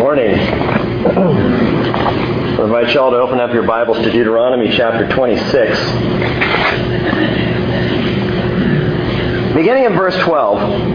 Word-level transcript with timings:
morning. 0.00 0.34
I 0.34 0.40
invite 2.62 2.94
you 2.94 3.00
all 3.00 3.10
to 3.10 3.18
open 3.18 3.38
up 3.38 3.52
your 3.52 3.64
Bibles 3.64 3.98
to 3.98 4.10
Deuteronomy 4.10 4.74
chapter 4.74 5.06
26. 5.14 5.78
Beginning 9.54 9.84
in 9.84 9.92
verse 9.92 10.16
12, 10.20 10.94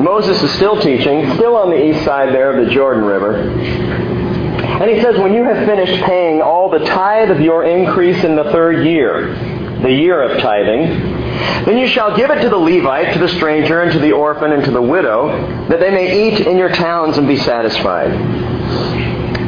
Moses 0.00 0.42
is 0.42 0.50
still 0.54 0.80
teaching, 0.80 1.32
still 1.36 1.54
on 1.54 1.70
the 1.70 1.80
east 1.80 2.04
side 2.04 2.30
there 2.30 2.58
of 2.58 2.66
the 2.66 2.74
Jordan 2.74 3.04
River. 3.04 3.36
And 3.36 4.90
he 4.90 5.00
says, 5.00 5.16
When 5.20 5.34
you 5.34 5.44
have 5.44 5.68
finished 5.68 6.02
paying 6.02 6.42
all 6.42 6.68
the 6.68 6.80
tithe 6.80 7.30
of 7.30 7.40
your 7.40 7.62
increase 7.62 8.24
in 8.24 8.34
the 8.34 8.50
third 8.50 8.84
year, 8.84 9.36
the 9.82 9.92
year 9.92 10.20
of 10.20 10.40
tithing, 10.40 11.15
then 11.64 11.78
you 11.78 11.88
shall 11.88 12.16
give 12.16 12.30
it 12.30 12.42
to 12.42 12.48
the 12.48 12.56
Levite, 12.56 13.12
to 13.14 13.18
the 13.18 13.28
stranger, 13.28 13.82
and 13.82 13.92
to 13.92 13.98
the 13.98 14.12
orphan, 14.12 14.52
and 14.52 14.64
to 14.64 14.70
the 14.70 14.82
widow, 14.82 15.28
that 15.68 15.80
they 15.80 15.90
may 15.90 16.28
eat 16.28 16.46
in 16.46 16.56
your 16.56 16.70
towns 16.70 17.18
and 17.18 17.26
be 17.26 17.36
satisfied. 17.36 18.12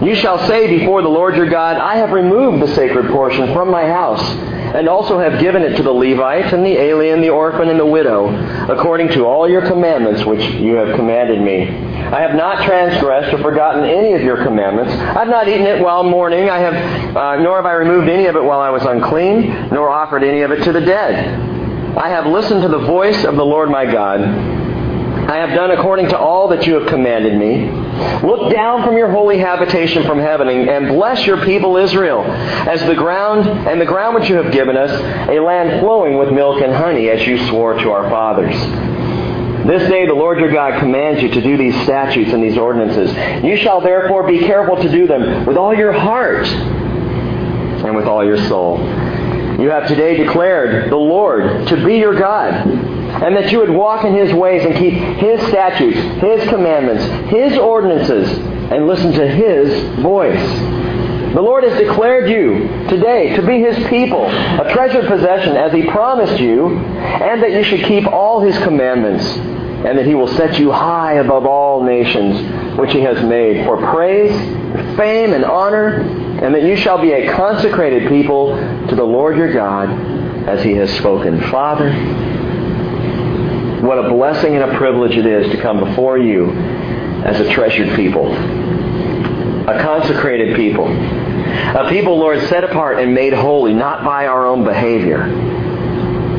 You 0.05 0.15
shall 0.15 0.47
say 0.47 0.79
before 0.79 1.03
the 1.03 1.09
Lord 1.09 1.35
your 1.35 1.49
God, 1.49 1.77
I 1.77 1.97
have 1.97 2.13
removed 2.13 2.63
the 2.63 2.75
sacred 2.75 3.11
portion 3.11 3.53
from 3.53 3.71
my 3.71 3.87
house, 3.87 4.23
and 4.23 4.89
also 4.89 5.19
have 5.19 5.41
given 5.41 5.63
it 5.63 5.77
to 5.77 5.83
the 5.83 5.91
Levite, 5.91 6.53
and 6.53 6.65
the 6.65 6.79
alien, 6.79 7.21
the 7.21 7.31
orphan, 7.31 7.69
and 7.69 7.81
the 7.81 7.87
widow, 7.87 8.29
according 8.71 9.09
to 9.09 9.25
all 9.25 9.49
your 9.49 9.67
commandments 9.67 10.25
which 10.25 10.45
you 10.55 10.75
have 10.75 10.95
commanded 10.95 11.41
me. 11.41 11.69
I 12.09 12.21
have 12.21 12.35
not 12.35 12.65
transgressed 12.65 13.35
or 13.35 13.39
forgotten 13.39 13.85
any 13.85 14.13
of 14.13 14.23
your 14.23 14.43
commandments. 14.45 14.93
I 14.93 15.19
have 15.19 15.29
not 15.29 15.49
eaten 15.49 15.67
it 15.67 15.83
while 15.83 16.05
mourning. 16.05 16.49
I 16.49 16.59
have, 16.59 17.17
uh, 17.17 17.37
nor 17.43 17.57
have 17.57 17.67
I 17.67 17.73
removed 17.73 18.09
any 18.09 18.27
of 18.27 18.37
it 18.37 18.43
while 18.43 18.61
I 18.61 18.71
was 18.71 18.85
unclean, 18.85 19.71
nor 19.71 19.91
offered 19.91 20.23
any 20.23 20.43
of 20.43 20.53
it 20.53 20.63
to 20.65 20.73
the 20.73 20.81
dead. 20.81 21.58
I 21.97 22.11
have 22.11 22.27
listened 22.27 22.63
to 22.63 22.69
the 22.69 22.79
voice 22.79 23.25
of 23.25 23.37
the 23.37 23.45
Lord 23.45 23.71
my 23.71 23.85
God. 23.85 24.21
I 24.21 25.37
have 25.37 25.51
done 25.51 25.71
according 25.73 26.09
to 26.09 26.19
all 26.19 26.49
that 26.49 26.67
you 26.67 26.75
have 26.75 26.89
commanded 26.89 27.39
me. 27.39 27.71
Look 28.27 28.51
down 28.51 28.83
from 28.83 28.97
your 28.97 29.11
holy 29.11 29.39
habitation 29.39 30.05
from 30.05 30.19
heaven 30.19 30.49
and 30.49 30.89
bless 30.89 31.27
your 31.27 31.45
people 31.45 31.77
Israel, 31.77 32.23
as 32.25 32.81
the 32.87 32.95
ground 32.95 33.47
and 33.69 33.81
the 33.81 33.85
ground 33.85 34.15
which 34.15 34.31
you 34.31 34.37
have 34.37 34.53
given 34.53 34.77
us, 34.77 34.91
a 35.29 35.39
land 35.41 35.81
flowing 35.81 36.17
with 36.17 36.33
milk 36.33 36.63
and 36.63 36.73
honey, 36.73 37.11
as 37.11 37.27
you 37.27 37.47
swore 37.49 37.75
to 37.75 37.91
our 37.91 38.09
fathers. 38.09 38.55
This 39.67 39.87
day 39.91 40.07
the 40.07 40.15
Lord 40.15 40.39
your 40.39 40.51
God 40.51 40.81
commands 40.81 41.21
you 41.21 41.29
to 41.29 41.41
do 41.43 41.59
these 41.59 41.75
statutes 41.83 42.33
and 42.33 42.43
these 42.43 42.57
ordinances. 42.57 43.13
You 43.45 43.57
shall 43.57 43.83
therefore 43.83 44.27
be 44.27 44.39
careful 44.39 44.77
to 44.77 44.89
do 44.89 45.07
them 45.07 45.45
with 45.45 45.59
all 45.59 45.75
your 45.75 45.93
heart 45.93 46.47
and 46.47 47.95
with 47.95 48.07
all 48.07 48.25
your 48.25 48.39
soul. 48.49 48.79
You 49.59 49.71
have 49.71 49.89
today 49.89 50.17
declared 50.17 50.89
the 50.89 50.97
Lord 50.97 51.67
to 51.67 51.85
be 51.85 51.97
your 51.97 52.17
God, 52.17 52.55
and 52.55 53.37
that 53.37 53.51
you 53.51 53.59
would 53.59 53.71
walk 53.71 54.05
in 54.05 54.15
His 54.15 54.33
ways 54.33 54.65
and 54.65 54.73
keep 54.77 54.95
His 54.95 55.41
statutes, 55.49 55.99
His 56.23 56.49
commandments, 56.49 57.03
His 57.29 57.59
ordinances, 57.59 58.39
and 58.71 58.87
listen 58.87 59.11
to 59.15 59.27
His 59.27 59.99
voice. 60.01 60.49
The 61.35 61.43
Lord 61.43 61.65
has 61.65 61.77
declared 61.77 62.31
you 62.31 62.69
today 62.89 63.35
to 63.35 63.43
be 63.43 63.61
His 63.61 63.77
people, 63.89 64.27
a 64.27 64.73
treasured 64.73 65.09
possession 65.09 65.57
as 65.57 65.73
He 65.73 65.83
promised 65.83 66.41
you, 66.41 66.79
and 66.79 67.43
that 67.43 67.51
you 67.51 67.65
should 67.65 67.85
keep 67.85 68.07
all 68.07 68.41
His 68.41 68.57
commandments, 68.59 69.25
and 69.27 69.99
that 69.99 70.07
He 70.07 70.15
will 70.15 70.29
set 70.29 70.61
you 70.61 70.71
high 70.71 71.15
above 71.15 71.47
all 71.47 71.83
nations 71.83 72.79
which 72.79 72.93
He 72.93 73.01
has 73.01 73.21
made 73.25 73.67
for 73.67 73.77
praise, 73.77 74.31
fame, 74.97 75.33
and 75.33 75.45
honor 75.45 76.28
and 76.43 76.55
that 76.55 76.63
you 76.63 76.77
shall 76.77 77.01
be 77.01 77.13
a 77.13 77.33
consecrated 77.35 78.09
people 78.09 78.57
to 78.89 78.95
the 78.95 79.05
Lord 79.05 79.37
your 79.37 79.53
God 79.53 79.91
as 80.49 80.63
he 80.63 80.73
has 80.73 80.91
spoken. 80.97 81.41
Father, 81.51 81.93
what 83.83 83.99
a 83.99 84.09
blessing 84.09 84.55
and 84.55 84.71
a 84.71 84.77
privilege 84.77 85.17
it 85.17 85.27
is 85.27 85.51
to 85.51 85.61
come 85.61 85.81
before 85.81 86.17
you 86.17 86.51
as 87.25 87.41
a 87.41 87.53
treasured 87.53 87.97
people, 87.97 88.33
a 88.33 89.83
consecrated 89.83 90.55
people, 90.55 90.87
a 90.87 91.89
people, 91.89 92.17
Lord, 92.17 92.41
set 92.49 92.63
apart 92.63 93.01
and 93.01 93.13
made 93.15 93.33
holy, 93.33 93.75
not 93.75 94.05
by 94.05 94.27
our 94.27 94.47
own 94.47 94.65
behavior, 94.65 95.27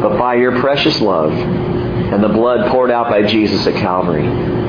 but 0.02 0.18
by 0.18 0.36
your 0.36 0.60
precious 0.60 1.02
love 1.02 1.34
and 1.34 2.24
the 2.24 2.30
blood 2.30 2.72
poured 2.72 2.90
out 2.90 3.10
by 3.10 3.24
Jesus 3.24 3.68
at 3.68 3.76
Calvary. 3.76 4.69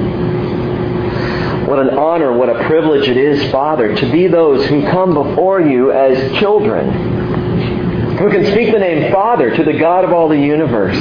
What 1.70 1.78
an 1.78 1.90
honor, 1.90 2.36
what 2.36 2.50
a 2.50 2.64
privilege 2.64 3.08
it 3.08 3.16
is, 3.16 3.48
Father, 3.52 3.94
to 3.94 4.10
be 4.10 4.26
those 4.26 4.66
who 4.66 4.82
come 4.88 5.14
before 5.14 5.60
you 5.60 5.92
as 5.92 6.36
children, 6.40 8.16
who 8.18 8.28
can 8.28 8.44
speak 8.46 8.72
the 8.72 8.80
name 8.80 9.12
Father 9.12 9.54
to 9.54 9.62
the 9.62 9.74
God 9.74 10.04
of 10.04 10.12
all 10.12 10.28
the 10.28 10.36
universe, 10.36 10.96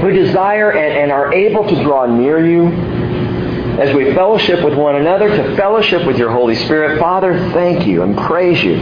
who 0.00 0.10
desire 0.10 0.72
and, 0.72 1.04
and 1.04 1.12
are 1.12 1.32
able 1.32 1.68
to 1.68 1.82
draw 1.84 2.06
near 2.06 2.44
you 2.44 2.66
as 3.78 3.94
we 3.94 4.12
fellowship 4.12 4.64
with 4.64 4.74
one 4.74 4.96
another, 4.96 5.28
to 5.28 5.54
fellowship 5.54 6.04
with 6.04 6.18
your 6.18 6.32
Holy 6.32 6.56
Spirit. 6.56 6.98
Father, 6.98 7.38
thank 7.52 7.86
you 7.86 8.02
and 8.02 8.18
praise 8.18 8.60
you 8.60 8.74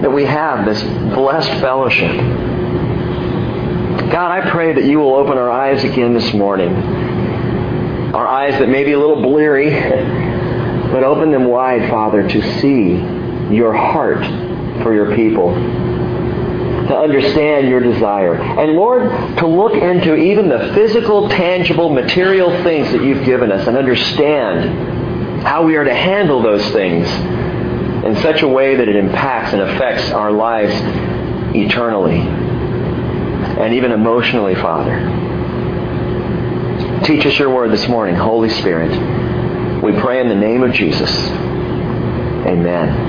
that 0.00 0.10
we 0.10 0.24
have 0.24 0.66
this 0.66 0.82
blessed 1.14 1.52
fellowship. 1.60 2.16
God, 4.10 4.32
I 4.32 4.50
pray 4.50 4.72
that 4.72 4.86
you 4.86 4.98
will 4.98 5.14
open 5.14 5.38
our 5.38 5.52
eyes 5.52 5.84
again 5.84 6.14
this 6.14 6.34
morning 6.34 7.19
our 8.14 8.26
eyes 8.26 8.58
that 8.58 8.68
may 8.68 8.84
be 8.84 8.92
a 8.92 8.98
little 8.98 9.22
bleary, 9.22 9.70
but 9.70 11.04
open 11.04 11.30
them 11.30 11.44
wide, 11.44 11.88
Father, 11.88 12.28
to 12.28 12.60
see 12.60 12.94
your 13.54 13.72
heart 13.72 14.24
for 14.82 14.92
your 14.94 15.14
people, 15.14 15.54
to 15.54 16.96
understand 16.96 17.68
your 17.68 17.80
desire. 17.80 18.34
And 18.34 18.72
Lord, 18.72 19.02
to 19.38 19.46
look 19.46 19.74
into 19.74 20.16
even 20.16 20.48
the 20.48 20.72
physical, 20.74 21.28
tangible, 21.28 21.90
material 21.90 22.50
things 22.64 22.90
that 22.92 23.02
you've 23.02 23.24
given 23.24 23.52
us 23.52 23.68
and 23.68 23.76
understand 23.76 25.44
how 25.46 25.64
we 25.64 25.76
are 25.76 25.84
to 25.84 25.94
handle 25.94 26.42
those 26.42 26.68
things 26.70 27.08
in 28.04 28.16
such 28.22 28.42
a 28.42 28.48
way 28.48 28.74
that 28.76 28.88
it 28.88 28.96
impacts 28.96 29.52
and 29.52 29.62
affects 29.62 30.10
our 30.10 30.32
lives 30.32 30.74
eternally 31.54 32.20
and 32.20 33.74
even 33.74 33.92
emotionally, 33.92 34.54
Father. 34.54 35.29
Teach 37.04 37.24
us 37.24 37.38
your 37.38 37.48
word 37.48 37.70
this 37.70 37.88
morning, 37.88 38.14
Holy 38.14 38.50
Spirit. 38.50 38.90
We 39.82 39.98
pray 39.98 40.20
in 40.20 40.28
the 40.28 40.34
name 40.34 40.62
of 40.62 40.74
Jesus. 40.74 41.10
Amen. 42.46 43.08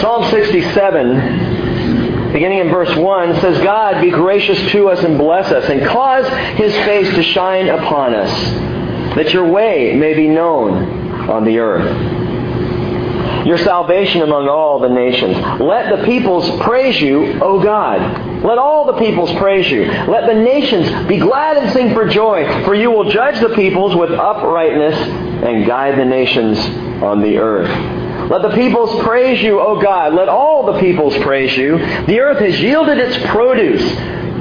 Psalm 0.00 0.28
67, 0.28 2.32
beginning 2.32 2.58
in 2.58 2.70
verse 2.70 2.92
1, 2.96 3.40
says, 3.40 3.62
God, 3.62 4.02
be 4.02 4.10
gracious 4.10 4.58
to 4.72 4.88
us 4.88 5.04
and 5.04 5.16
bless 5.16 5.52
us, 5.52 5.70
and 5.70 5.86
cause 5.86 6.26
his 6.56 6.74
face 6.74 7.08
to 7.14 7.22
shine 7.22 7.68
upon 7.68 8.16
us, 8.16 8.32
that 9.14 9.32
your 9.32 9.48
way 9.48 9.94
may 9.94 10.14
be 10.14 10.26
known 10.26 11.30
on 11.30 11.44
the 11.44 11.60
earth 11.60 12.21
your 13.46 13.58
salvation 13.58 14.22
among 14.22 14.48
all 14.48 14.80
the 14.80 14.88
nations. 14.88 15.36
Let 15.60 15.96
the 15.96 16.04
peoples 16.04 16.48
praise 16.62 17.00
you, 17.00 17.40
O 17.42 17.62
God. 17.62 18.42
Let 18.44 18.58
all 18.58 18.86
the 18.86 18.98
peoples 18.98 19.32
praise 19.34 19.70
you. 19.70 19.84
Let 19.84 20.26
the 20.26 20.34
nations 20.34 21.08
be 21.08 21.18
glad 21.18 21.56
and 21.56 21.72
sing 21.72 21.94
for 21.94 22.08
joy, 22.08 22.64
for 22.64 22.74
you 22.74 22.90
will 22.90 23.10
judge 23.10 23.40
the 23.40 23.54
peoples 23.54 23.94
with 23.94 24.10
uprightness 24.10 24.96
and 24.96 25.66
guide 25.66 25.98
the 25.98 26.04
nations 26.04 26.58
on 27.02 27.20
the 27.20 27.38
earth. 27.38 28.30
Let 28.30 28.42
the 28.42 28.54
peoples 28.54 29.02
praise 29.02 29.42
you, 29.42 29.60
O 29.60 29.80
God. 29.80 30.14
Let 30.14 30.28
all 30.28 30.72
the 30.72 30.78
peoples 30.80 31.16
praise 31.18 31.56
you. 31.56 31.78
The 32.06 32.20
earth 32.20 32.38
has 32.38 32.60
yielded 32.60 32.98
its 32.98 33.26
produce. 33.26 33.82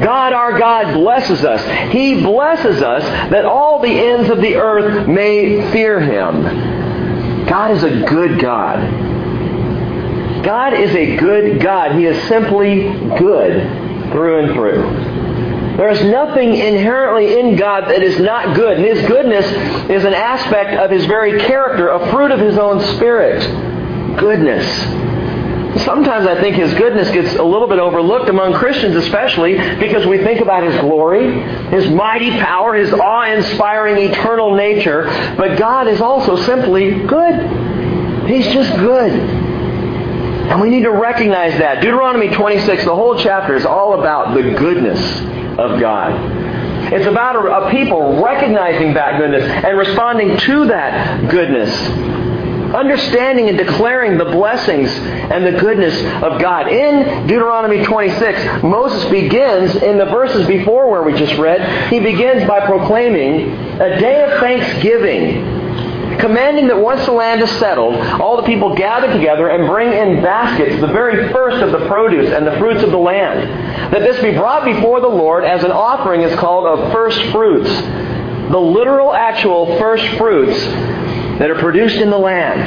God 0.01 0.33
our 0.33 0.57
God 0.57 0.93
blesses 0.93 1.43
us. 1.43 1.61
He 1.91 2.21
blesses 2.21 2.81
us 2.81 3.03
that 3.31 3.45
all 3.45 3.81
the 3.81 3.89
ends 3.89 4.29
of 4.29 4.41
the 4.41 4.55
earth 4.55 5.07
may 5.07 5.71
fear 5.71 5.99
him. 5.99 6.80
God 7.51 7.71
is 7.71 7.83
a 7.83 8.05
good 8.05 8.39
God. 8.39 8.79
God 10.41 10.73
is 10.73 10.95
a 10.95 11.17
good 11.17 11.61
God. 11.61 11.97
He 11.97 12.05
is 12.05 12.25
simply 12.29 12.83
good 13.19 14.09
through 14.13 14.45
and 14.45 14.53
through. 14.53 15.75
There 15.75 15.89
is 15.89 16.01
nothing 16.01 16.55
inherently 16.55 17.37
in 17.41 17.57
God 17.57 17.89
that 17.89 18.03
is 18.03 18.21
not 18.21 18.55
good. 18.55 18.77
And 18.77 18.85
His 18.85 19.05
goodness 19.05 19.45
is 19.89 20.05
an 20.05 20.13
aspect 20.13 20.79
of 20.79 20.91
His 20.91 21.05
very 21.07 21.41
character, 21.41 21.89
a 21.89 22.09
fruit 22.09 22.31
of 22.31 22.39
His 22.39 22.57
own 22.57 22.79
Spirit. 22.95 23.41
Goodness. 24.17 24.65
Sometimes 25.79 26.27
I 26.27 26.39
think 26.41 26.57
His 26.57 26.73
goodness 26.73 27.09
gets 27.11 27.35
a 27.35 27.43
little 27.43 27.67
bit 27.67 27.79
overlooked 27.79 28.29
among 28.29 28.53
Christians, 28.53 28.95
especially 28.95 29.53
because 29.79 30.05
we 30.05 30.17
think 30.17 30.41
about 30.41 30.63
His 30.63 30.79
glory, 30.81 31.41
His 31.69 31.89
mighty 31.89 32.31
power, 32.31 32.75
His 32.75 32.91
awe-inspiring 32.93 33.97
eternal 34.11 34.55
nature. 34.55 35.05
But 35.37 35.57
God 35.57 35.87
is 35.87 36.01
also 36.01 36.35
simply 36.43 37.05
good. 37.05 38.27
He's 38.27 38.51
just 38.53 38.75
good. 38.77 39.11
And 39.11 40.59
we 40.59 40.69
need 40.69 40.83
to 40.83 40.91
recognize 40.91 41.57
that. 41.59 41.81
Deuteronomy 41.81 42.27
26, 42.27 42.83
the 42.83 42.93
whole 42.93 43.17
chapter 43.17 43.55
is 43.55 43.65
all 43.65 43.97
about 43.99 44.35
the 44.35 44.41
goodness 44.41 44.99
of 45.57 45.79
God. 45.79 46.11
It's 46.91 47.05
about 47.05 47.37
a, 47.37 47.67
a 47.67 47.71
people 47.71 48.21
recognizing 48.21 48.93
that 48.95 49.17
goodness 49.17 49.43
and 49.43 49.77
responding 49.77 50.37
to 50.37 50.67
that 50.67 51.29
goodness. 51.29 51.71
Understanding 52.75 53.49
and 53.49 53.57
declaring 53.57 54.17
the 54.17 54.25
blessings 54.25 54.89
and 54.89 55.45
the 55.45 55.59
goodness 55.59 55.95
of 56.23 56.39
God. 56.41 56.67
In 56.67 57.27
Deuteronomy 57.27 57.83
26, 57.83 58.63
Moses 58.63 59.09
begins 59.09 59.75
in 59.75 59.97
the 59.97 60.05
verses 60.05 60.47
before 60.47 60.89
where 60.89 61.03
we 61.03 61.13
just 61.13 61.37
read, 61.37 61.89
he 61.91 61.99
begins 61.99 62.47
by 62.47 62.65
proclaiming 62.65 63.51
a 63.79 63.99
day 63.99 64.23
of 64.23 64.39
thanksgiving 64.39 65.61
commanding 66.19 66.67
that 66.67 66.77
once 66.77 67.03
the 67.05 67.11
land 67.11 67.41
is 67.41 67.49
settled, 67.51 67.95
all 68.21 68.37
the 68.37 68.43
people 68.43 68.75
gather 68.75 69.11
together 69.11 69.49
and 69.49 69.67
bring 69.67 69.91
in 69.91 70.21
baskets 70.21 70.79
the 70.79 70.87
very 70.87 71.31
first 71.33 71.63
of 71.63 71.71
the 71.71 71.87
produce 71.87 72.31
and 72.31 72.45
the 72.45 72.57
fruits 72.57 72.83
of 72.83 72.91
the 72.91 72.97
land. 72.97 73.93
That 73.93 74.01
this 74.01 74.21
be 74.21 74.31
brought 74.31 74.63
before 74.63 75.01
the 75.01 75.07
Lord 75.07 75.43
as 75.43 75.63
an 75.63 75.71
offering 75.71 76.21
is 76.21 76.37
called 76.39 76.65
of 76.65 76.91
first 76.91 77.19
fruits. 77.31 77.69
The 77.69 78.59
literal, 78.59 79.13
actual 79.13 79.77
first 79.79 80.05
fruits 80.17 80.59
that 81.41 81.49
are 81.49 81.57
produced 81.57 81.95
in 81.95 82.11
the 82.11 82.17
land. 82.19 82.61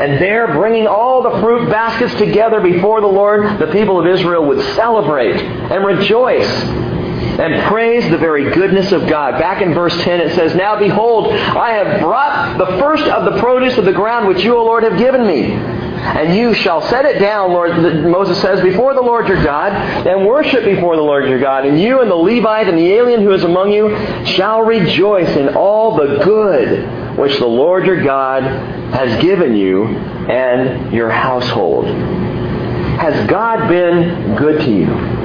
And 0.00 0.18
there, 0.18 0.46
bringing 0.54 0.86
all 0.86 1.22
the 1.22 1.42
fruit 1.42 1.68
baskets 1.68 2.14
together 2.14 2.58
before 2.58 3.02
the 3.02 3.06
Lord, 3.06 3.58
the 3.58 3.66
people 3.66 4.00
of 4.00 4.06
Israel 4.06 4.46
would 4.46 4.64
celebrate 4.74 5.36
and 5.36 5.84
rejoice 5.84 6.48
and 6.48 7.62
praise 7.68 8.10
the 8.10 8.16
very 8.16 8.50
goodness 8.50 8.92
of 8.92 9.06
God. 9.08 9.38
Back 9.38 9.60
in 9.60 9.74
verse 9.74 9.94
10 10.02 10.20
it 10.22 10.34
says, 10.34 10.54
Now 10.54 10.78
behold, 10.78 11.34
I 11.34 11.72
have 11.72 12.00
brought 12.00 12.56
the 12.56 12.78
first 12.78 13.04
of 13.04 13.30
the 13.30 13.38
produce 13.40 13.76
of 13.76 13.84
the 13.84 13.92
ground 13.92 14.26
which 14.26 14.42
you, 14.42 14.56
O 14.56 14.64
Lord, 14.64 14.84
have 14.84 14.96
given 14.96 15.26
me. 15.26 15.52
And 15.52 16.34
you 16.34 16.54
shall 16.54 16.80
set 16.88 17.04
it 17.04 17.18
down, 17.18 17.52
Lord, 17.52 17.76
Moses 18.04 18.40
says, 18.40 18.62
before 18.62 18.94
the 18.94 19.02
Lord 19.02 19.28
your 19.28 19.44
God, 19.44 19.72
and 19.72 20.26
worship 20.26 20.64
before 20.64 20.96
the 20.96 21.02
Lord 21.02 21.28
your 21.28 21.40
God. 21.40 21.66
And 21.66 21.78
you 21.78 22.00
and 22.00 22.10
the 22.10 22.14
Levite 22.14 22.68
and 22.68 22.78
the 22.78 22.90
alien 22.92 23.20
who 23.20 23.34
is 23.34 23.44
among 23.44 23.72
you 23.72 23.94
shall 24.24 24.62
rejoice 24.62 25.28
in 25.36 25.54
all 25.56 25.96
the 25.96 26.24
good 26.24 27.07
which 27.18 27.38
the 27.38 27.46
Lord 27.46 27.86
your 27.86 28.02
God 28.02 28.42
has 28.42 29.20
given 29.22 29.54
you 29.56 29.86
and 29.86 30.92
your 30.92 31.10
household. 31.10 31.86
Has 31.86 33.28
God 33.28 33.68
been 33.68 34.36
good 34.36 34.60
to 34.62 34.70
you? 34.70 35.18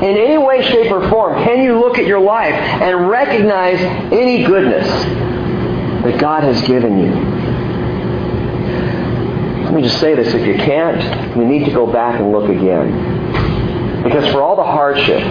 in 0.00 0.16
any 0.16 0.38
way, 0.38 0.62
shape, 0.62 0.90
or 0.90 1.06
form, 1.10 1.34
can 1.44 1.62
you 1.62 1.78
look 1.78 1.98
at 1.98 2.06
your 2.06 2.20
life 2.20 2.54
and 2.54 3.10
recognize 3.10 3.78
any 4.10 4.44
goodness 4.44 4.86
that 6.04 6.18
God 6.18 6.42
has 6.42 6.66
given 6.66 6.98
you? 6.98 7.12
Let 9.64 9.74
me 9.74 9.82
just 9.82 10.00
say 10.00 10.14
this. 10.14 10.32
If 10.32 10.46
you 10.46 10.54
can't, 10.54 11.36
you 11.36 11.44
need 11.44 11.66
to 11.66 11.70
go 11.70 11.86
back 11.86 12.18
and 12.18 12.32
look 12.32 12.48
again. 12.48 14.02
Because 14.02 14.32
for 14.32 14.40
all 14.42 14.56
the 14.56 14.64
hardship, 14.64 15.22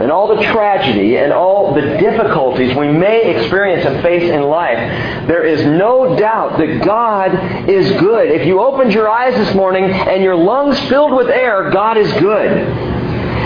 and 0.00 0.10
all 0.10 0.34
the 0.34 0.42
tragedy 0.42 1.16
and 1.16 1.32
all 1.32 1.74
the 1.74 1.80
difficulties 1.80 2.76
we 2.76 2.88
may 2.88 3.34
experience 3.36 3.86
and 3.86 4.02
face 4.02 4.30
in 4.30 4.42
life, 4.42 4.78
there 5.26 5.44
is 5.44 5.64
no 5.64 6.16
doubt 6.16 6.58
that 6.58 6.84
God 6.84 7.68
is 7.68 7.90
good. 8.00 8.30
If 8.30 8.46
you 8.46 8.60
opened 8.60 8.92
your 8.92 9.08
eyes 9.08 9.34
this 9.34 9.54
morning 9.54 9.84
and 9.84 10.22
your 10.22 10.36
lungs 10.36 10.78
filled 10.88 11.12
with 11.12 11.28
air, 11.28 11.70
God 11.70 11.96
is 11.96 12.12
good. 12.14 12.96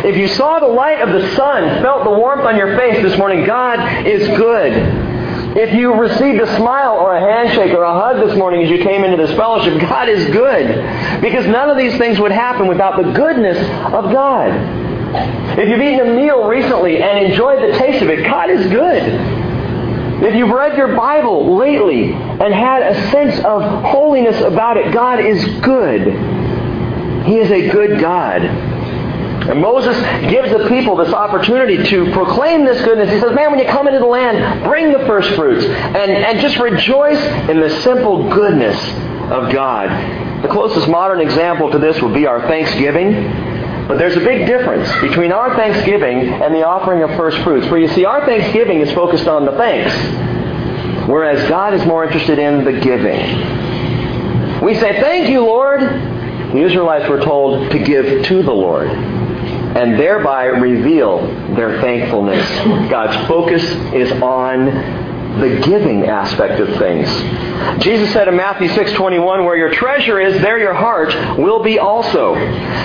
If 0.04 0.16
you 0.16 0.28
saw 0.28 0.58
the 0.58 0.66
light 0.66 1.02
of 1.02 1.10
the 1.10 1.34
sun, 1.36 1.82
felt 1.82 2.04
the 2.04 2.10
warmth 2.10 2.42
on 2.42 2.56
your 2.56 2.76
face 2.78 3.02
this 3.02 3.18
morning, 3.18 3.44
God 3.44 4.06
is 4.06 4.26
good. 4.36 4.72
If 5.56 5.74
you 5.74 5.92
received 5.94 6.40
a 6.40 6.56
smile 6.56 6.94
or 6.94 7.14
a 7.14 7.20
handshake 7.20 7.72
or 7.72 7.82
a 7.82 7.92
hug 7.92 8.26
this 8.26 8.38
morning 8.38 8.62
as 8.62 8.70
you 8.70 8.78
came 8.78 9.02
into 9.02 9.16
this 9.16 9.36
fellowship, 9.36 9.80
God 9.80 10.08
is 10.08 10.24
good. 10.26 11.20
Because 11.20 11.44
none 11.46 11.68
of 11.68 11.76
these 11.76 11.96
things 11.98 12.20
would 12.20 12.30
happen 12.30 12.68
without 12.68 12.96
the 12.96 13.10
goodness 13.12 13.58
of 13.92 14.12
God. 14.12 14.89
If 15.12 15.68
you've 15.68 15.80
eaten 15.80 16.08
a 16.08 16.14
meal 16.14 16.46
recently 16.46 17.02
and 17.02 17.26
enjoyed 17.26 17.62
the 17.62 17.78
taste 17.78 18.02
of 18.02 18.08
it, 18.10 18.24
God 18.24 18.50
is 18.50 18.66
good. 18.70 19.02
If 20.22 20.34
you've 20.34 20.50
read 20.50 20.76
your 20.76 20.94
Bible 20.96 21.56
lately 21.56 22.12
and 22.12 22.52
had 22.52 22.82
a 22.82 23.10
sense 23.10 23.42
of 23.44 23.62
holiness 23.84 24.40
about 24.40 24.76
it, 24.76 24.92
God 24.92 25.18
is 25.18 25.42
good. 25.60 26.02
He 27.24 27.38
is 27.38 27.50
a 27.50 27.70
good 27.70 28.00
God. 28.00 28.42
And 28.42 29.60
Moses 29.60 29.96
gives 30.30 30.50
the 30.52 30.68
people 30.68 30.96
this 30.96 31.12
opportunity 31.12 31.82
to 31.82 32.12
proclaim 32.12 32.64
this 32.64 32.84
goodness. 32.84 33.10
He 33.10 33.18
says, 33.18 33.34
Man, 33.34 33.50
when 33.50 33.58
you 33.58 33.66
come 33.66 33.88
into 33.88 33.98
the 33.98 34.06
land, 34.06 34.62
bring 34.62 34.92
the 34.92 35.00
first 35.06 35.30
fruits 35.30 35.64
and, 35.64 36.10
and 36.10 36.38
just 36.40 36.58
rejoice 36.58 37.20
in 37.48 37.58
the 37.58 37.70
simple 37.80 38.28
goodness 38.28 38.76
of 39.32 39.50
God. 39.50 39.88
The 40.42 40.48
closest 40.48 40.88
modern 40.88 41.20
example 41.20 41.70
to 41.70 41.78
this 41.78 42.00
would 42.02 42.14
be 42.14 42.26
our 42.26 42.46
Thanksgiving. 42.46 43.49
But 43.90 43.98
there's 43.98 44.16
a 44.16 44.20
big 44.20 44.46
difference 44.46 44.88
between 45.00 45.32
our 45.32 45.56
Thanksgiving 45.56 46.28
and 46.28 46.54
the 46.54 46.64
offering 46.64 47.02
of 47.02 47.10
first 47.16 47.38
fruits. 47.38 47.66
For 47.66 47.76
you 47.76 47.88
see, 47.88 48.04
our 48.04 48.24
Thanksgiving 48.24 48.80
is 48.82 48.92
focused 48.92 49.26
on 49.26 49.44
the 49.44 49.50
thanks, 49.50 49.92
whereas 51.08 51.48
God 51.48 51.74
is 51.74 51.84
more 51.84 52.04
interested 52.04 52.38
in 52.38 52.62
the 52.62 52.78
giving. 52.78 54.62
We 54.64 54.76
say, 54.76 55.00
Thank 55.00 55.28
you, 55.28 55.40
Lord. 55.40 55.80
The 55.80 56.58
Israelites 56.58 57.08
were 57.10 57.18
told 57.18 57.72
to 57.72 57.78
give 57.80 58.26
to 58.26 58.42
the 58.44 58.52
Lord 58.52 58.86
and 58.86 59.98
thereby 59.98 60.44
reveal 60.44 61.26
their 61.56 61.80
thankfulness. 61.80 62.48
God's 62.88 63.26
focus 63.26 63.64
is 63.92 64.12
on 64.22 64.68
the 65.38 65.60
giving 65.64 66.06
aspect 66.06 66.60
of 66.60 66.76
things. 66.76 67.08
Jesus 67.82 68.12
said 68.12 68.28
in 68.28 68.36
Matthew 68.36 68.68
6:21, 68.68 69.44
"Where 69.44 69.56
your 69.56 69.70
treasure 69.70 70.20
is, 70.20 70.40
there 70.40 70.58
your 70.58 70.74
heart 70.74 71.14
will 71.38 71.62
be 71.62 71.78
also." 71.78 72.34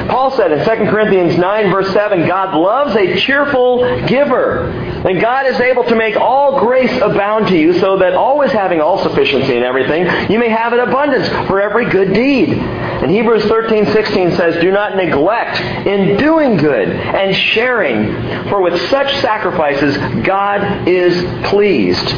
Paul 0.09 0.31
said 0.31 0.51
in 0.51 0.63
2 0.63 0.89
Corinthians 0.89 1.37
9 1.37 1.71
verse 1.71 1.89
7, 1.91 2.27
"God 2.27 2.53
loves 2.53 2.95
a 2.95 3.15
cheerful 3.15 3.99
giver." 4.05 4.71
And 5.05 5.21
God 5.21 5.45
is 5.45 5.59
able 5.61 5.83
to 5.85 5.95
make 5.95 6.19
all 6.19 6.59
grace 6.59 6.99
abound 7.01 7.47
to 7.47 7.57
you, 7.57 7.73
so 7.73 7.97
that 7.97 8.13
always 8.13 8.51
having 8.51 8.81
all 8.81 8.97
sufficiency 8.97 9.55
in 9.55 9.63
everything, 9.63 10.07
you 10.29 10.39
may 10.39 10.49
have 10.49 10.73
an 10.73 10.79
abundance 10.79 11.29
for 11.47 11.61
every 11.61 11.85
good 11.85 12.13
deed. 12.13 12.49
And 12.53 13.11
Hebrews 13.11 13.45
13:16 13.45 14.31
says, 14.31 14.57
"Do 14.57 14.71
not 14.71 14.95
neglect 14.95 15.61
in 15.85 16.17
doing 16.17 16.57
good 16.57 16.89
and 16.89 17.35
sharing, 17.35 18.15
for 18.49 18.61
with 18.61 18.79
such 18.89 19.15
sacrifices 19.17 19.97
God 20.23 20.87
is 20.87 21.23
pleased." 21.43 22.13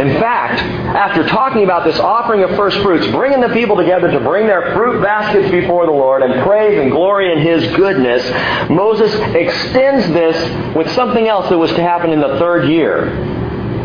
In 0.00 0.18
fact, 0.18 0.62
after 0.62 1.28
talking 1.28 1.62
about 1.62 1.84
this 1.84 1.98
offering 2.00 2.42
of 2.42 2.56
first 2.56 2.78
fruits, 2.78 3.06
bringing 3.08 3.42
the 3.42 3.50
people 3.50 3.76
together 3.76 4.10
to 4.10 4.20
bring 4.20 4.46
their 4.46 4.72
fruit 4.72 5.02
baskets 5.02 5.50
before 5.50 5.84
the 5.84 5.92
Lord 5.92 6.22
and 6.22 6.42
praise 6.42 6.78
and 6.80 6.90
glory 6.90 7.30
in 7.30 7.38
His 7.38 7.66
goodness, 7.76 8.24
Moses 8.70 9.14
extends 9.34 10.08
this 10.08 10.74
with 10.74 10.90
something 10.92 11.28
else 11.28 11.50
that 11.50 11.58
was 11.58 11.70
to 11.72 11.82
happen 11.82 12.12
in 12.12 12.20
the 12.20 12.38
third 12.38 12.70
year 12.70 13.39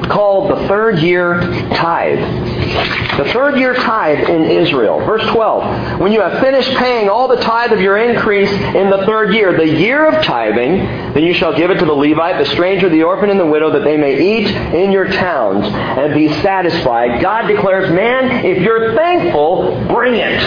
called 0.10 0.52
the 0.52 0.68
third 0.68 1.00
year 1.00 1.40
tithe. 1.74 2.20
The 3.18 3.32
third 3.32 3.58
year 3.58 3.74
tithe 3.74 4.30
in 4.30 4.44
Israel. 4.44 5.00
Verse 5.06 5.26
12. 5.32 6.00
When 6.00 6.12
you 6.12 6.22
have 6.22 6.42
finished 6.42 6.76
paying 6.76 7.10
all 7.10 7.28
the 7.28 7.38
tithe 7.38 7.72
of 7.72 7.80
your 7.80 7.98
increase 7.98 8.52
in 8.52 8.90
the 8.90 9.06
third 9.06 9.34
year, 9.34 9.56
the 9.58 9.68
year 9.68 10.06
of 10.06 10.24
tithing, 10.24 10.80
then 11.14 11.24
you 11.24 11.34
shall 11.34 11.56
give 11.56 11.72
it 11.72 11.80
to 11.80 11.86
the 11.86 11.94
Levite, 11.94 12.44
the 12.44 12.52
stranger, 12.52 12.90
the 12.90 13.04
orphan, 13.04 13.30
and 13.30 13.40
the 13.40 13.46
widow, 13.46 13.72
that 13.72 13.84
they 13.84 13.98
may 13.98 14.22
eat 14.22 14.48
in 14.48 14.92
your 14.92 15.08
towns 15.08 15.66
and 15.66 16.14
be 16.14 16.30
satisfied. 16.42 17.22
God 17.22 17.48
declares, 17.48 17.92
man, 17.92 18.46
if 18.46 18.62
you're 18.62 18.96
thankful, 18.96 19.86
bring 19.88 20.16
it. 20.16 20.42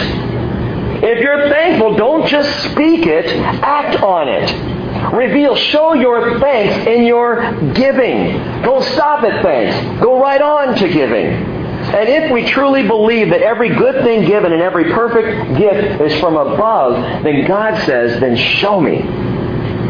If 1.01 1.19
you're 1.21 1.49
thankful, 1.49 1.95
don't 1.95 2.27
just 2.27 2.71
speak 2.71 3.07
it, 3.07 3.25
act 3.63 4.03
on 4.03 4.27
it. 4.27 4.78
Reveal, 5.13 5.55
show 5.55 5.93
your 5.93 6.39
thanks 6.39 6.87
in 6.87 7.03
your 7.03 7.51
giving. 7.73 8.61
Don't 8.61 8.83
stop 8.93 9.23
at 9.23 9.43
thanks. 9.43 10.01
Go 10.01 10.21
right 10.21 10.41
on 10.41 10.75
to 10.75 10.87
giving. 10.87 11.27
And 11.27 12.07
if 12.07 12.31
we 12.31 12.45
truly 12.45 12.85
believe 12.85 13.29
that 13.29 13.41
every 13.41 13.69
good 13.69 14.03
thing 14.03 14.27
given 14.27 14.53
and 14.53 14.61
every 14.61 14.91
perfect 14.91 15.57
gift 15.57 16.01
is 16.01 16.19
from 16.19 16.35
above, 16.35 17.23
then 17.23 17.47
God 17.47 17.83
says, 17.85 18.19
then 18.19 18.35
show 18.35 18.79
me. 18.79 19.01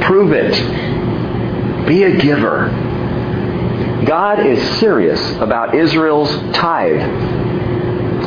Prove 0.05 0.31
it. 0.31 0.53
Be 1.85 2.03
a 2.03 2.17
giver. 2.17 2.69
God 4.05 4.45
is 4.45 4.61
serious 4.79 5.19
about 5.37 5.75
Israel's 5.75 6.31
tithe 6.53 7.01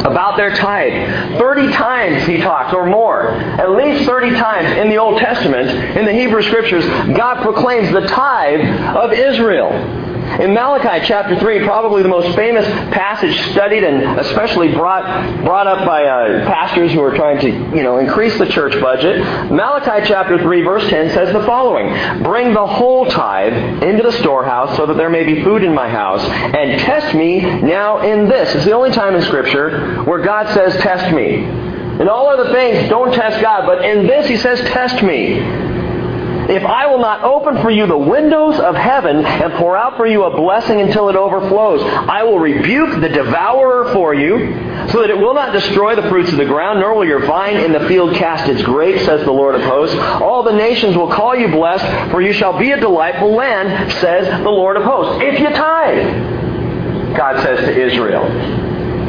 about 0.04 0.36
their 0.36 0.54
tithe. 0.54 1.38
30 1.38 1.72
times 1.72 2.26
he 2.26 2.38
talks, 2.38 2.74
or 2.74 2.86
more. 2.86 3.28
At 3.30 3.70
least 3.70 4.04
30 4.04 4.30
times 4.30 4.78
in 4.78 4.88
the 4.88 4.96
Old 4.96 5.18
Testament, 5.18 5.68
in 5.96 6.04
the 6.04 6.12
Hebrew 6.12 6.42
Scriptures, 6.42 6.84
God 7.16 7.42
proclaims 7.42 7.92
the 7.92 8.06
tithe 8.06 8.96
of 8.96 9.12
Israel. 9.12 9.70
In 10.40 10.54
Malachi 10.54 11.06
chapter 11.06 11.38
3, 11.38 11.64
probably 11.64 12.02
the 12.02 12.08
most 12.08 12.34
famous 12.34 12.64
passage 12.94 13.38
studied 13.52 13.84
and 13.84 14.18
especially 14.18 14.72
brought, 14.72 15.04
brought 15.44 15.66
up 15.66 15.84
by 15.84 16.04
uh, 16.04 16.46
pastors 16.46 16.90
who 16.92 17.02
are 17.02 17.14
trying 17.14 17.38
to 17.40 17.50
you 17.76 17.82
know, 17.82 17.98
increase 17.98 18.38
the 18.38 18.46
church 18.46 18.72
budget, 18.80 19.18
Malachi 19.52 20.06
chapter 20.08 20.38
3, 20.38 20.62
verse 20.62 20.88
10 20.88 21.10
says 21.10 21.32
the 21.34 21.44
following 21.44 22.22
Bring 22.22 22.54
the 22.54 22.66
whole 22.66 23.04
tithe 23.06 23.82
into 23.82 24.02
the 24.02 24.12
storehouse 24.12 24.74
so 24.76 24.86
that 24.86 24.96
there 24.96 25.10
may 25.10 25.24
be 25.24 25.44
food 25.44 25.62
in 25.62 25.74
my 25.74 25.88
house, 25.88 26.22
and 26.24 26.80
test 26.80 27.14
me 27.14 27.40
now 27.40 28.00
in 28.00 28.26
this. 28.28 28.54
It's 28.54 28.64
the 28.64 28.72
only 28.72 28.90
time 28.90 29.14
in 29.14 29.22
Scripture 29.22 30.02
where 30.04 30.22
God 30.22 30.52
says, 30.54 30.74
Test 30.80 31.14
me. 31.14 31.44
In 32.00 32.08
all 32.08 32.28
other 32.28 32.52
things, 32.52 32.88
don't 32.88 33.12
test 33.12 33.40
God, 33.42 33.66
but 33.66 33.84
in 33.84 34.06
this, 34.06 34.28
He 34.28 34.38
says, 34.38 34.60
Test 34.60 35.02
me. 35.02 35.71
If 36.50 36.64
I 36.64 36.86
will 36.86 36.98
not 36.98 37.22
open 37.22 37.62
for 37.62 37.70
you 37.70 37.86
the 37.86 37.96
windows 37.96 38.58
of 38.58 38.74
heaven 38.74 39.24
and 39.24 39.52
pour 39.54 39.76
out 39.76 39.96
for 39.96 40.06
you 40.06 40.24
a 40.24 40.36
blessing 40.36 40.80
until 40.80 41.08
it 41.08 41.16
overflows, 41.16 41.82
I 41.82 42.24
will 42.24 42.38
rebuke 42.38 43.00
the 43.00 43.08
devourer 43.08 43.92
for 43.92 44.14
you, 44.14 44.88
so 44.88 45.00
that 45.00 45.10
it 45.10 45.18
will 45.18 45.34
not 45.34 45.52
destroy 45.52 45.94
the 45.94 46.08
fruits 46.08 46.30
of 46.30 46.38
the 46.38 46.44
ground, 46.44 46.80
nor 46.80 46.94
will 46.94 47.06
your 47.06 47.24
vine 47.26 47.56
in 47.56 47.72
the 47.72 47.86
field 47.88 48.14
cast 48.14 48.48
its 48.48 48.62
grapes, 48.62 49.04
says 49.04 49.24
the 49.24 49.32
Lord 49.32 49.54
of 49.54 49.62
hosts. 49.62 49.96
All 49.96 50.42
the 50.42 50.52
nations 50.52 50.96
will 50.96 51.10
call 51.10 51.36
you 51.36 51.48
blessed, 51.48 52.10
for 52.10 52.20
you 52.20 52.32
shall 52.32 52.58
be 52.58 52.70
a 52.72 52.80
delightful 52.80 53.34
land, 53.34 53.92
says 53.94 54.26
the 54.42 54.50
Lord 54.50 54.76
of 54.76 54.84
hosts. 54.84 55.22
If 55.22 55.40
you 55.40 55.48
tithe, 55.50 57.16
God 57.16 57.42
says 57.42 57.60
to 57.60 57.86
Israel, 57.86 58.26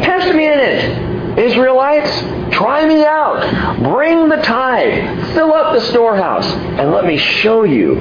test 0.02 0.36
me 0.36 0.46
in 0.48 0.60
it. 0.60 1.13
Israelites, 1.38 2.56
try 2.56 2.86
me 2.86 3.04
out. 3.04 3.84
Bring 3.84 4.30
the 4.30 4.38
tithe. 4.38 5.34
Fill 5.34 5.54
up 5.54 5.74
the 5.74 5.82
storehouse. 5.88 6.46
And 6.46 6.92
let 6.92 7.06
me 7.06 7.18
show 7.18 7.64
you 7.64 7.96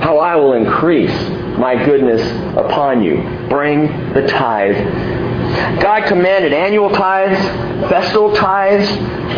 how 0.00 0.18
I 0.18 0.36
will 0.36 0.52
increase 0.52 1.16
my 1.58 1.74
goodness 1.84 2.22
upon 2.56 3.02
you. 3.02 3.16
Bring 3.48 4.12
the 4.12 4.26
tithe 4.26 5.28
God 5.80 6.06
commanded 6.06 6.52
annual 6.52 6.90
tithes, 6.90 7.38
festal 7.88 8.34
tithes, 8.34 8.88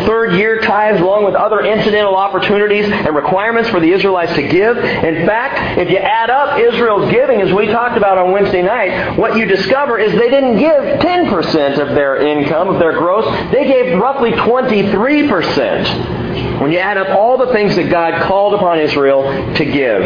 third 0.05 0.33
year 0.33 0.61
tithes, 0.61 0.99
along 0.99 1.25
with 1.25 1.35
other 1.35 1.61
incidental 1.61 2.15
opportunities 2.15 2.85
and 2.85 3.15
requirements 3.15 3.69
for 3.69 3.79
the 3.79 3.91
Israelites 3.91 4.33
to 4.33 4.41
give. 4.47 4.77
In 4.77 5.25
fact, 5.27 5.79
if 5.79 5.89
you 5.89 5.97
add 5.97 6.29
up 6.29 6.59
Israel's 6.59 7.11
giving, 7.11 7.41
as 7.41 7.53
we 7.53 7.67
talked 7.67 7.97
about 7.97 8.17
on 8.17 8.31
Wednesday 8.31 8.61
night, 8.61 9.17
what 9.17 9.37
you 9.37 9.45
discover 9.45 9.99
is 9.99 10.11
they 10.13 10.29
didn't 10.29 10.57
give 10.57 10.99
10% 11.01 11.79
of 11.79 11.89
their 11.95 12.17
income, 12.25 12.69
of 12.69 12.79
their 12.79 12.93
gross. 12.97 13.25
They 13.51 13.65
gave 13.65 13.99
roughly 13.99 14.31
23%. 14.31 16.21
When 16.61 16.71
you 16.71 16.79
add 16.79 16.97
up 16.97 17.09
all 17.09 17.37
the 17.37 17.51
things 17.51 17.75
that 17.75 17.89
God 17.89 18.21
called 18.23 18.53
upon 18.53 18.79
Israel 18.79 19.23
to 19.55 19.65
give. 19.65 20.03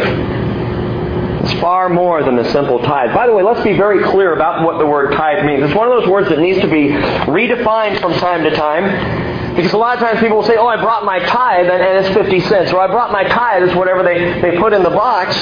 It's 1.46 1.54
far 1.60 1.88
more 1.88 2.24
than 2.24 2.34
the 2.34 2.50
simple 2.50 2.80
tithe. 2.80 3.14
By 3.14 3.28
the 3.28 3.32
way, 3.32 3.44
let's 3.44 3.62
be 3.62 3.76
very 3.76 4.02
clear 4.02 4.34
about 4.34 4.64
what 4.64 4.80
the 4.80 4.86
word 4.86 5.12
tithe 5.12 5.44
means. 5.44 5.62
It's 5.62 5.76
one 5.76 5.88
of 5.88 6.00
those 6.00 6.08
words 6.08 6.28
that 6.28 6.40
needs 6.40 6.60
to 6.60 6.66
be 6.66 6.88
redefined 6.88 8.00
from 8.00 8.14
time 8.14 8.42
to 8.42 8.50
time. 8.50 9.54
Because 9.54 9.72
a 9.72 9.76
lot 9.76 9.94
of 9.94 10.00
times 10.00 10.18
people 10.18 10.38
will 10.38 10.44
say, 10.44 10.56
oh, 10.56 10.66
I 10.66 10.76
brought 10.76 11.04
my 11.04 11.20
tithe 11.20 11.70
and 11.70 12.04
it's 12.04 12.12
50 12.12 12.40
cents. 12.48 12.72
Or 12.72 12.80
I 12.80 12.88
brought 12.88 13.12
my 13.12 13.22
tithe 13.22 13.62
is 13.62 13.76
whatever 13.76 14.02
they, 14.02 14.40
they 14.40 14.58
put 14.58 14.72
in 14.72 14.82
the 14.82 14.90
box. 14.90 15.36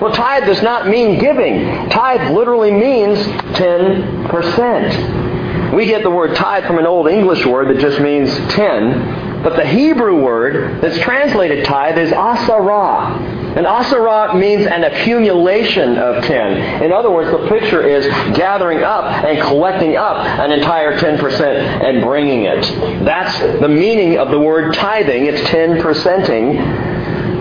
Well, 0.00 0.14
tithe 0.14 0.44
does 0.44 0.62
not 0.62 0.86
mean 0.86 1.18
giving. 1.18 1.88
Tithe 1.88 2.30
literally 2.30 2.70
means 2.70 3.18
10%. 3.18 5.74
We 5.74 5.86
get 5.86 6.04
the 6.04 6.10
word 6.10 6.36
tithe 6.36 6.66
from 6.66 6.78
an 6.78 6.86
old 6.86 7.08
English 7.08 7.44
word 7.44 7.66
that 7.74 7.80
just 7.80 7.98
means 8.00 8.30
10. 8.54 9.27
But 9.42 9.56
the 9.56 9.66
Hebrew 9.66 10.22
word 10.22 10.80
that's 10.80 10.98
translated 10.98 11.64
tithe 11.64 11.98
is 11.98 12.10
asarah. 12.10 13.56
And 13.56 13.66
asarah 13.66 14.38
means 14.38 14.66
an 14.66 14.84
accumulation 14.84 15.96
of 15.96 16.24
ten. 16.24 16.82
In 16.82 16.92
other 16.92 17.10
words, 17.10 17.30
the 17.30 17.48
picture 17.48 17.86
is 17.86 18.06
gathering 18.36 18.82
up 18.82 19.04
and 19.24 19.40
collecting 19.40 19.96
up 19.96 20.24
an 20.24 20.52
entire 20.52 20.98
10% 20.98 21.40
and 21.40 22.02
bringing 22.02 22.44
it. 22.44 22.62
That's 23.04 23.38
the 23.60 23.68
meaning 23.68 24.18
of 24.18 24.30
the 24.30 24.40
word 24.40 24.74
tithing. 24.74 25.26
It's 25.26 25.40
10%ing. 25.48 26.97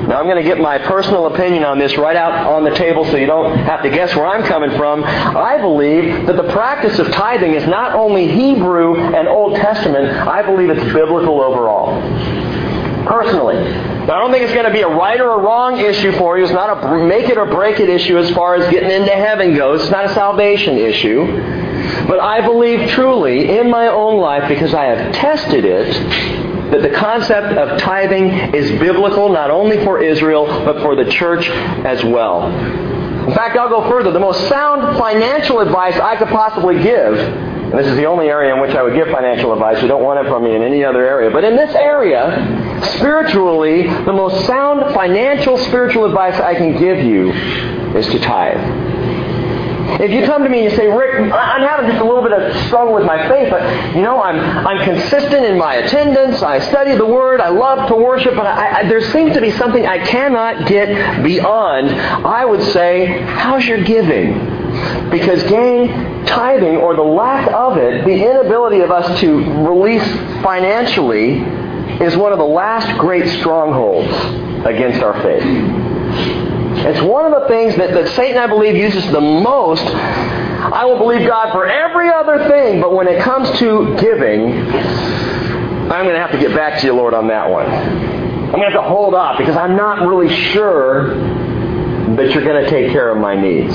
Now 0.08 0.20
I'm 0.20 0.26
going 0.26 0.42
to 0.42 0.44
get 0.44 0.58
my 0.58 0.78
personal 0.78 1.28
opinion 1.28 1.66
on 1.66 1.80
this 1.80 1.98
right 1.98 2.16
out 2.16 2.32
on 2.48 2.64
the 2.64 2.74
table 2.76 3.04
so 3.06 3.18
you 3.18 3.26
don't 3.26 3.58
have 3.60 3.84
to 3.84 3.90
guess 3.90 4.16
where 4.16 4.26
I'm 4.26 4.44
coming 4.44 4.72
from. 4.78 5.04
I 5.04 5.58
believe 5.58 6.28
that 6.28 6.38
the 6.38 6.50
practice 6.54 6.98
of 6.98 7.12
tithing 7.12 7.56
is 7.56 7.68
not 7.68 7.94
only 7.94 8.30
Hebrew 8.30 9.14
and 9.14 9.28
Old 9.28 9.56
Testament, 9.58 10.08
I 10.26 10.44
believe 10.44 10.70
it's 10.70 10.94
biblical 10.94 11.42
overall. 11.42 12.02
Personally. 13.06 13.58
I 13.58 14.06
don't 14.06 14.32
think 14.32 14.44
it's 14.44 14.54
going 14.54 14.66
to 14.66 14.72
be 14.72 14.82
a 14.82 14.88
right 14.88 15.20
or 15.20 15.32
a 15.32 15.40
wrong 15.40 15.78
issue 15.78 16.14
for 16.14 16.38
you. 16.38 16.46
It's 16.46 16.54
not 16.54 16.86
a 16.86 17.06
make 17.06 17.28
it 17.28 17.38
or 17.38 17.46
break 17.46 17.82
it 17.82 17.90
issue 17.90 18.18
as 18.18 18.32
far 18.32 18.56
as 18.56 18.72
getting 18.72 18.90
into 18.90 19.12
heaven 19.12 19.56
goes. 19.56 19.82
It's 19.82 19.92
not 19.92 20.06
a 20.06 20.14
salvation 20.14 20.78
issue. 20.78 21.26
But 22.08 22.22
I 22.22 22.40
believe 22.40 22.90
truly 22.92 23.58
in 23.58 23.70
my 23.70 23.88
own 23.88 24.20
life, 24.20 24.48
because 24.48 24.74
I 24.74 24.86
have 24.86 25.14
tested 25.14 25.66
it, 25.66 25.88
that 26.72 26.82
the 26.82 26.90
concept 26.90 27.58
of 27.58 27.80
tithing 27.80 28.30
is 28.54 28.70
biblical 28.80 29.30
not 29.30 29.50
only 29.50 29.84
for 29.84 30.02
Israel, 30.02 30.46
but 30.66 30.82
for 30.82 30.96
the 30.96 31.10
church 31.12 31.48
as 31.50 32.04
well. 32.04 32.48
In 33.28 33.34
fact, 33.34 33.58
I'll 33.58 33.70
go 33.70 33.90
further. 33.90 34.12
The 34.12 34.20
most 34.20 34.48
sound 34.48 34.98
financial 34.98 35.60
advice 35.60 35.96
I 36.00 36.16
could 36.16 36.30
possibly 36.30 36.82
give 36.82 37.18
and 37.68 37.78
this 37.78 37.88
is 37.88 37.98
the 37.98 38.06
only 38.06 38.30
area 38.30 38.56
in 38.56 38.62
which 38.62 38.72
I 38.72 38.82
would 38.82 38.94
give 38.94 39.10
financial 39.10 39.52
advice. 39.52 39.82
You 39.82 39.90
don't 39.90 40.02
want 40.02 40.26
it 40.26 40.30
from 40.30 40.46
me 40.46 40.56
in 40.56 40.64
any 40.64 40.86
other 40.86 41.06
area. 41.06 41.30
But 41.30 41.44
in 41.44 41.58
this 41.58 41.76
area, 41.76 42.80
spiritually, 42.96 43.88
the 44.06 44.14
most 44.14 44.46
sound 44.46 44.94
financial 44.94 45.58
spiritual 45.58 46.06
advice 46.06 46.40
I 46.40 46.56
can 46.56 46.80
give 46.80 47.04
you 47.04 47.34
is 47.94 48.08
to 48.08 48.20
tithe. 48.20 48.87
If 49.90 50.12
you 50.12 50.26
come 50.26 50.44
to 50.44 50.50
me 50.50 50.64
and 50.66 50.72
you 50.72 50.78
say, 50.78 50.88
Rick, 50.88 51.32
I'm 51.32 51.62
having 51.62 51.90
just 51.90 52.02
a 52.02 52.06
little 52.06 52.22
bit 52.22 52.34
of 52.34 52.68
struggle 52.68 52.94
with 52.94 53.06
my 53.06 53.28
faith, 53.30 53.50
but 53.50 53.96
you 53.96 54.02
know, 54.02 54.22
I'm 54.22 54.38
I'm 54.68 54.84
consistent 54.84 55.46
in 55.46 55.58
my 55.58 55.76
attendance. 55.76 56.42
I 56.44 56.60
study 56.60 56.96
the 56.96 57.06
Word. 57.06 57.40
I 57.40 57.50
love 57.50 57.88
to 57.90 57.96
worship, 57.96 58.36
but 58.36 58.46
I, 58.46 58.82
I, 58.82 58.84
there 58.88 59.02
seems 59.12 59.34
to 59.34 59.42
be 59.42 59.52
something 59.52 59.86
I 59.86 60.06
cannot 60.06 60.68
get 60.68 61.24
beyond. 61.24 61.90
I 61.90 62.46
would 62.46 62.62
say, 62.74 63.22
how's 63.22 63.66
your 63.66 63.84
giving? 63.84 64.34
Because, 65.10 65.42
gang, 65.44 66.26
tithing 66.26 66.78
or 66.78 66.96
the 66.96 67.02
lack 67.02 67.52
of 67.54 67.78
it, 67.78 68.06
the 68.06 68.30
inability 68.30 68.82
of 68.82 68.92
us 68.92 69.20
to 69.22 69.38
release 69.66 70.06
financially, 70.44 71.40
is 72.04 72.16
one 72.18 72.32
of 72.34 72.38
the 72.38 72.46
last 72.46 73.00
great 73.00 73.28
strongholds 73.40 74.14
against 74.66 75.02
our 75.02 75.20
faith. 75.24 75.87
It's 76.86 77.02
one 77.02 77.32
of 77.32 77.42
the 77.42 77.48
things 77.48 77.76
that, 77.78 77.94
that 77.94 78.10
Satan, 78.16 78.38
I 78.38 78.48
believe, 78.48 78.76
uses 78.76 79.06
the 79.12 79.22
most. 79.22 79.84
I 79.84 80.86
will 80.86 80.98
believe 80.98 81.28
God 81.28 81.52
for 81.52 81.66
every 81.66 82.10
other 82.10 82.48
thing, 82.48 82.82
but 82.82 82.94
when 82.94 83.08
it 83.08 83.22
comes 83.22 83.50
to 83.60 83.96
giving, 84.00 84.52
I'm 85.92 86.04
going 86.04 86.16
to 86.16 86.20
have 86.20 86.32
to 86.32 86.40
get 86.40 86.56
back 86.56 86.80
to 86.82 86.88
you, 86.88 86.94
Lord, 86.94 87.14
on 87.14 87.28
that 87.28 87.50
one. 87.50 87.66
I'm 87.66 88.52
going 88.52 88.72
to 88.72 88.72
have 88.72 88.82
to 88.82 88.88
hold 88.88 89.14
off 89.14 89.38
because 89.38 89.58
I'm 89.58 89.76
not 89.76 90.08
really 90.08 90.34
sure 90.52 91.16
that 92.16 92.32
you're 92.32 92.44
going 92.44 92.64
to 92.64 92.70
take 92.70 92.92
care 92.92 93.10
of 93.10 93.18
my 93.18 93.40
needs 93.40 93.74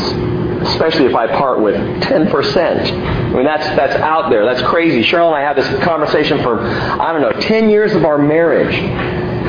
especially 0.62 1.06
if 1.06 1.14
I 1.14 1.26
part 1.26 1.60
with 1.60 1.74
10%. 1.74 2.92
I 2.92 3.32
mean, 3.34 3.44
that's, 3.44 3.64
that's 3.76 3.94
out 3.96 4.30
there. 4.30 4.44
That's 4.44 4.62
crazy. 4.62 5.02
Cheryl 5.02 5.26
and 5.28 5.36
I 5.36 5.40
had 5.40 5.56
this 5.56 5.66
conversation 5.84 6.42
for, 6.42 6.60
I 6.60 7.12
don't 7.12 7.20
know, 7.20 7.32
10 7.40 7.70
years 7.70 7.94
of 7.94 8.04
our 8.04 8.18
marriage. 8.18 8.74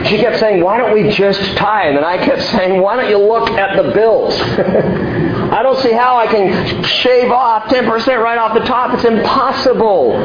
She 0.06 0.18
kept 0.18 0.40
saying, 0.40 0.64
why 0.64 0.78
don't 0.78 0.94
we 0.94 1.10
just 1.10 1.40
tithe? 1.56 1.96
And 1.96 2.06
I 2.06 2.18
kept 2.18 2.42
saying, 2.44 2.82
why 2.82 2.96
don't 2.98 3.10
you 3.10 3.18
look 3.18 3.50
at 3.52 3.82
the 3.82 3.92
bills? 3.94 4.34
I 4.42 5.62
don't 5.64 5.80
see 5.82 5.94
how 5.94 6.18
I 6.18 6.28
can 6.28 6.84
shave 6.84 7.32
off 7.32 7.66
10% 7.66 8.22
right 8.22 8.38
off 8.38 8.54
the 8.54 8.66
top. 8.66 8.94
It's 8.94 9.06
impossible. 9.06 10.18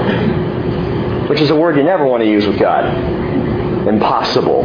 Which 1.29 1.41
is 1.41 1.51
a 1.51 1.57
word 1.57 1.77
you 1.77 1.85
never 1.85 2.07
want 2.07 2.23
to 2.23 2.29
use 2.29 2.47
with 2.47 2.59
God. 2.59 2.87
Impossible. 3.87 4.65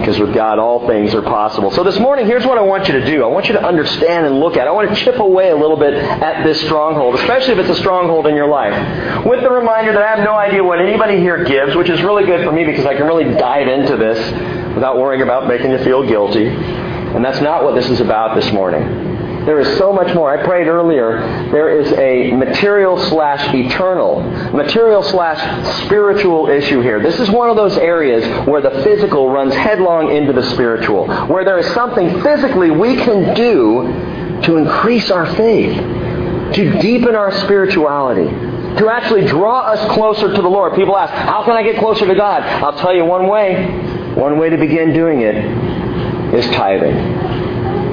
Because 0.00 0.18
with 0.18 0.34
God, 0.34 0.58
all 0.58 0.86
things 0.86 1.14
are 1.14 1.22
possible. 1.22 1.70
So 1.70 1.84
this 1.84 1.98
morning, 2.00 2.26
here's 2.26 2.44
what 2.44 2.56
I 2.56 2.62
want 2.62 2.88
you 2.88 2.98
to 2.98 3.04
do. 3.04 3.22
I 3.22 3.26
want 3.26 3.46
you 3.46 3.52
to 3.52 3.62
understand 3.62 4.26
and 4.26 4.40
look 4.40 4.56
at. 4.56 4.66
I 4.66 4.70
want 4.70 4.88
to 4.88 4.96
chip 4.96 5.18
away 5.18 5.50
a 5.50 5.56
little 5.56 5.76
bit 5.76 5.92
at 5.94 6.42
this 6.42 6.58
stronghold, 6.62 7.16
especially 7.16 7.52
if 7.52 7.58
it's 7.60 7.78
a 7.78 7.80
stronghold 7.80 8.26
in 8.26 8.34
your 8.34 8.48
life. 8.48 9.26
With 9.26 9.42
the 9.42 9.50
reminder 9.50 9.92
that 9.92 10.02
I 10.02 10.16
have 10.16 10.24
no 10.24 10.34
idea 10.34 10.64
what 10.64 10.80
anybody 10.80 11.18
here 11.18 11.44
gives, 11.44 11.76
which 11.76 11.90
is 11.90 12.02
really 12.02 12.24
good 12.24 12.44
for 12.44 12.52
me 12.52 12.64
because 12.64 12.86
I 12.86 12.94
can 12.94 13.06
really 13.06 13.24
dive 13.34 13.68
into 13.68 13.96
this 13.96 14.18
without 14.74 14.96
worrying 14.96 15.22
about 15.22 15.46
making 15.46 15.70
you 15.70 15.78
feel 15.84 16.06
guilty. 16.06 16.48
And 16.48 17.22
that's 17.22 17.40
not 17.42 17.62
what 17.62 17.74
this 17.74 17.90
is 17.90 18.00
about 18.00 18.34
this 18.34 18.50
morning. 18.52 19.19
There 19.50 19.58
is 19.58 19.78
so 19.78 19.92
much 19.92 20.14
more. 20.14 20.30
I 20.30 20.44
prayed 20.44 20.68
earlier. 20.68 21.18
There 21.50 21.80
is 21.80 21.92
a 21.94 22.30
material 22.36 22.96
slash 22.96 23.52
eternal, 23.52 24.22
material 24.52 25.02
slash 25.02 25.76
spiritual 25.86 26.48
issue 26.48 26.80
here. 26.82 27.02
This 27.02 27.18
is 27.18 27.28
one 27.28 27.50
of 27.50 27.56
those 27.56 27.76
areas 27.76 28.24
where 28.46 28.60
the 28.60 28.70
physical 28.84 29.28
runs 29.28 29.52
headlong 29.52 30.14
into 30.14 30.32
the 30.32 30.44
spiritual, 30.52 31.08
where 31.26 31.44
there 31.44 31.58
is 31.58 31.66
something 31.74 32.22
physically 32.22 32.70
we 32.70 32.94
can 32.94 33.34
do 33.34 34.42
to 34.44 34.56
increase 34.56 35.10
our 35.10 35.26
faith, 35.34 35.74
to 36.54 36.78
deepen 36.80 37.16
our 37.16 37.32
spirituality, 37.40 38.30
to 38.78 38.88
actually 38.88 39.26
draw 39.26 39.62
us 39.62 39.94
closer 39.96 40.32
to 40.32 40.42
the 40.42 40.48
Lord. 40.48 40.76
People 40.76 40.96
ask, 40.96 41.12
how 41.12 41.42
can 41.42 41.56
I 41.56 41.64
get 41.64 41.76
closer 41.76 42.06
to 42.06 42.14
God? 42.14 42.44
I'll 42.44 42.78
tell 42.78 42.94
you 42.94 43.04
one 43.04 43.26
way. 43.26 43.66
One 44.14 44.38
way 44.38 44.48
to 44.48 44.56
begin 44.56 44.92
doing 44.92 45.22
it 45.22 45.34
is 46.36 46.46
tithing. 46.54 47.39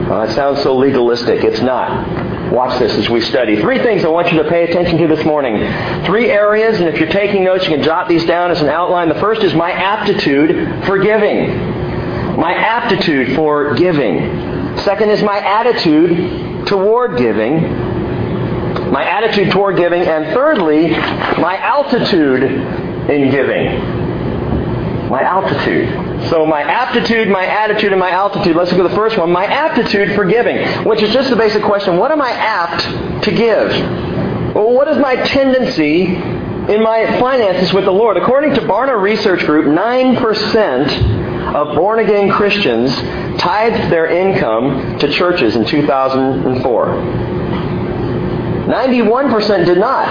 Uh, 0.07 0.11
well, 0.11 0.25
that 0.25 0.35
sounds 0.35 0.63
so 0.63 0.77
legalistic. 0.77 1.43
It's 1.43 1.59
not. 1.59 2.53
Watch 2.53 2.79
this 2.79 2.93
as 2.93 3.09
we 3.09 3.19
study. 3.19 3.59
Three 3.59 3.79
things 3.79 4.05
I 4.05 4.07
want 4.07 4.31
you 4.31 4.41
to 4.41 4.49
pay 4.49 4.63
attention 4.63 4.97
to 4.99 5.07
this 5.13 5.25
morning. 5.25 5.57
Three 6.05 6.29
areas, 6.31 6.79
and 6.79 6.87
if 6.87 6.97
you're 6.97 7.09
taking 7.09 7.43
notes, 7.43 7.65
you 7.65 7.75
can 7.75 7.83
jot 7.83 8.07
these 8.07 8.25
down 8.25 8.49
as 8.49 8.61
an 8.61 8.69
outline. 8.69 9.09
The 9.09 9.19
first 9.19 9.43
is 9.43 9.53
my 9.53 9.69
aptitude 9.69 10.85
for 10.85 10.97
giving. 10.97 11.49
My 12.37 12.53
aptitude 12.53 13.35
for 13.35 13.73
giving. 13.75 14.77
Second 14.77 15.09
is 15.09 15.21
my 15.23 15.39
attitude 15.39 16.67
toward 16.67 17.17
giving. 17.17 17.63
My 18.89 19.03
attitude 19.03 19.51
toward 19.51 19.75
giving. 19.75 20.03
And 20.03 20.33
thirdly, 20.33 20.91
my 20.91 21.57
altitude 21.57 22.43
in 22.43 23.29
giving. 23.29 23.96
My 25.09 25.21
altitude. 25.21 26.29
So 26.29 26.45
my 26.45 26.61
aptitude, 26.61 27.29
my 27.29 27.45
attitude, 27.45 27.93
and 27.93 27.99
my 27.99 28.11
altitude. 28.11 28.57
Let's 28.57 28.71
look 28.73 28.81
at 28.85 28.89
the 28.89 28.95
first 28.95 29.17
one. 29.17 29.31
My 29.31 29.45
aptitude 29.45 30.13
for 30.15 30.25
giving, 30.25 30.67
which 30.83 31.01
is 31.01 31.13
just 31.13 31.29
the 31.29 31.37
basic 31.37 31.63
question. 31.63 31.97
What 31.97 32.11
am 32.11 32.21
I 32.21 32.31
apt 32.31 33.23
to 33.23 33.31
give? 33.31 33.69
Well, 34.53 34.73
what 34.73 34.89
is 34.89 34.97
my 34.97 35.15
tendency 35.15 36.07
in 36.07 36.83
my 36.83 37.17
finances 37.19 37.71
with 37.71 37.85
the 37.85 37.91
Lord? 37.91 38.17
According 38.17 38.55
to 38.55 38.61
Barna 38.61 39.01
Research 39.01 39.45
Group, 39.45 39.67
9% 39.67 41.55
of 41.55 41.75
born 41.77 41.99
again 41.99 42.29
Christians 42.29 42.93
tithed 43.39 43.89
their 43.89 44.07
income 44.07 44.99
to 44.99 45.09
churches 45.09 45.55
in 45.55 45.63
2004. 45.63 46.85
91% 48.67 49.65
did 49.65 49.77
not. 49.77 50.07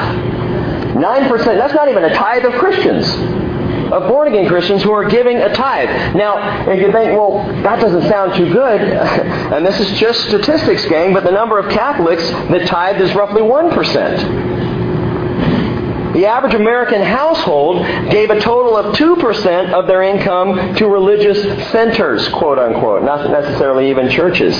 9%, 0.97 1.45
that's 1.45 1.75
not 1.75 1.91
even 1.91 2.05
a 2.05 2.15
tithe 2.15 2.47
of 2.47 2.55
Christians 2.55 3.46
of 3.93 4.09
born 4.09 4.29
again 4.29 4.47
Christians 4.49 4.83
who 4.83 4.93
are 4.93 5.09
giving 5.09 5.39
a 5.39 5.55
tithe. 5.55 6.15
Now, 6.15 6.69
if 6.71 6.81
you 6.81 6.93
think, 6.93 7.13
well, 7.13 7.45
that 7.63 7.81
doesn't 7.81 8.09
sound 8.09 8.35
too 8.35 8.53
good, 8.53 8.81
and 9.53 9.65
this 9.65 9.79
is 9.81 9.99
just 9.99 10.25
statistics, 10.27 10.85
gang, 10.87 11.13
but 11.13 11.25
the 11.25 11.31
number 11.31 11.59
of 11.59 11.71
Catholics 11.73 12.29
that 12.29 12.67
tithe 12.67 13.01
is 13.01 13.15
roughly 13.15 13.43
1%. 13.43 14.57
The 16.17 16.25
average 16.25 16.55
American 16.55 17.03
household 17.03 17.85
gave 18.11 18.31
a 18.31 18.41
total 18.41 18.75
of 18.75 18.95
2% 18.95 19.73
of 19.75 19.87
their 19.87 20.03
income 20.03 20.75
to 20.77 20.89
religious 20.89 21.43
centers, 21.71 22.27
quote 22.29 22.59
unquote, 22.59 23.03
not 23.03 23.31
necessarily 23.31 23.91
even 23.91 24.09
churches. 24.09 24.57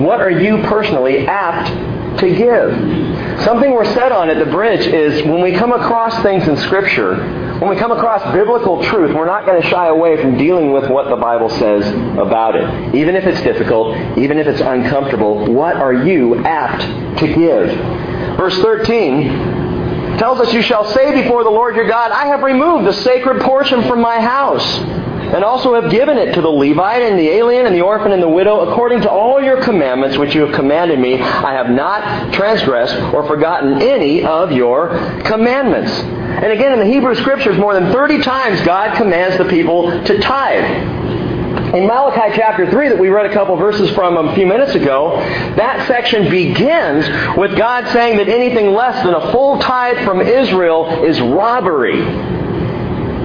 What 0.00 0.22
are 0.22 0.30
you 0.30 0.62
personally 0.62 1.26
apt 1.26 2.20
to 2.20 2.34
give? 2.34 3.42
Something 3.44 3.72
we're 3.72 3.92
set 3.92 4.12
on 4.12 4.30
at 4.30 4.38
the 4.38 4.50
bridge 4.50 4.86
is 4.86 5.22
when 5.24 5.42
we 5.42 5.52
come 5.52 5.72
across 5.72 6.22
things 6.22 6.48
in 6.48 6.56
Scripture, 6.56 7.16
when 7.62 7.70
we 7.70 7.76
come 7.76 7.92
across 7.92 8.20
biblical 8.32 8.82
truth, 8.82 9.14
we're 9.14 9.24
not 9.24 9.46
going 9.46 9.62
to 9.62 9.68
shy 9.68 9.86
away 9.86 10.20
from 10.20 10.36
dealing 10.36 10.72
with 10.72 10.90
what 10.90 11.08
the 11.08 11.14
Bible 11.14 11.48
says 11.48 11.86
about 12.18 12.56
it. 12.56 12.92
Even 12.96 13.14
if 13.14 13.24
it's 13.24 13.40
difficult, 13.42 13.96
even 14.18 14.38
if 14.38 14.48
it's 14.48 14.60
uncomfortable, 14.60 15.46
what 15.52 15.76
are 15.76 15.92
you 15.94 16.44
apt 16.44 16.82
to 17.20 17.26
give? 17.28 17.68
Verse 18.36 18.58
13 18.58 20.18
tells 20.18 20.40
us, 20.40 20.52
You 20.52 20.60
shall 20.60 20.90
say 20.90 21.22
before 21.22 21.44
the 21.44 21.50
Lord 21.50 21.76
your 21.76 21.86
God, 21.86 22.10
I 22.10 22.26
have 22.26 22.42
removed 22.42 22.84
the 22.84 22.92
sacred 22.94 23.40
portion 23.42 23.82
from 23.82 24.00
my 24.00 24.20
house 24.20 24.66
and 25.32 25.44
also 25.44 25.80
have 25.80 25.88
given 25.88 26.18
it 26.18 26.34
to 26.34 26.40
the 26.40 26.48
Levite 26.50 27.02
and 27.02 27.16
the 27.16 27.28
alien 27.28 27.66
and 27.66 27.74
the 27.76 27.82
orphan 27.82 28.10
and 28.10 28.20
the 28.20 28.28
widow 28.28 28.68
according 28.68 29.02
to 29.02 29.10
all 29.10 29.40
your 29.40 29.62
commandments 29.62 30.18
which 30.18 30.34
you 30.34 30.40
have 30.40 30.52
commanded 30.52 30.98
me. 30.98 31.20
I 31.20 31.52
have 31.52 31.70
not 31.70 32.34
transgressed 32.34 32.96
or 33.14 33.24
forgotten 33.28 33.80
any 33.80 34.24
of 34.24 34.50
your 34.50 34.88
commandments. 35.22 36.21
And 36.40 36.52
again, 36.52 36.72
in 36.72 36.78
the 36.78 36.86
Hebrew 36.86 37.14
Scriptures, 37.14 37.58
more 37.58 37.74
than 37.74 37.92
30 37.92 38.22
times 38.22 38.60
God 38.62 38.96
commands 38.96 39.36
the 39.38 39.44
people 39.44 39.90
to 40.04 40.18
tithe. 40.18 41.02
In 41.74 41.86
Malachi 41.86 42.36
chapter 42.36 42.70
3 42.70 42.90
that 42.90 42.98
we 42.98 43.08
read 43.08 43.24
a 43.24 43.32
couple 43.32 43.56
verses 43.56 43.90
from 43.92 44.16
a 44.16 44.34
few 44.34 44.46
minutes 44.46 44.74
ago, 44.74 45.16
that 45.56 45.86
section 45.86 46.30
begins 46.30 47.08
with 47.36 47.56
God 47.56 47.90
saying 47.92 48.18
that 48.18 48.28
anything 48.28 48.74
less 48.74 49.02
than 49.04 49.14
a 49.14 49.32
full 49.32 49.58
tithe 49.58 50.04
from 50.04 50.20
Israel 50.20 51.04
is 51.04 51.18
robbery. 51.20 51.98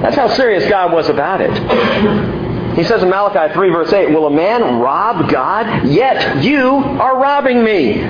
That's 0.02 0.16
how 0.16 0.30
serious 0.30 0.70
God 0.70 0.94
was 0.94 1.10
about 1.10 1.42
it. 1.42 2.78
He 2.78 2.84
says 2.84 3.04
in 3.04 3.10
Malachi 3.10 3.54
3 3.54 3.70
verse 3.70 3.92
8, 3.92 4.12
Will 4.12 4.28
a 4.28 4.32
man 4.32 4.80
rob 4.80 5.30
God? 5.30 5.88
Yet 5.88 6.44
you 6.44 6.62
are 6.62 7.18
robbing 7.18 7.64
me. 7.64 8.02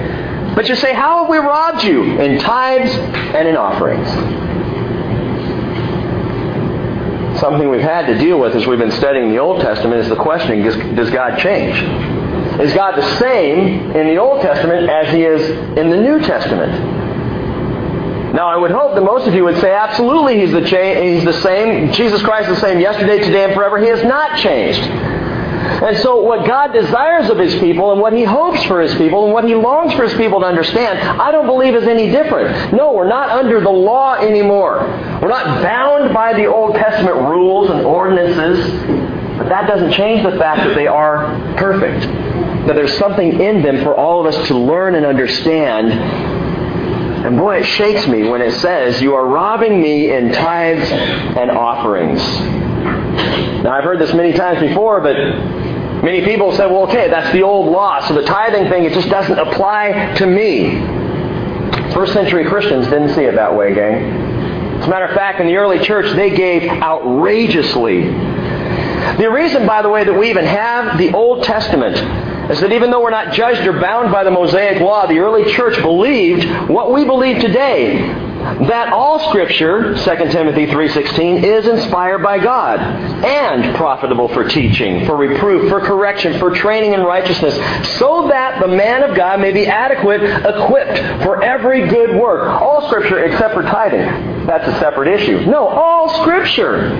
But 0.53 0.69
you 0.69 0.75
say, 0.75 0.93
How 0.93 1.21
have 1.21 1.29
we 1.29 1.37
robbed 1.37 1.83
you? 1.83 2.03
In 2.19 2.39
tithes 2.39 2.91
and 2.91 3.47
in 3.47 3.55
offerings 3.55 4.46
something 7.39 7.69
we've 7.69 7.81
had 7.81 8.07
to 8.07 8.17
deal 8.17 8.39
with 8.39 8.55
as 8.55 8.65
we've 8.67 8.79
been 8.79 8.91
studying 8.91 9.29
the 9.29 9.39
Old 9.39 9.61
Testament 9.61 10.01
is 10.01 10.09
the 10.09 10.15
questioning 10.15 10.63
does, 10.63 10.75
does 10.95 11.09
God 11.09 11.37
change? 11.39 11.77
Is 12.59 12.73
God 12.73 12.97
the 12.97 13.19
same 13.19 13.91
in 13.91 14.07
the 14.07 14.17
Old 14.17 14.41
Testament 14.41 14.89
as 14.89 15.13
He 15.13 15.23
is 15.23 15.49
in 15.77 15.89
the 15.89 15.97
New 15.97 16.19
Testament? 16.19 17.05
Now, 18.33 18.47
I 18.49 18.57
would 18.57 18.71
hope 18.71 18.93
that 18.95 19.01
most 19.01 19.27
of 19.27 19.33
you 19.33 19.43
would 19.45 19.59
say, 19.61 19.73
absolutely, 19.73 20.39
He's 20.39 20.51
the, 20.51 20.61
cha- 20.61 21.01
he's 21.01 21.23
the 21.23 21.41
same. 21.41 21.91
Jesus 21.93 22.21
Christ 22.21 22.49
is 22.49 22.55
the 22.55 22.61
same 22.61 22.79
yesterday, 22.79 23.19
today, 23.19 23.45
and 23.45 23.53
forever. 23.53 23.79
He 23.79 23.87
has 23.87 24.03
not 24.03 24.37
changed. 24.37 25.16
And 25.83 25.97
so, 25.99 26.21
what 26.21 26.47
God 26.47 26.73
desires 26.73 27.29
of 27.29 27.37
His 27.37 27.53
people 27.55 27.91
and 27.91 28.01
what 28.01 28.13
He 28.13 28.23
hopes 28.23 28.63
for 28.63 28.81
His 28.81 28.93
people 28.95 29.25
and 29.25 29.33
what 29.33 29.43
He 29.43 29.53
longs 29.53 29.93
for 29.93 30.03
His 30.03 30.13
people 30.15 30.39
to 30.39 30.45
understand, 30.45 30.99
I 30.99 31.31
don't 31.31 31.45
believe 31.45 31.75
is 31.75 31.87
any 31.87 32.09
different. 32.09 32.73
No, 32.73 32.93
we're 32.93 33.07
not 33.07 33.29
under 33.29 33.61
the 33.61 33.69
law 33.69 34.15
anymore. 34.15 34.79
We're 35.21 35.27
not 35.27 35.61
bound 35.61 36.13
by 36.13 36.33
the 36.33 36.45
Old 36.45 36.75
Testament 36.75 37.15
rules 37.17 37.69
and 37.69 37.85
ordinances. 37.85 39.17
But 39.37 39.49
that 39.49 39.67
doesn't 39.67 39.91
change 39.91 40.23
the 40.23 40.37
fact 40.39 40.67
that 40.67 40.73
they 40.73 40.87
are 40.87 41.27
perfect. 41.57 42.01
That 42.67 42.73
there's 42.73 42.97
something 42.97 43.39
in 43.39 43.61
them 43.61 43.83
for 43.83 43.95
all 43.95 44.25
of 44.25 44.33
us 44.33 44.47
to 44.47 44.57
learn 44.57 44.95
and 44.95 45.05
understand. 45.05 45.91
And 47.23 47.37
boy, 47.37 47.57
it 47.57 47.65
shakes 47.65 48.07
me 48.07 48.27
when 48.27 48.41
it 48.41 48.53
says, 48.61 48.99
You 48.99 49.13
are 49.13 49.27
robbing 49.27 49.79
me 49.79 50.11
in 50.11 50.31
tithes 50.31 50.89
and 50.91 51.51
offerings. 51.51 52.19
Now, 53.63 53.77
I've 53.77 53.83
heard 53.83 53.99
this 53.99 54.13
many 54.13 54.33
times 54.33 54.59
before, 54.59 55.01
but 55.01 55.15
many 56.07 56.23
people 56.23 56.53
say, 56.53 56.65
well, 56.65 56.83
okay, 56.83 57.09
that's 57.09 57.33
the 57.33 57.43
old 57.43 57.69
law, 57.69 57.99
so 58.07 58.13
the 58.13 58.23
tithing 58.23 58.69
thing, 58.69 58.85
it 58.85 58.93
just 58.93 59.09
doesn't 59.09 59.37
apply 59.37 60.13
to 60.15 60.25
me. 60.25 60.79
First 61.93 62.13
century 62.13 62.45
Christians 62.45 62.85
didn't 62.85 63.13
see 63.13 63.23
it 63.23 63.35
that 63.35 63.53
way, 63.53 63.75
gang. 63.75 64.05
As 64.79 64.87
a 64.87 64.89
matter 64.89 65.03
of 65.03 65.13
fact, 65.13 65.41
in 65.41 65.47
the 65.47 65.57
early 65.57 65.79
church, 65.79 66.09
they 66.15 66.29
gave 66.29 66.63
outrageously. 66.63 68.03
The 68.03 69.29
reason, 69.29 69.67
by 69.67 69.81
the 69.81 69.89
way, 69.89 70.05
that 70.05 70.17
we 70.17 70.29
even 70.29 70.45
have 70.45 70.97
the 70.97 71.13
Old 71.13 71.43
Testament 71.43 71.97
is 72.49 72.61
that 72.61 72.71
even 72.71 72.89
though 72.89 73.01
we're 73.01 73.09
not 73.09 73.33
judged 73.33 73.67
or 73.67 73.73
bound 73.73 74.09
by 74.09 74.23
the 74.23 74.31
Mosaic 74.31 74.79
Law, 74.79 75.07
the 75.07 75.19
early 75.19 75.51
church 75.51 75.75
believed 75.81 76.69
what 76.69 76.93
we 76.93 77.03
believe 77.03 77.41
today 77.41 78.26
that 78.67 78.91
all 78.93 79.19
scripture 79.29 79.95
2 79.95 80.03
timothy 80.31 80.67
3.16 80.67 81.43
is 81.43 81.67
inspired 81.67 82.19
by 82.19 82.37
god 82.37 82.79
and 83.25 83.75
profitable 83.75 84.27
for 84.27 84.47
teaching 84.47 85.05
for 85.05 85.15
reproof 85.15 85.69
for 85.69 85.79
correction 85.81 86.37
for 86.39 86.51
training 86.51 86.93
in 86.93 87.01
righteousness 87.01 87.55
so 87.97 88.27
that 88.27 88.59
the 88.61 88.67
man 88.67 89.03
of 89.03 89.15
god 89.15 89.39
may 89.39 89.51
be 89.51 89.65
adequate 89.65 90.21
equipped 90.23 90.97
for 91.23 91.43
every 91.43 91.87
good 91.87 92.19
work. 92.19 92.61
All 92.61 92.87
scripture 92.87 93.23
except 93.23 93.53
for 93.53 93.63
tithing. 93.63 94.45
That's 94.45 94.67
a 94.67 94.79
separate 94.79 95.19
issue. 95.19 95.45
No 95.45 95.67
all 95.67 96.09
scripture 96.21 96.93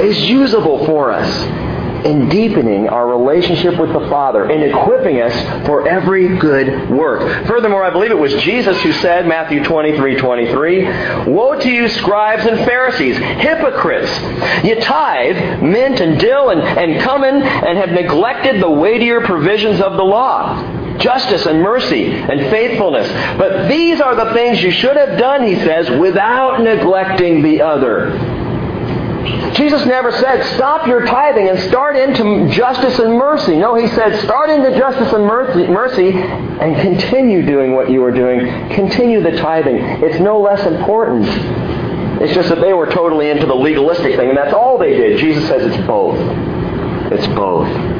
is 0.00 0.28
usable 0.28 0.84
for 0.86 1.12
us 1.12 1.65
in 2.06 2.28
deepening 2.28 2.88
our 2.88 3.06
relationship 3.06 3.78
with 3.78 3.92
the 3.92 4.08
Father, 4.08 4.48
in 4.48 4.62
equipping 4.62 5.20
us 5.20 5.66
for 5.66 5.88
every 5.88 6.38
good 6.38 6.88
work. 6.88 7.46
Furthermore, 7.46 7.82
I 7.82 7.90
believe 7.90 8.12
it 8.12 8.18
was 8.18 8.32
Jesus 8.42 8.80
who 8.82 8.92
said, 8.92 9.26
Matthew 9.26 9.64
23, 9.64 10.16
23, 10.16 10.84
Woe 11.26 11.58
to 11.58 11.70
you, 11.70 11.88
scribes 11.88 12.46
and 12.46 12.64
Pharisees, 12.64 13.18
hypocrites! 13.18 14.10
You 14.64 14.80
tithe 14.80 15.62
mint 15.62 16.00
and 16.00 16.18
dill 16.20 16.50
and, 16.50 16.60
and 16.60 17.02
cumin 17.02 17.42
and 17.42 17.76
have 17.76 17.90
neglected 17.90 18.62
the 18.62 18.70
weightier 18.70 19.22
provisions 19.22 19.80
of 19.80 19.96
the 19.96 20.04
law 20.04 20.84
justice 20.98 21.44
and 21.44 21.60
mercy 21.60 22.06
and 22.10 22.40
faithfulness. 22.50 23.06
But 23.36 23.68
these 23.68 24.00
are 24.00 24.14
the 24.14 24.32
things 24.32 24.62
you 24.62 24.70
should 24.70 24.96
have 24.96 25.18
done, 25.18 25.46
he 25.46 25.56
says, 25.56 25.90
without 25.90 26.62
neglecting 26.62 27.42
the 27.42 27.60
other. 27.60 28.35
Jesus 29.56 29.86
never 29.86 30.12
said, 30.12 30.44
stop 30.56 30.86
your 30.86 31.06
tithing 31.06 31.48
and 31.48 31.58
start 31.60 31.96
into 31.96 32.48
justice 32.50 32.98
and 32.98 33.14
mercy. 33.14 33.56
No, 33.56 33.74
he 33.74 33.88
said, 33.88 34.22
start 34.22 34.50
into 34.50 34.76
justice 34.76 35.12
and 35.12 35.24
mercy 35.24 36.12
and 36.12 36.76
continue 36.82 37.44
doing 37.44 37.72
what 37.72 37.90
you 37.90 38.04
are 38.04 38.12
doing. 38.12 38.46
Continue 38.74 39.22
the 39.22 39.32
tithing. 39.32 39.76
It's 39.76 40.20
no 40.20 40.40
less 40.40 40.66
important. 40.66 41.26
It's 42.20 42.34
just 42.34 42.48
that 42.48 42.60
they 42.60 42.72
were 42.72 42.86
totally 42.86 43.30
into 43.30 43.46
the 43.46 43.54
legalistic 43.54 44.16
thing, 44.16 44.28
and 44.28 44.38
that's 44.38 44.54
all 44.54 44.78
they 44.78 44.94
did. 44.96 45.18
Jesus 45.18 45.46
says 45.48 45.66
it's 45.66 45.86
both. 45.86 46.16
It's 47.12 47.26
both. 47.28 47.95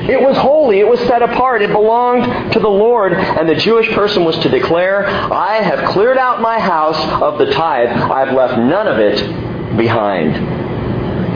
It 0.07 0.21
was 0.21 0.37
holy. 0.37 0.79
It 0.79 0.87
was 0.87 0.99
set 1.01 1.23
apart. 1.23 1.61
It 1.61 1.71
belonged 1.71 2.53
to 2.53 2.59
the 2.59 2.69
Lord. 2.69 3.13
And 3.13 3.49
the 3.49 3.55
Jewish 3.55 3.89
person 3.93 4.23
was 4.23 4.37
to 4.39 4.49
declare, 4.49 5.07
I 5.07 5.55
have 5.55 5.89
cleared 5.89 6.17
out 6.17 6.41
my 6.41 6.59
house 6.59 7.21
of 7.21 7.39
the 7.39 7.47
tithe. 7.51 7.89
I've 7.89 8.33
left 8.33 8.57
none 8.59 8.87
of 8.87 8.99
it 8.99 9.77
behind. 9.77 10.54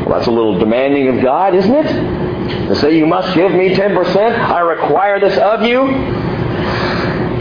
Well, 0.09 0.17
that's 0.17 0.27
a 0.27 0.31
little 0.31 0.57
demanding 0.57 1.07
of 1.07 1.21
God, 1.21 1.53
isn't 1.53 1.71
it? 1.71 2.69
To 2.69 2.75
say 2.77 2.97
you 2.97 3.05
must 3.05 3.35
give 3.35 3.51
me 3.51 3.75
10%, 3.75 4.39
I 4.39 4.59
require 4.61 5.19
this 5.19 5.37
of 5.37 5.61
you. 5.61 5.85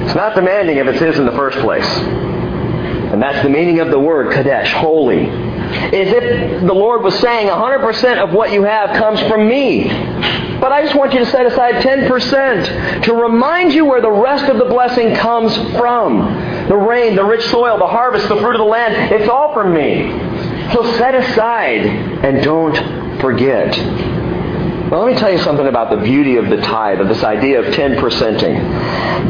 It's 0.05 0.15
not 0.15 0.35
demanding 0.35 0.77
if 0.77 0.87
it's 0.87 1.01
His 1.01 1.19
in 1.19 1.25
the 1.25 1.33
first 1.33 1.57
place. 1.61 1.87
And 1.87 3.23
that's 3.23 3.43
the 3.43 3.49
meaning 3.49 3.81
of 3.81 3.89
the 3.89 3.99
word 3.99 4.35
kadosh, 4.35 4.71
holy. 4.75 5.31
As 5.31 6.13
if 6.13 6.61
the 6.61 6.75
Lord 6.75 7.03
was 7.03 7.19
saying 7.21 7.49
100% 7.49 8.23
of 8.23 8.35
what 8.35 8.53
you 8.53 8.65
have 8.65 8.95
comes 8.99 9.19
from 9.31 9.49
me. 9.49 9.89
But 10.61 10.71
I 10.71 10.83
just 10.83 10.95
want 10.95 11.15
you 11.15 11.21
to 11.21 11.27
set 11.27 11.47
aside 11.47 11.77
10% 11.77 13.05
to 13.05 13.15
remind 13.15 13.73
you 13.73 13.87
where 13.87 14.03
the 14.03 14.11
rest 14.11 14.45
of 14.45 14.59
the 14.59 14.67
blessing 14.67 15.15
comes 15.15 15.57
from. 15.79 16.67
The 16.69 16.77
rain, 16.77 17.17
the 17.17 17.25
rich 17.25 17.47
soil, 17.47 17.79
the 17.79 17.87
harvest, 17.87 18.29
the 18.29 18.37
fruit 18.37 18.57
of 18.57 18.59
the 18.59 18.65
land, 18.65 18.95
it's 19.11 19.29
all 19.31 19.55
from 19.55 19.73
me. 19.73 20.28
So 20.73 20.85
set 20.99 21.15
aside 21.15 21.87
and 21.87 22.43
don't 22.43 23.21
forget. 23.21 23.77
Well, 24.91 25.05
let 25.05 25.13
me 25.13 25.19
tell 25.19 25.31
you 25.31 25.39
something 25.39 25.67
about 25.67 25.91
the 25.91 26.03
beauty 26.03 26.37
of 26.37 26.49
the 26.49 26.57
tithe, 26.59 27.01
of 27.01 27.09
this 27.09 27.23
idea 27.23 27.61
of 27.61 27.75
10%ing. 27.75 28.57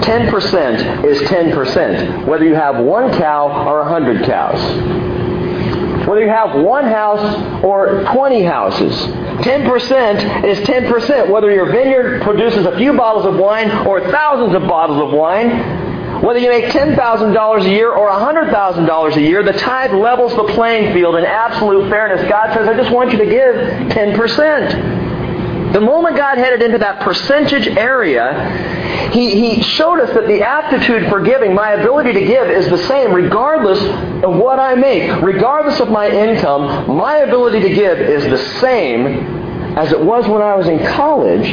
10% 0.03 1.05
is 1.05 1.21
10%, 1.23 2.27
whether 2.27 2.45
you 2.45 2.55
have 2.55 2.85
one 2.85 3.11
cow 3.19 3.67
or 3.67 3.81
a 3.81 3.89
hundred 3.89 4.25
cows. 4.25 4.61
Whether 6.07 6.23
you 6.23 6.31
have 6.31 6.65
one 6.65 6.85
house 6.85 7.63
or 7.65 8.05
20 8.13 8.43
houses. 8.43 8.95
10% 8.95 10.45
is 10.45 10.59
10%, 10.61 11.31
whether 11.31 11.51
your 11.51 11.67
vineyard 11.67 12.23
produces 12.23 12.65
a 12.65 12.77
few 12.79 12.93
bottles 12.97 13.27
of 13.27 13.37
wine 13.37 13.71
or 13.87 14.01
thousands 14.11 14.55
of 14.55 14.63
bottles 14.63 15.03
of 15.03 15.13
wine, 15.13 15.88
whether 16.23 16.39
you 16.39 16.49
make 16.49 16.67
$10,000 16.67 17.65
a 17.65 17.71
year 17.71 17.93
or 17.93 18.11
$100,000 18.11 19.17
a 19.17 19.21
year, 19.21 19.43
the 19.43 19.53
tithe 19.53 19.93
levels 19.93 20.35
the 20.35 20.45
playing 20.55 20.93
field 20.93 21.17
in 21.17 21.25
absolute 21.25 21.89
fairness. 21.89 22.29
God 22.29 22.55
says, 22.55 22.69
I 22.69 22.77
just 22.77 22.91
want 22.91 23.13
you 23.13 23.19
to 23.19 23.27
give 23.27 23.55
10%. 23.55 25.73
The 25.73 25.81
moment 25.81 26.17
God 26.17 26.39
headed 26.39 26.63
into 26.63 26.79
that 26.79 27.03
percentage 27.03 27.69
area, 27.69 29.11
he, 29.13 29.55
he 29.55 29.63
showed 29.63 30.01
us 30.01 30.09
that 30.15 30.27
the 30.27 30.43
aptitude 30.43 31.11
for 31.11 31.21
giving, 31.21 31.55
my 31.55 31.73
ability 31.73 32.15
to 32.15 32.25
give, 32.25 32.51
is 32.51 32.69
the 32.71 32.79
same 32.87 33.13
regardless 33.13 33.79
of 34.25 34.35
what 34.35 34.59
I 34.59 34.75
make. 34.75 35.23
Regardless 35.23 35.79
of 35.81 35.91
my 35.91 36.09
income, 36.09 36.97
my 36.97 37.19
ability 37.19 37.61
to 37.61 37.75
give 37.75 38.01
is 38.01 38.25
the 38.25 38.39
same 38.61 39.77
as 39.77 39.93
it 39.93 40.01
was 40.01 40.27
when 40.27 40.41
I 40.41 40.57
was 40.57 40.69
in 40.69 40.85
college, 40.87 41.47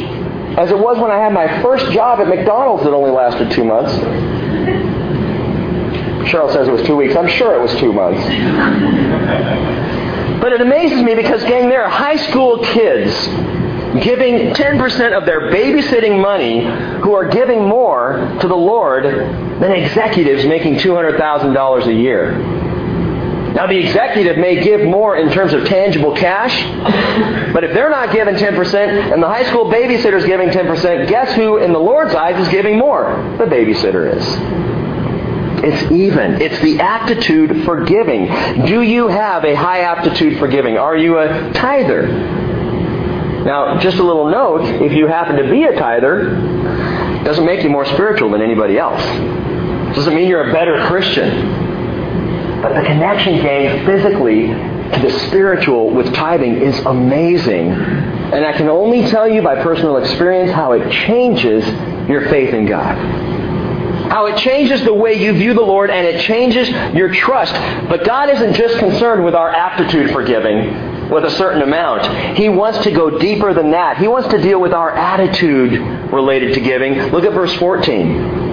as 0.57 0.71
it 0.71 0.79
was 0.79 0.97
when 0.97 1.11
I 1.11 1.17
had 1.17 1.33
my 1.33 1.61
first 1.61 1.91
job 1.91 2.21
at 2.21 2.29
McDonald's 2.29 2.83
that 2.83 2.93
only 2.93 3.11
lasted 3.11 3.51
two 3.51 3.65
months. 3.65 3.93
Cheryl 6.25 6.51
says 6.51 6.67
it 6.67 6.71
was 6.71 6.83
two 6.83 6.95
weeks. 6.95 7.15
I'm 7.15 7.27
sure 7.27 7.55
it 7.55 7.61
was 7.61 7.75
two 7.75 7.93
months. 7.93 8.21
But 10.41 10.53
it 10.53 10.61
amazes 10.61 11.01
me 11.01 11.15
because, 11.15 11.43
gang, 11.43 11.69
there 11.69 11.83
are 11.83 11.89
high 11.89 12.17
school 12.17 12.59
kids 12.59 13.13
giving 14.03 14.53
10% 14.53 15.17
of 15.17 15.25
their 15.25 15.51
babysitting 15.51 16.21
money 16.21 16.65
who 17.01 17.13
are 17.13 17.29
giving 17.29 17.65
more 17.65 18.37
to 18.41 18.47
the 18.47 18.55
Lord 18.55 19.05
than 19.05 19.71
executives 19.71 20.45
making 20.45 20.75
$200,000 20.75 21.87
a 21.87 21.93
year. 21.93 22.37
Now, 23.53 23.67
the 23.67 23.77
executive 23.77 24.37
may 24.37 24.61
give 24.61 24.81
more 24.81 25.15
in 25.15 25.31
terms 25.31 25.53
of 25.53 25.65
tangible 25.65 26.13
cash, 26.13 26.61
but 27.53 27.63
if 27.63 27.73
they're 27.73 27.89
not 27.89 28.11
giving 28.11 28.35
10% 28.35 29.13
and 29.13 29.23
the 29.23 29.27
high 29.27 29.45
school 29.45 29.71
babysitter 29.71 30.17
is 30.17 30.25
giving 30.25 30.49
10%, 30.49 31.07
guess 31.07 31.33
who 31.35 31.57
in 31.57 31.71
the 31.71 31.79
Lord's 31.79 32.13
eyes 32.13 32.37
is 32.37 32.49
giving 32.51 32.77
more? 32.77 33.15
The 33.37 33.45
babysitter 33.45 34.13
is. 34.13 34.74
It's 35.63 35.91
even. 35.91 36.41
It's 36.41 36.59
the 36.59 36.79
aptitude 36.79 37.63
for 37.65 37.85
giving. 37.85 38.27
Do 38.65 38.81
you 38.81 39.07
have 39.07 39.45
a 39.45 39.55
high 39.55 39.81
aptitude 39.81 40.39
for 40.39 40.47
giving? 40.47 40.77
Are 40.77 40.97
you 40.97 41.19
a 41.19 41.51
tither? 41.53 42.07
Now, 43.45 43.79
just 43.79 43.97
a 43.97 44.03
little 44.03 44.29
note, 44.29 44.65
if 44.81 44.91
you 44.93 45.07
happen 45.07 45.35
to 45.37 45.49
be 45.49 45.63
a 45.63 45.75
tither, 45.75 46.35
doesn't 47.23 47.45
make 47.45 47.63
you 47.63 47.69
more 47.69 47.85
spiritual 47.85 48.31
than 48.31 48.41
anybody 48.41 48.77
else. 48.77 49.01
Doesn't 49.95 50.15
mean 50.15 50.27
you're 50.27 50.49
a 50.49 50.53
better 50.53 50.85
Christian. 50.87 52.61
But 52.61 52.73
the 52.73 52.87
connection, 52.87 53.41
gained 53.41 53.85
physically 53.85 54.47
to 54.47 54.99
the 55.01 55.11
spiritual 55.27 55.91
with 55.91 56.13
tithing 56.13 56.57
is 56.57 56.77
amazing. 56.85 57.71
And 57.71 58.45
I 58.45 58.53
can 58.53 58.67
only 58.67 59.03
tell 59.09 59.27
you 59.27 59.41
by 59.41 59.61
personal 59.61 59.97
experience 59.97 60.51
how 60.51 60.71
it 60.73 60.91
changes 60.91 61.65
your 62.09 62.27
faith 62.29 62.53
in 62.53 62.65
God 62.65 63.24
how 64.15 64.27
it 64.27 64.37
changes 64.37 64.81
the 64.85 64.93
way 64.93 65.13
you 65.13 65.33
view 65.33 65.53
the 65.53 65.59
Lord 65.59 65.89
and 65.89 66.07
it 66.07 66.21
changes 66.21 66.69
your 66.95 67.13
trust. 67.13 67.51
But 67.89 68.05
God 68.05 68.29
isn't 68.29 68.53
just 68.53 68.77
concerned 68.77 69.25
with 69.25 69.35
our 69.35 69.49
aptitude 69.49 70.11
for 70.11 70.23
giving 70.23 71.09
with 71.09 71.25
a 71.25 71.31
certain 71.31 71.61
amount. 71.61 72.37
He 72.37 72.47
wants 72.47 72.79
to 72.85 72.91
go 72.91 73.19
deeper 73.19 73.53
than 73.53 73.71
that. 73.71 73.97
He 73.97 74.07
wants 74.07 74.29
to 74.29 74.37
deal 74.37 74.61
with 74.61 74.71
our 74.71 74.89
attitude 74.89 75.73
related 76.13 76.53
to 76.53 76.61
giving. 76.61 76.93
Look 77.11 77.25
at 77.25 77.33
verse 77.33 77.53
14. 77.55 78.44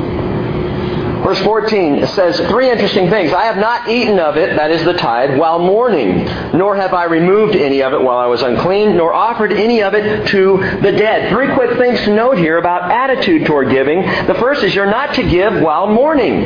Verse 1.22 1.40
14 1.42 2.06
says 2.08 2.36
three 2.48 2.68
interesting 2.68 3.08
things. 3.08 3.32
I 3.32 3.44
have 3.44 3.56
not 3.56 3.88
eaten 3.88 4.18
of 4.18 4.36
it, 4.36 4.56
that 4.56 4.72
is 4.72 4.84
the 4.84 4.94
tithe, 4.94 5.38
while 5.38 5.60
mourning, 5.60 6.24
nor 6.56 6.74
have 6.74 6.92
I 6.92 7.04
removed 7.04 7.54
any 7.54 7.80
of 7.82 7.92
it 7.92 8.02
while 8.02 8.18
I 8.18 8.26
was 8.26 8.42
unclean, 8.42 8.96
nor 8.96 9.14
offered 9.14 9.52
any 9.52 9.82
of 9.82 9.94
it 9.94 10.26
to 10.28 10.56
the 10.80 10.90
dead. 10.90 11.30
Three 11.30 11.54
quick 11.54 11.78
things 11.78 12.00
to 12.00 12.14
note 12.14 12.38
here 12.38 12.58
about 12.58 12.90
attitude 12.90 13.46
toward 13.46 13.70
giving. 13.70 14.02
The 14.02 14.34
first 14.34 14.64
is 14.64 14.74
you're 14.74 14.90
not 14.90 15.14
to 15.14 15.22
give 15.22 15.62
while 15.62 15.86
mourning. 15.86 16.42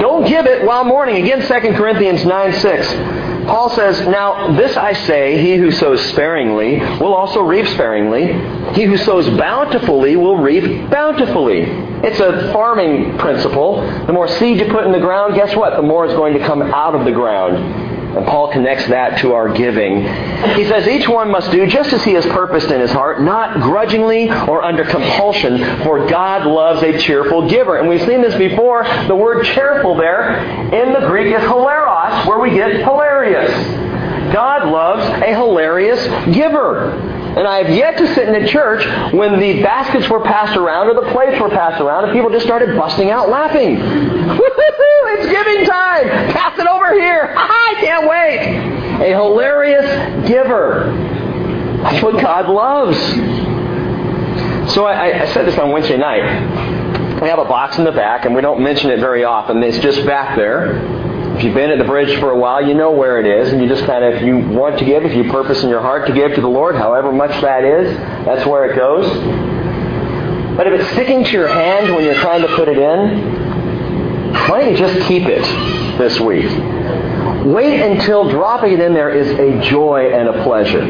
Don't 0.00 0.26
give 0.26 0.46
it 0.46 0.64
while 0.64 0.84
mourning. 0.84 1.22
Again, 1.22 1.40
2 1.40 1.76
Corinthians 1.76 2.24
9 2.24 2.52
6. 2.54 2.86
Paul 3.44 3.68
says, 3.70 4.00
Now 4.06 4.56
this 4.56 4.76
I 4.76 4.92
say, 4.92 5.42
he 5.42 5.56
who 5.56 5.70
sows 5.70 6.00
sparingly 6.06 6.78
will 6.78 7.14
also 7.14 7.42
reap 7.42 7.66
sparingly. 7.66 8.26
He 8.74 8.84
who 8.84 8.96
sows 8.96 9.28
bountifully 9.36 10.16
will 10.16 10.36
reap 10.36 10.88
bountifully. 10.88 11.89
It's 12.02 12.20
a 12.20 12.52
farming 12.52 13.18
principle. 13.18 13.82
The 14.06 14.12
more 14.12 14.28
seed 14.28 14.58
you 14.58 14.70
put 14.70 14.84
in 14.84 14.92
the 14.92 15.00
ground, 15.00 15.34
guess 15.34 15.54
what? 15.54 15.76
The 15.76 15.82
more 15.82 16.06
is 16.06 16.14
going 16.14 16.32
to 16.34 16.40
come 16.40 16.62
out 16.62 16.94
of 16.94 17.04
the 17.04 17.12
ground. 17.12 17.90
And 18.16 18.26
Paul 18.26 18.50
connects 18.50 18.88
that 18.88 19.20
to 19.20 19.34
our 19.34 19.52
giving. 19.52 20.02
He 20.56 20.64
says 20.64 20.88
each 20.88 21.08
one 21.08 21.30
must 21.30 21.52
do 21.52 21.64
just 21.66 21.92
as 21.92 22.02
he 22.02 22.14
has 22.14 22.26
purposed 22.26 22.70
in 22.70 22.80
his 22.80 22.90
heart, 22.90 23.22
not 23.22 23.60
grudgingly 23.60 24.28
or 24.30 24.64
under 24.64 24.84
compulsion, 24.84 25.58
for 25.84 26.08
God 26.08 26.44
loves 26.46 26.82
a 26.82 26.98
cheerful 26.98 27.48
giver. 27.48 27.78
And 27.78 27.88
we've 27.88 28.00
seen 28.00 28.20
this 28.20 28.34
before. 28.34 28.82
The 29.06 29.14
word 29.14 29.44
cheerful 29.44 29.94
there 29.94 30.38
in 30.74 30.92
the 30.92 31.06
Greek 31.06 31.32
is 31.32 31.42
hilaros, 31.42 32.26
where 32.26 32.40
we 32.40 32.50
get 32.50 32.80
hilarious. 32.80 33.52
God 34.32 34.68
loves 34.68 35.02
a 35.22 35.34
hilarious 35.34 36.34
giver. 36.34 37.19
And 37.36 37.46
I 37.46 37.62
have 37.62 37.74
yet 37.74 37.96
to 37.98 38.14
sit 38.14 38.28
in 38.28 38.34
a 38.34 38.48
church 38.48 38.84
when 39.12 39.38
the 39.38 39.62
baskets 39.62 40.08
were 40.10 40.20
passed 40.20 40.56
around 40.56 40.88
or 40.88 40.94
the 40.94 41.12
plates 41.12 41.40
were 41.40 41.50
passed 41.50 41.80
around 41.80 42.04
and 42.04 42.12
people 42.12 42.30
just 42.30 42.44
started 42.44 42.76
busting 42.76 43.10
out 43.10 43.28
laughing. 43.28 43.78
It's 45.12 45.30
giving 45.30 45.66
time. 45.66 46.08
Pass 46.32 46.58
it 46.58 46.66
over 46.66 46.92
here. 46.94 47.34
I 47.36 47.74
can't 47.78 48.08
wait. 48.08 49.10
A 49.10 49.14
hilarious 49.14 50.28
giver. 50.28 50.92
That's 51.82 52.02
what 52.02 52.20
God 52.22 52.48
loves. 52.48 52.98
So 54.72 54.84
I, 54.84 55.22
I 55.22 55.26
said 55.32 55.46
this 55.46 55.58
on 55.58 55.72
Wednesday 55.72 55.96
night. 55.96 57.20
We 57.20 57.28
have 57.28 57.38
a 57.38 57.44
box 57.44 57.76
in 57.76 57.84
the 57.84 57.92
back, 57.92 58.24
and 58.24 58.34
we 58.34 58.40
don't 58.40 58.62
mention 58.62 58.90
it 58.90 59.00
very 59.00 59.24
often. 59.24 59.62
It's 59.62 59.78
just 59.78 60.06
back 60.06 60.36
there. 60.36 60.80
If 61.40 61.44
you've 61.44 61.54
been 61.54 61.70
at 61.70 61.78
the 61.78 61.84
bridge 61.84 62.20
for 62.20 62.32
a 62.32 62.36
while, 62.36 62.62
you 62.68 62.74
know 62.74 62.90
where 62.90 63.18
it 63.18 63.24
is, 63.24 63.50
and 63.50 63.62
you 63.62 63.66
just 63.66 63.86
kind 63.86 64.04
of, 64.04 64.12
if 64.12 64.22
you 64.22 64.36
want 64.36 64.78
to 64.78 64.84
give, 64.84 65.06
if 65.06 65.14
you 65.14 65.32
purpose 65.32 65.62
in 65.62 65.70
your 65.70 65.80
heart 65.80 66.06
to 66.08 66.12
give 66.12 66.34
to 66.34 66.42
the 66.42 66.46
Lord, 66.46 66.76
however 66.76 67.10
much 67.12 67.30
that 67.40 67.64
is, 67.64 67.96
that's 68.26 68.46
where 68.46 68.66
it 68.66 68.76
goes. 68.76 69.06
But 70.54 70.66
if 70.66 70.78
it's 70.78 70.90
sticking 70.90 71.24
to 71.24 71.30
your 71.30 71.48
hand 71.48 71.94
when 71.94 72.04
you're 72.04 72.20
trying 72.20 72.42
to 72.42 72.56
put 72.56 72.68
it 72.68 72.76
in, 72.76 74.34
why 74.34 74.60
don't 74.60 74.72
you 74.72 74.76
just 74.76 75.08
keep 75.08 75.22
it 75.28 75.40
this 75.96 76.20
week? 76.20 76.44
Wait 77.46 77.80
until 77.80 78.28
dropping 78.28 78.72
it 78.72 78.80
in 78.80 78.92
there 78.92 79.08
is 79.08 79.30
a 79.38 79.66
joy 79.66 80.10
and 80.12 80.28
a 80.28 80.42
pleasure. 80.42 80.84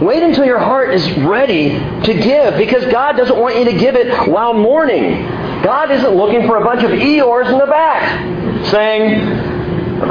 Wait 0.00 0.22
until 0.22 0.46
your 0.46 0.60
heart 0.60 0.94
is 0.94 1.12
ready 1.18 1.78
to 2.04 2.14
give 2.14 2.56
because 2.56 2.90
God 2.90 3.18
doesn't 3.18 3.38
want 3.38 3.58
you 3.58 3.66
to 3.66 3.76
give 3.76 3.96
it 3.96 4.30
while 4.30 4.54
mourning. 4.54 5.26
God 5.62 5.90
isn't 5.90 6.14
looking 6.14 6.46
for 6.46 6.56
a 6.56 6.64
bunch 6.64 6.84
of 6.84 6.90
Eeyores 6.90 7.52
in 7.52 7.58
the 7.58 7.66
back 7.66 8.66
saying, 8.70 9.49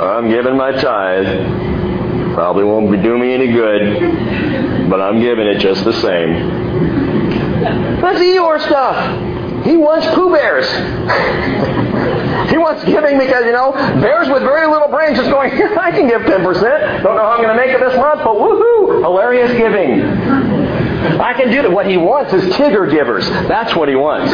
I'm 0.07 0.29
giving 0.29 0.55
my 0.55 0.71
tithe. 0.71 2.33
Probably 2.33 2.63
won't 2.63 2.91
be 2.91 2.97
doing 2.97 3.21
me 3.21 3.33
any 3.33 3.51
good, 3.51 4.89
but 4.89 5.01
I'm 5.01 5.19
giving 5.19 5.47
it 5.47 5.59
just 5.59 5.83
the 5.83 5.93
same. 5.93 7.61
That's 8.01 8.19
Eeyore 8.19 8.61
stuff. 8.61 9.65
He 9.65 9.75
wants 9.75 10.07
Pooh 10.15 10.31
Bears. 10.31 10.65
he 12.49 12.57
wants 12.57 12.83
giving 12.85 13.19
because, 13.19 13.43
you 13.45 13.51
know, 13.51 13.73
bears 13.99 14.29
with 14.29 14.43
very 14.43 14.71
little 14.71 14.87
brains 14.87 15.17
just 15.17 15.29
going, 15.29 15.51
I 15.77 15.91
can 15.91 16.07
give 16.07 16.21
10%. 16.21 17.03
Don't 17.03 17.15
know 17.15 17.21
how 17.21 17.31
I'm 17.31 17.43
going 17.43 17.55
to 17.55 17.61
make 17.61 17.75
it 17.75 17.79
this 17.79 17.95
month, 17.97 18.21
but 18.23 18.35
woohoo! 18.35 19.01
Hilarious 19.01 19.51
giving. 19.51 20.58
I 21.19 21.33
can 21.33 21.49
do 21.49 21.61
it. 21.61 21.71
What 21.71 21.87
he 21.87 21.97
wants 21.97 22.33
is 22.33 22.43
Tigger 22.53 22.89
givers. 22.91 23.27
That's 23.29 23.75
what 23.75 23.87
he 23.87 23.95
wants. 23.95 24.31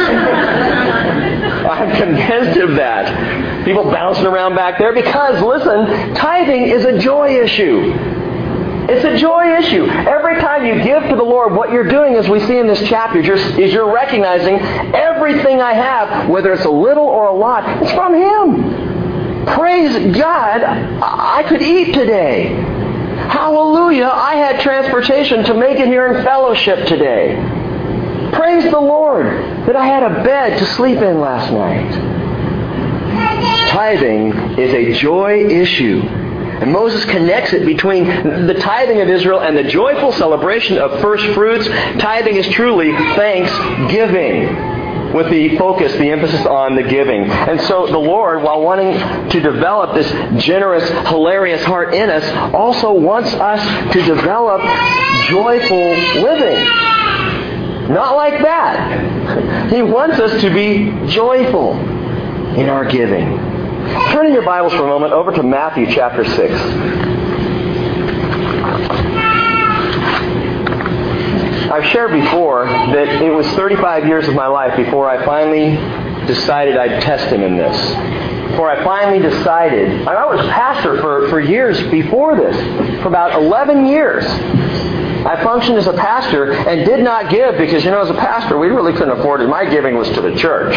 I'm 1.66 1.96
convinced 1.96 2.58
of 2.58 2.74
that. 2.76 3.64
People 3.64 3.84
bouncing 3.84 4.26
around 4.26 4.56
back 4.56 4.78
there 4.78 4.92
because, 4.92 5.40
listen, 5.42 6.14
tithing 6.14 6.62
is 6.62 6.84
a 6.84 6.98
joy 6.98 7.40
issue. 7.40 7.92
It's 8.88 9.04
a 9.04 9.16
joy 9.16 9.58
issue. 9.58 9.86
Every 9.86 10.40
time 10.40 10.64
you 10.64 10.82
give 10.82 11.02
to 11.08 11.16
the 11.16 11.22
Lord, 11.22 11.52
what 11.54 11.70
you're 11.70 11.88
doing, 11.88 12.14
as 12.14 12.28
we 12.28 12.40
see 12.46 12.56
in 12.56 12.66
this 12.66 12.80
chapter, 12.88 13.18
is 13.20 13.72
you're 13.72 13.92
recognizing 13.92 14.58
everything 14.60 15.60
I 15.60 15.72
have, 15.72 16.28
whether 16.28 16.52
it's 16.52 16.64
a 16.64 16.70
little 16.70 17.04
or 17.04 17.26
a 17.26 17.34
lot, 17.34 17.82
it's 17.82 17.92
from 17.92 18.14
Him. 18.14 19.44
Praise 19.46 20.16
God, 20.16 20.62
I 20.62 21.44
could 21.48 21.62
eat 21.62 21.94
today. 21.94 22.75
Hallelujah, 23.28 24.10
I 24.12 24.36
had 24.36 24.60
transportation 24.60 25.44
to 25.44 25.54
make 25.54 25.78
it 25.78 25.88
here 25.88 26.06
in 26.14 26.24
fellowship 26.24 26.86
today. 26.86 27.34
Praise 28.32 28.70
the 28.70 28.80
Lord 28.80 29.26
that 29.66 29.76
I 29.76 29.86
had 29.86 30.02
a 30.02 30.22
bed 30.22 30.58
to 30.58 30.66
sleep 30.74 30.98
in 30.98 31.20
last 31.20 31.52
night. 31.52 31.90
Tithing 33.70 34.58
is 34.58 34.72
a 34.72 34.98
joy 35.00 35.46
issue. 35.46 36.00
And 36.00 36.72
Moses 36.72 37.04
connects 37.04 37.52
it 37.52 37.66
between 37.66 38.06
the 38.46 38.54
tithing 38.54 39.00
of 39.00 39.08
Israel 39.08 39.40
and 39.40 39.56
the 39.56 39.64
joyful 39.64 40.12
celebration 40.12 40.78
of 40.78 41.00
first 41.00 41.26
fruits. 41.34 41.66
Tithing 42.00 42.36
is 42.36 42.48
truly 42.48 42.92
thanksgiving 42.92 44.75
with 45.14 45.30
the 45.30 45.56
focus, 45.58 45.92
the 45.92 46.10
emphasis 46.10 46.44
on 46.46 46.76
the 46.76 46.82
giving. 46.82 47.24
And 47.24 47.60
so 47.62 47.86
the 47.86 47.98
Lord, 47.98 48.42
while 48.42 48.60
wanting 48.60 48.92
to 49.30 49.40
develop 49.40 49.94
this 49.94 50.42
generous, 50.42 50.88
hilarious 51.08 51.64
heart 51.64 51.94
in 51.94 52.10
us, 52.10 52.24
also 52.54 52.92
wants 52.92 53.32
us 53.34 53.92
to 53.92 54.02
develop 54.02 54.60
joyful 55.28 55.90
living. 56.22 56.64
Not 57.92 58.16
like 58.16 58.42
that. 58.42 59.66
He 59.72 59.82
wants 59.82 60.18
us 60.20 60.40
to 60.42 60.50
be 60.50 61.08
joyful 61.08 61.72
in 62.56 62.68
our 62.68 62.84
giving. 62.84 63.36
Turn 64.12 64.26
in 64.26 64.32
your 64.32 64.44
Bibles 64.44 64.72
for 64.72 64.84
a 64.84 64.86
moment 64.86 65.12
over 65.12 65.32
to 65.32 65.42
Matthew 65.42 65.86
chapter 65.92 66.24
6. 66.24 67.15
I've 71.76 71.84
shared 71.92 72.10
before 72.10 72.64
that 72.64 73.22
it 73.22 73.30
was 73.30 73.46
35 73.48 74.06
years 74.06 74.26
of 74.26 74.34
my 74.34 74.46
life 74.46 74.74
before 74.78 75.10
I 75.10 75.22
finally 75.26 75.76
decided 76.26 76.78
I'd 76.78 77.02
test 77.02 77.26
him 77.26 77.42
in 77.42 77.58
this. 77.58 77.76
Before 78.50 78.70
I 78.70 78.82
finally 78.82 79.18
decided, 79.18 80.08
I 80.08 80.24
was 80.24 80.40
pastor 80.46 80.98
for, 81.02 81.28
for 81.28 81.38
years 81.38 81.78
before 81.90 82.34
this, 82.34 82.56
for 83.02 83.08
about 83.08 83.42
11 83.42 83.84
years. 83.84 84.24
I 84.24 85.38
functioned 85.44 85.76
as 85.76 85.86
a 85.86 85.92
pastor 85.92 86.52
and 86.52 86.86
did 86.86 87.04
not 87.04 87.30
give 87.30 87.58
because, 87.58 87.84
you 87.84 87.90
know, 87.90 88.00
as 88.00 88.08
a 88.08 88.14
pastor, 88.14 88.56
we 88.56 88.68
really 88.68 88.94
couldn't 88.94 89.20
afford 89.20 89.42
it. 89.42 89.48
My 89.48 89.68
giving 89.68 89.98
was 89.98 90.08
to 90.12 90.22
the 90.22 90.34
church 90.34 90.74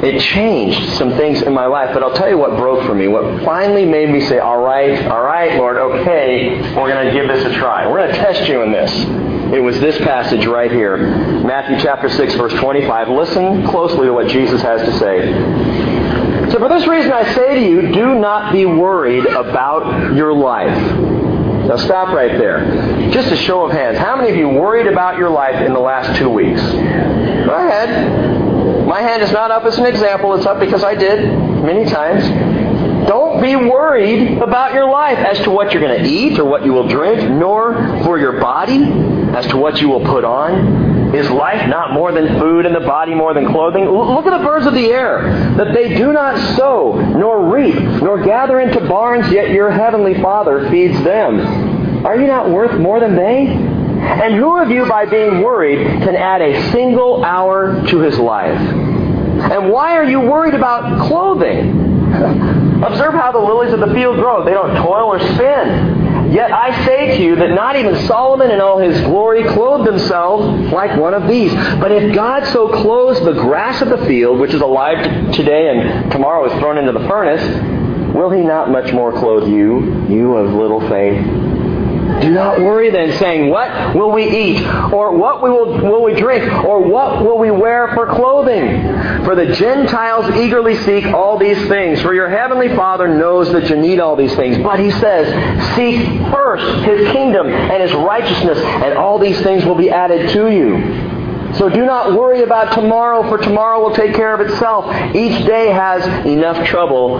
it 0.00 0.20
changed 0.20 0.96
some 0.96 1.16
things 1.16 1.42
in 1.42 1.52
my 1.52 1.66
life. 1.66 1.90
But 1.92 2.04
I'll 2.04 2.14
tell 2.14 2.28
you 2.28 2.38
what 2.38 2.56
broke 2.56 2.86
for 2.86 2.94
me. 2.94 3.08
What 3.08 3.42
finally 3.44 3.84
made 3.84 4.10
me 4.10 4.20
say, 4.20 4.38
all 4.38 4.62
right, 4.62 5.04
all 5.08 5.22
right, 5.22 5.58
Lord, 5.58 5.76
okay, 5.76 6.60
we're 6.76 6.88
going 6.88 7.06
to 7.06 7.12
give 7.12 7.26
this 7.26 7.44
a 7.44 7.52
try. 7.58 7.84
We're 7.90 8.06
going 8.06 8.12
to 8.12 8.16
test 8.16 8.48
you 8.48 8.62
in 8.62 8.70
this. 8.70 9.37
It 9.52 9.60
was 9.60 9.80
this 9.80 9.96
passage 9.98 10.44
right 10.44 10.70
here. 10.70 10.96
Matthew 10.96 11.78
chapter 11.80 12.08
6, 12.10 12.34
verse 12.34 12.52
25. 12.54 13.08
Listen 13.08 13.66
closely 13.66 14.06
to 14.06 14.12
what 14.12 14.28
Jesus 14.28 14.60
has 14.60 14.82
to 14.82 14.98
say. 14.98 15.32
So 16.50 16.58
for 16.58 16.68
this 16.68 16.86
reason 16.86 17.12
I 17.12 17.34
say 17.34 17.54
to 17.54 17.60
you, 17.60 17.92
do 17.92 18.14
not 18.14 18.52
be 18.52 18.66
worried 18.66 19.24
about 19.26 20.14
your 20.14 20.34
life. 20.34 20.76
Now 21.66 21.76
stop 21.76 22.08
right 22.14 22.38
there. 22.38 23.10
Just 23.10 23.30
a 23.30 23.36
show 23.36 23.64
of 23.64 23.72
hands. 23.72 23.98
How 23.98 24.16
many 24.16 24.30
of 24.30 24.36
you 24.36 24.48
worried 24.48 24.86
about 24.86 25.18
your 25.18 25.30
life 25.30 25.64
in 25.64 25.72
the 25.72 25.80
last 25.80 26.18
two 26.18 26.28
weeks? 26.28 26.60
Go 26.62 27.54
ahead. 27.54 28.86
My 28.86 29.00
hand 29.00 29.22
is 29.22 29.32
not 29.32 29.50
up 29.50 29.64
as 29.64 29.78
an 29.78 29.86
example. 29.86 30.34
It's 30.34 30.46
up 30.46 30.60
because 30.60 30.84
I 30.84 30.94
did 30.94 31.20
many 31.62 31.84
times. 31.84 32.24
Don't 33.08 33.40
be 33.40 33.56
worried 33.56 34.36
about 34.36 34.74
your 34.74 34.90
life 34.90 35.16
as 35.16 35.38
to 35.40 35.50
what 35.50 35.72
you're 35.72 35.80
going 35.80 36.04
to 36.04 36.06
eat 36.06 36.38
or 36.38 36.44
what 36.44 36.62
you 36.62 36.74
will 36.74 36.86
drink, 36.86 37.30
nor 37.30 37.72
for 38.04 38.18
your 38.18 38.38
body 38.38 38.84
as 39.34 39.46
to 39.46 39.56
what 39.56 39.80
you 39.80 39.88
will 39.88 40.04
put 40.04 40.24
on. 40.24 41.14
Is 41.14 41.30
life 41.30 41.66
not 41.70 41.94
more 41.94 42.12
than 42.12 42.38
food 42.38 42.66
and 42.66 42.74
the 42.74 42.80
body 42.80 43.14
more 43.14 43.32
than 43.32 43.46
clothing? 43.46 43.86
Look 43.86 44.26
at 44.26 44.38
the 44.38 44.44
birds 44.44 44.66
of 44.66 44.74
the 44.74 44.88
air, 44.88 45.54
that 45.56 45.72
they 45.72 45.96
do 45.96 46.12
not 46.12 46.38
sow, 46.54 47.00
nor 47.16 47.50
reap, 47.50 47.76
nor 48.02 48.22
gather 48.22 48.60
into 48.60 48.86
barns, 48.86 49.32
yet 49.32 49.52
your 49.52 49.70
heavenly 49.70 50.20
Father 50.20 50.68
feeds 50.68 51.02
them. 51.02 52.04
Are 52.04 52.20
you 52.20 52.26
not 52.26 52.50
worth 52.50 52.78
more 52.78 53.00
than 53.00 53.16
they? 53.16 53.46
And 53.46 54.34
who 54.34 54.58
of 54.58 54.70
you, 54.70 54.86
by 54.86 55.06
being 55.06 55.40
worried, 55.40 55.78
can 56.02 56.14
add 56.14 56.42
a 56.42 56.70
single 56.72 57.24
hour 57.24 57.86
to 57.86 58.00
his 58.00 58.18
life? 58.18 58.60
And 58.60 59.70
why 59.70 59.96
are 59.96 60.04
you 60.04 60.20
worried 60.20 60.52
about 60.52 61.08
clothing? 61.08 62.57
Observe 62.82 63.14
how 63.14 63.32
the 63.32 63.38
lilies 63.38 63.72
of 63.72 63.80
the 63.80 63.92
field 63.92 64.16
grow. 64.16 64.44
They 64.44 64.52
don't 64.52 64.76
toil 64.76 65.06
or 65.06 65.18
spin. 65.18 66.32
Yet 66.32 66.52
I 66.52 66.84
say 66.84 67.16
to 67.16 67.22
you 67.22 67.36
that 67.36 67.50
not 67.50 67.76
even 67.76 67.96
Solomon 68.06 68.50
in 68.50 68.60
all 68.60 68.78
his 68.78 69.00
glory 69.00 69.44
clothed 69.44 69.88
himself 69.88 70.40
like 70.70 70.98
one 70.98 71.14
of 71.14 71.26
these. 71.26 71.52
But 71.80 71.90
if 71.90 72.14
God 72.14 72.46
so 72.52 72.68
clothes 72.68 73.18
the 73.24 73.32
grass 73.32 73.80
of 73.80 73.88
the 73.88 74.04
field, 74.06 74.38
which 74.38 74.52
is 74.52 74.60
alive 74.60 75.32
today 75.32 75.70
and 75.70 76.12
tomorrow 76.12 76.44
is 76.44 76.52
thrown 76.60 76.76
into 76.76 76.92
the 76.92 77.06
furnace, 77.08 77.42
will 78.14 78.30
he 78.30 78.42
not 78.42 78.70
much 78.70 78.92
more 78.92 79.12
clothe 79.12 79.48
you, 79.48 80.06
you 80.08 80.36
of 80.36 80.52
little 80.52 80.80
faith? 80.88 81.24
Do 82.20 82.30
not 82.30 82.58
worry 82.60 82.90
then, 82.90 83.16
saying, 83.18 83.50
What 83.50 83.94
will 83.94 84.10
we 84.10 84.24
eat? 84.24 84.66
Or 84.92 85.16
what 85.16 85.42
we 85.42 85.50
will, 85.50 85.80
will 85.82 86.02
we 86.02 86.14
drink? 86.14 86.50
Or 86.64 86.80
what 86.80 87.22
will 87.24 87.38
we 87.38 87.50
wear 87.50 87.92
for 87.94 88.06
clothing? 88.06 88.82
For 89.24 89.34
the 89.34 89.52
Gentiles 89.52 90.34
eagerly 90.36 90.76
seek 90.78 91.06
all 91.06 91.38
these 91.38 91.58
things. 91.68 92.00
For 92.00 92.14
your 92.14 92.28
heavenly 92.28 92.74
Father 92.74 93.08
knows 93.08 93.52
that 93.52 93.68
you 93.68 93.76
need 93.76 94.00
all 94.00 94.16
these 94.16 94.34
things. 94.34 94.58
But 94.58 94.80
he 94.80 94.90
says, 94.90 95.76
Seek 95.76 96.06
first 96.32 96.84
his 96.84 97.12
kingdom 97.12 97.46
and 97.46 97.82
his 97.82 97.92
righteousness, 97.92 98.58
and 98.58 98.94
all 98.94 99.18
these 99.18 99.40
things 99.42 99.64
will 99.64 99.76
be 99.76 99.90
added 99.90 100.30
to 100.30 100.50
you. 100.50 101.54
So 101.54 101.68
do 101.68 101.84
not 101.84 102.12
worry 102.12 102.42
about 102.42 102.74
tomorrow, 102.74 103.28
for 103.28 103.38
tomorrow 103.38 103.80
will 103.80 103.94
take 103.94 104.14
care 104.14 104.34
of 104.34 104.40
itself. 104.40 104.86
Each 105.14 105.44
day 105.46 105.70
has 105.70 106.06
enough 106.26 106.66
trouble 106.66 107.18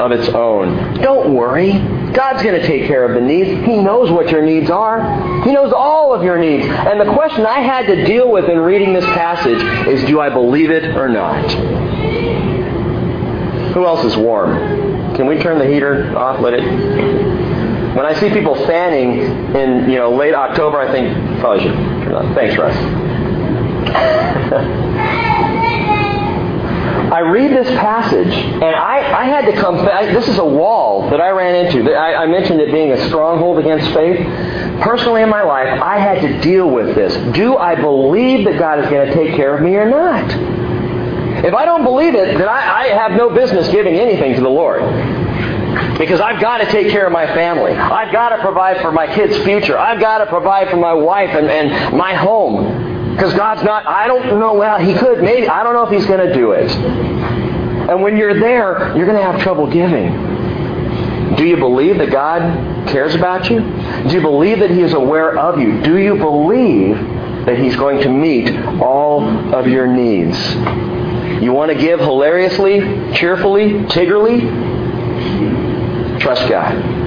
of 0.00 0.12
its 0.12 0.28
own. 0.28 1.00
Don't 1.00 1.34
worry. 1.34 1.72
God's 2.14 2.42
going 2.42 2.60
to 2.60 2.66
take 2.66 2.86
care 2.86 3.04
of 3.04 3.14
the 3.14 3.20
needs. 3.20 3.50
He 3.66 3.76
knows 3.76 4.10
what 4.10 4.30
your 4.30 4.42
needs 4.42 4.70
are. 4.70 5.42
He 5.44 5.52
knows 5.52 5.72
all 5.72 6.12
of 6.12 6.22
your 6.22 6.38
needs. 6.38 6.66
And 6.66 7.00
the 7.00 7.12
question 7.12 7.46
I 7.46 7.60
had 7.60 7.86
to 7.86 8.04
deal 8.04 8.30
with 8.30 8.48
in 8.48 8.58
reading 8.58 8.92
this 8.92 9.04
passage 9.06 9.62
is 9.86 10.04
do 10.04 10.20
I 10.20 10.28
believe 10.28 10.70
it 10.70 10.96
or 10.96 11.08
not? 11.08 11.50
Who 13.74 13.86
else 13.86 14.04
is 14.04 14.16
warm? 14.16 15.14
Can 15.14 15.26
we 15.26 15.38
turn 15.38 15.58
the 15.58 15.66
heater 15.66 16.16
off? 16.16 16.40
Let 16.40 16.54
it. 16.54 16.64
When 17.94 18.06
I 18.06 18.18
see 18.18 18.30
people 18.30 18.54
fanning 18.66 19.20
in 19.54 19.90
you 19.90 19.98
know 19.98 20.14
late 20.14 20.34
October, 20.34 20.80
I 20.80 20.90
think 20.90 21.40
probably 21.40 21.64
should. 21.64 21.74
Thanks, 22.34 22.56
Russ. 22.56 22.76
I 27.12 27.20
read 27.20 27.50
this 27.50 27.68
passage, 27.78 28.32
and 28.32 28.64
I, 28.64 29.22
I 29.22 29.24
had 29.24 29.44
to 29.46 29.60
come. 29.60 29.78
This 30.14 30.28
is 30.28 30.38
a 30.38 30.44
wall 30.44 31.10
that 31.10 31.20
I 31.20 31.30
ran 31.30 31.66
into. 31.66 31.92
I, 31.92 32.22
I 32.22 32.26
mentioned 32.26 32.60
it 32.60 32.70
being 32.70 32.92
a 32.92 33.08
stronghold 33.08 33.58
against 33.58 33.92
faith. 33.92 34.24
Personally, 34.80 35.22
in 35.22 35.28
my 35.28 35.42
life, 35.42 35.82
I 35.82 35.98
had 35.98 36.20
to 36.22 36.40
deal 36.40 36.70
with 36.70 36.94
this. 36.94 37.12
Do 37.34 37.56
I 37.56 37.74
believe 37.74 38.44
that 38.46 38.58
God 38.58 38.78
is 38.78 38.88
going 38.88 39.08
to 39.08 39.14
take 39.14 39.34
care 39.34 39.56
of 39.56 39.62
me 39.62 39.74
or 39.74 39.90
not? 39.90 40.24
If 41.44 41.54
I 41.54 41.64
don't 41.64 41.82
believe 41.82 42.14
it, 42.14 42.38
then 42.38 42.48
I, 42.48 42.82
I 42.82 42.86
have 42.88 43.12
no 43.12 43.30
business 43.30 43.68
giving 43.68 43.96
anything 43.96 44.34
to 44.34 44.40
the 44.40 44.48
Lord. 44.48 44.80
Because 45.98 46.20
I've 46.20 46.40
got 46.40 46.58
to 46.58 46.66
take 46.66 46.90
care 46.90 47.06
of 47.06 47.12
my 47.12 47.26
family. 47.26 47.72
I've 47.72 48.12
got 48.12 48.30
to 48.30 48.38
provide 48.38 48.80
for 48.80 48.92
my 48.92 49.12
kids' 49.12 49.36
future. 49.44 49.76
I've 49.76 50.00
got 50.00 50.18
to 50.18 50.26
provide 50.26 50.70
for 50.70 50.76
my 50.76 50.94
wife 50.94 51.30
and, 51.30 51.48
and 51.48 51.96
my 51.96 52.14
home. 52.14 52.89
Because 53.12 53.34
God's 53.34 53.62
not, 53.62 53.86
I 53.86 54.06
don't 54.06 54.38
know, 54.38 54.54
well, 54.54 54.78
He 54.78 54.94
could, 54.94 55.22
maybe, 55.22 55.48
I 55.48 55.62
don't 55.62 55.74
know 55.74 55.84
if 55.84 55.90
He's 55.90 56.06
going 56.06 56.26
to 56.26 56.32
do 56.32 56.52
it. 56.52 56.70
And 56.70 58.02
when 58.02 58.16
you're 58.16 58.38
there, 58.38 58.96
you're 58.96 59.06
going 59.06 59.18
to 59.18 59.22
have 59.22 59.40
trouble 59.42 59.66
giving. 59.66 61.36
Do 61.36 61.44
you 61.46 61.56
believe 61.56 61.98
that 61.98 62.10
God 62.10 62.88
cares 62.88 63.14
about 63.14 63.50
you? 63.50 63.60
Do 64.08 64.14
you 64.14 64.20
believe 64.20 64.60
that 64.60 64.70
He 64.70 64.80
is 64.82 64.92
aware 64.92 65.38
of 65.38 65.58
you? 65.58 65.80
Do 65.82 65.96
you 65.96 66.16
believe 66.16 66.96
that 67.46 67.58
He's 67.58 67.76
going 67.76 68.00
to 68.02 68.08
meet 68.08 68.50
all 68.80 69.54
of 69.54 69.66
your 69.66 69.86
needs? 69.86 70.38
You 71.42 71.52
want 71.52 71.72
to 71.72 71.78
give 71.78 72.00
hilariously, 72.00 72.80
cheerfully, 73.14 73.84
tiggerly? 73.86 74.40
Trust 76.20 76.48
God. 76.48 76.99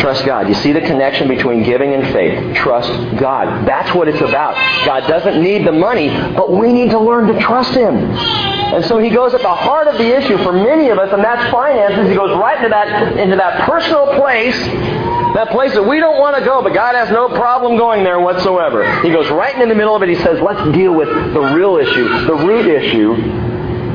Trust 0.00 0.24
God. 0.24 0.48
You 0.48 0.54
see 0.54 0.72
the 0.72 0.80
connection 0.80 1.28
between 1.28 1.62
giving 1.62 1.92
and 1.94 2.12
faith. 2.12 2.56
Trust 2.56 2.90
God. 3.18 3.66
That's 3.68 3.94
what 3.94 4.08
it's 4.08 4.20
about. 4.20 4.54
God 4.86 5.06
doesn't 5.06 5.42
need 5.42 5.66
the 5.66 5.72
money, 5.72 6.08
but 6.08 6.50
we 6.50 6.72
need 6.72 6.90
to 6.90 6.98
learn 6.98 7.32
to 7.32 7.38
trust 7.40 7.74
Him. 7.74 7.96
And 7.96 8.84
so 8.86 8.98
He 8.98 9.10
goes 9.10 9.34
at 9.34 9.42
the 9.42 9.54
heart 9.54 9.88
of 9.88 9.98
the 9.98 10.16
issue 10.16 10.38
for 10.38 10.52
many 10.52 10.88
of 10.88 10.98
us, 10.98 11.12
and 11.12 11.22
that's 11.22 11.50
finances. 11.52 12.08
He 12.08 12.14
goes 12.14 12.30
right 12.38 12.56
into 12.56 12.70
that, 12.70 13.18
into 13.18 13.36
that 13.36 13.68
personal 13.68 14.14
place, 14.14 14.56
that 15.34 15.48
place 15.50 15.72
that 15.74 15.82
we 15.82 16.00
don't 16.00 16.18
want 16.18 16.36
to 16.36 16.44
go, 16.44 16.62
but 16.62 16.72
God 16.72 16.94
has 16.94 17.10
no 17.10 17.28
problem 17.28 17.76
going 17.76 18.02
there 18.02 18.20
whatsoever. 18.20 19.02
He 19.02 19.10
goes 19.10 19.28
right 19.30 19.54
in 19.60 19.68
the 19.68 19.74
middle 19.74 19.94
of 19.94 20.02
it. 20.02 20.08
He 20.08 20.16
says, 20.16 20.40
let's 20.40 20.72
deal 20.72 20.94
with 20.94 21.08
the 21.08 21.40
real 21.54 21.76
issue, 21.76 22.26
the 22.26 22.34
root 22.34 22.66
issue. 22.66 23.14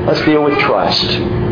Let's 0.06 0.24
deal 0.24 0.44
with 0.44 0.58
trust. 0.60 1.45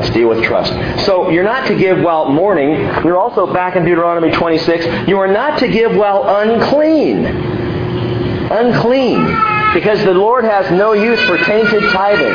Let's 0.00 0.14
deal 0.14 0.30
with 0.30 0.42
trust. 0.42 0.72
So 1.04 1.28
you're 1.28 1.44
not 1.44 1.68
to 1.68 1.76
give 1.76 2.00
while 2.00 2.30
mourning. 2.30 2.70
You're 3.04 3.18
also 3.18 3.52
back 3.52 3.76
in 3.76 3.84
Deuteronomy 3.84 4.30
26. 4.30 5.06
You 5.06 5.18
are 5.18 5.30
not 5.30 5.58
to 5.58 5.68
give 5.68 5.94
while 5.94 6.24
unclean. 6.26 7.26
Unclean. 7.26 9.26
Because 9.74 10.02
the 10.04 10.14
Lord 10.14 10.44
has 10.44 10.70
no 10.70 10.94
use 10.94 11.20
for 11.24 11.36
tainted 11.36 11.82
tithing. 11.90 12.34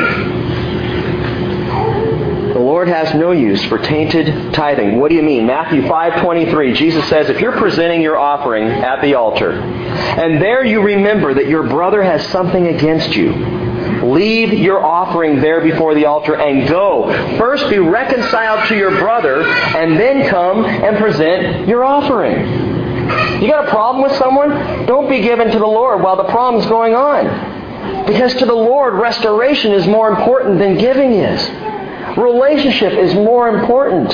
The 2.52 2.60
Lord 2.60 2.86
has 2.86 3.12
no 3.16 3.32
use 3.32 3.64
for 3.64 3.78
tainted 3.78 4.54
tithing. 4.54 5.00
What 5.00 5.08
do 5.08 5.16
you 5.16 5.24
mean? 5.24 5.44
Matthew 5.44 5.88
5:23. 5.88 6.72
Jesus 6.72 7.04
says, 7.06 7.28
"If 7.28 7.40
you're 7.40 7.50
presenting 7.50 8.00
your 8.00 8.16
offering 8.16 8.68
at 8.68 9.02
the 9.02 9.16
altar, 9.16 9.50
and 9.50 10.40
there 10.40 10.64
you 10.64 10.82
remember 10.82 11.34
that 11.34 11.48
your 11.48 11.64
brother 11.64 12.00
has 12.00 12.24
something 12.28 12.68
against 12.68 13.16
you, 13.16 13.32
Leave 14.12 14.52
your 14.52 14.84
offering 14.84 15.40
there 15.40 15.60
before 15.60 15.94
the 15.94 16.06
altar 16.06 16.36
and 16.36 16.68
go. 16.68 17.10
First 17.38 17.68
be 17.68 17.78
reconciled 17.78 18.68
to 18.68 18.76
your 18.76 18.90
brother 18.90 19.42
and 19.44 19.98
then 19.98 20.28
come 20.28 20.64
and 20.64 20.96
present 20.96 21.66
your 21.66 21.84
offering. 21.84 22.76
You 23.40 23.48
got 23.48 23.66
a 23.66 23.70
problem 23.70 24.02
with 24.02 24.16
someone? 24.16 24.86
Don't 24.86 25.08
be 25.08 25.20
given 25.20 25.50
to 25.50 25.58
the 25.58 25.66
Lord 25.66 26.02
while 26.02 26.16
the 26.16 26.24
problem's 26.24 26.66
going 26.66 26.94
on. 26.94 28.06
Because 28.06 28.34
to 28.36 28.46
the 28.46 28.54
Lord, 28.54 28.94
restoration 28.94 29.72
is 29.72 29.86
more 29.86 30.08
important 30.10 30.58
than 30.58 30.78
giving 30.78 31.12
is. 31.12 31.48
Relationship 32.16 32.92
is 32.92 33.14
more 33.14 33.48
important. 33.48 34.10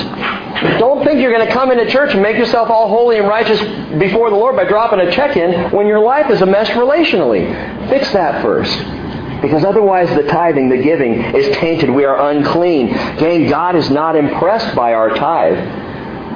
Don't 0.79 1.03
think 1.03 1.21
you're 1.21 1.33
going 1.33 1.47
to 1.47 1.53
come 1.53 1.71
into 1.71 1.89
church 1.89 2.13
and 2.13 2.21
make 2.21 2.37
yourself 2.37 2.69
all 2.69 2.89
holy 2.89 3.17
and 3.17 3.27
righteous 3.27 3.59
before 3.97 4.29
the 4.29 4.35
Lord 4.35 4.55
by 4.55 4.65
dropping 4.65 4.99
a 4.99 5.11
check 5.11 5.37
in 5.37 5.71
when 5.71 5.87
your 5.87 5.99
life 5.99 6.29
is 6.29 6.41
a 6.41 6.45
mess 6.45 6.69
relationally. 6.69 7.89
Fix 7.89 8.11
that 8.13 8.41
first. 8.41 9.02
Because 9.43 9.65
otherwise 9.65 10.07
the 10.15 10.23
tithing, 10.23 10.69
the 10.69 10.81
giving, 10.81 11.15
is 11.35 11.53
tainted. 11.57 11.89
We 11.89 12.05
are 12.05 12.31
unclean. 12.31 12.87
Gang, 13.17 13.49
God 13.49 13.75
is 13.75 13.89
not 13.89 14.15
impressed 14.15 14.73
by 14.73 14.93
our 14.93 15.09
tithe. 15.09 15.57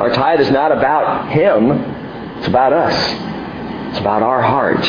Our 0.02 0.14
tithe 0.14 0.42
is 0.42 0.52
not 0.52 0.74
about 0.74 1.32
Him. 1.32 1.72
It's 2.38 2.48
about 2.48 2.74
us. 2.74 2.94
It's 3.92 4.00
about 4.00 4.24
our 4.24 4.42
heart. 4.42 4.86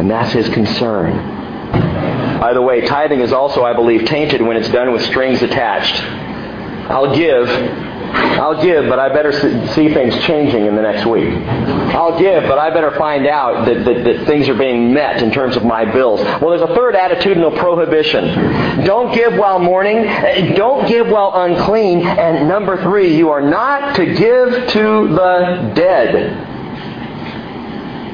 And 0.00 0.10
that's 0.10 0.32
His 0.32 0.48
concern. 0.48 1.12
By 2.40 2.54
the 2.54 2.62
way, 2.62 2.80
tithing 2.86 3.20
is 3.20 3.34
also, 3.34 3.62
I 3.64 3.74
believe, 3.74 4.06
tainted 4.06 4.40
when 4.40 4.56
it's 4.56 4.70
done 4.70 4.90
with 4.90 5.02
strings 5.02 5.42
attached. 5.42 6.02
I'll 6.90 7.14
give, 7.14 7.48
I'll 8.12 8.60
give, 8.62 8.88
but 8.88 8.98
I 8.98 9.08
better 9.08 9.32
see 9.72 9.92
things 9.92 10.16
changing 10.24 10.66
in 10.66 10.76
the 10.76 10.82
next 10.82 11.06
week. 11.06 11.32
I'll 11.94 12.18
give, 12.18 12.42
but 12.44 12.58
I 12.58 12.70
better 12.70 12.90
find 12.98 13.26
out 13.26 13.66
that, 13.66 13.84
that, 13.84 14.04
that, 14.04 14.26
things 14.26 14.48
are 14.48 14.54
being 14.54 14.92
met 14.92 15.22
in 15.22 15.30
terms 15.30 15.56
of 15.56 15.64
my 15.64 15.84
bills. 15.84 16.20
Well, 16.20 16.50
there's 16.50 16.68
a 16.68 16.74
third 16.74 16.94
attitudinal 16.94 17.56
prohibition. 17.58 18.84
Don't 18.84 19.14
give 19.14 19.34
while 19.34 19.58
mourning. 19.58 19.98
Eh, 19.98 20.54
don't 20.54 20.86
give 20.88 21.08
while 21.08 21.32
unclean. 21.34 22.06
And 22.06 22.48
number 22.48 22.82
three, 22.82 23.16
you 23.16 23.30
are 23.30 23.42
not 23.42 23.96
to 23.96 24.06
give 24.06 24.68
to 24.70 25.08
the 25.08 25.72
dead. 25.74 26.48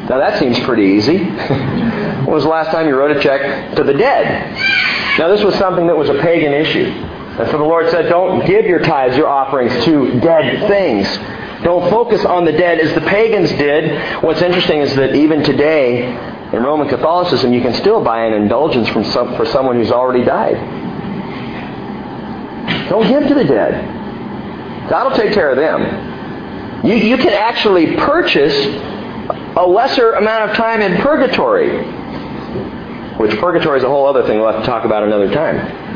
Now 0.08 0.18
that 0.18 0.38
seems 0.38 0.58
pretty 0.60 0.84
easy. 0.84 1.18
when 1.24 2.26
was 2.26 2.44
the 2.44 2.48
last 2.48 2.70
time 2.70 2.86
you 2.86 2.96
wrote 2.96 3.16
a 3.16 3.20
check 3.20 3.74
to 3.76 3.84
the 3.84 3.92
dead? 3.94 4.56
Now 5.18 5.28
this 5.28 5.42
was 5.42 5.54
something 5.56 5.86
that 5.86 5.96
was 5.96 6.08
a 6.08 6.14
pagan 6.14 6.52
issue. 6.52 7.07
And 7.38 7.48
so 7.50 7.58
the 7.58 7.64
Lord 7.64 7.88
said, 7.90 8.08
don't 8.08 8.44
give 8.46 8.66
your 8.66 8.80
tithes, 8.80 9.16
your 9.16 9.28
offerings 9.28 9.84
to 9.84 10.18
dead 10.20 10.66
things. 10.68 11.06
Don't 11.62 11.88
focus 11.90 12.24
on 12.24 12.44
the 12.44 12.52
dead 12.52 12.80
as 12.80 12.92
the 12.94 13.00
pagans 13.00 13.50
did. 13.50 14.22
What's 14.24 14.42
interesting 14.42 14.80
is 14.80 14.94
that 14.96 15.14
even 15.14 15.44
today, 15.44 16.04
in 16.52 16.62
Roman 16.62 16.88
Catholicism, 16.88 17.52
you 17.52 17.60
can 17.60 17.74
still 17.74 18.02
buy 18.02 18.24
an 18.24 18.32
indulgence 18.32 18.88
from 18.88 19.04
some, 19.04 19.36
for 19.36 19.46
someone 19.46 19.76
who's 19.76 19.92
already 19.92 20.24
died. 20.24 20.56
Don't 22.88 23.06
give 23.06 23.28
to 23.28 23.34
the 23.34 23.44
dead. 23.44 24.88
God 24.88 25.10
will 25.10 25.16
take 25.16 25.32
care 25.32 25.50
of 25.50 25.56
them. 25.56 26.86
You, 26.86 26.94
you 26.94 27.16
can 27.18 27.32
actually 27.32 27.96
purchase 27.96 28.54
a 29.56 29.66
lesser 29.66 30.12
amount 30.12 30.50
of 30.50 30.56
time 30.56 30.80
in 30.80 31.00
purgatory, 31.02 31.84
which 33.16 33.36
purgatory 33.38 33.78
is 33.78 33.84
a 33.84 33.88
whole 33.88 34.06
other 34.06 34.26
thing 34.26 34.38
we'll 34.38 34.52
have 34.52 34.62
to 34.62 34.66
talk 34.66 34.84
about 34.84 35.02
another 35.02 35.32
time. 35.32 35.87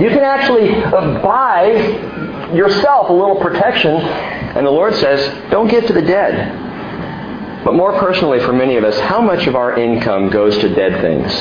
You 0.00 0.08
can 0.08 0.20
actually 0.20 0.68
buy 0.90 2.50
yourself 2.52 3.10
a 3.10 3.12
little 3.12 3.36
protection. 3.36 3.94
And 3.94 4.66
the 4.66 4.70
Lord 4.70 4.94
says, 4.96 5.50
don't 5.50 5.68
give 5.68 5.86
to 5.86 5.92
the 5.92 6.02
dead. 6.02 7.64
But 7.64 7.74
more 7.74 7.98
personally 7.98 8.40
for 8.40 8.52
many 8.52 8.76
of 8.76 8.84
us, 8.84 8.98
how 9.00 9.20
much 9.20 9.46
of 9.46 9.54
our 9.56 9.78
income 9.78 10.30
goes 10.30 10.58
to 10.58 10.68
dead 10.74 11.00
things? 11.00 11.32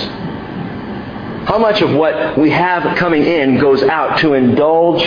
How 1.48 1.58
much 1.58 1.82
of 1.82 1.94
what 1.94 2.38
we 2.38 2.52
have 2.52 2.96
coming 2.98 3.24
in 3.24 3.60
goes 3.60 3.84
out 3.84 4.20
to 4.20 4.34
indulge 4.34 5.04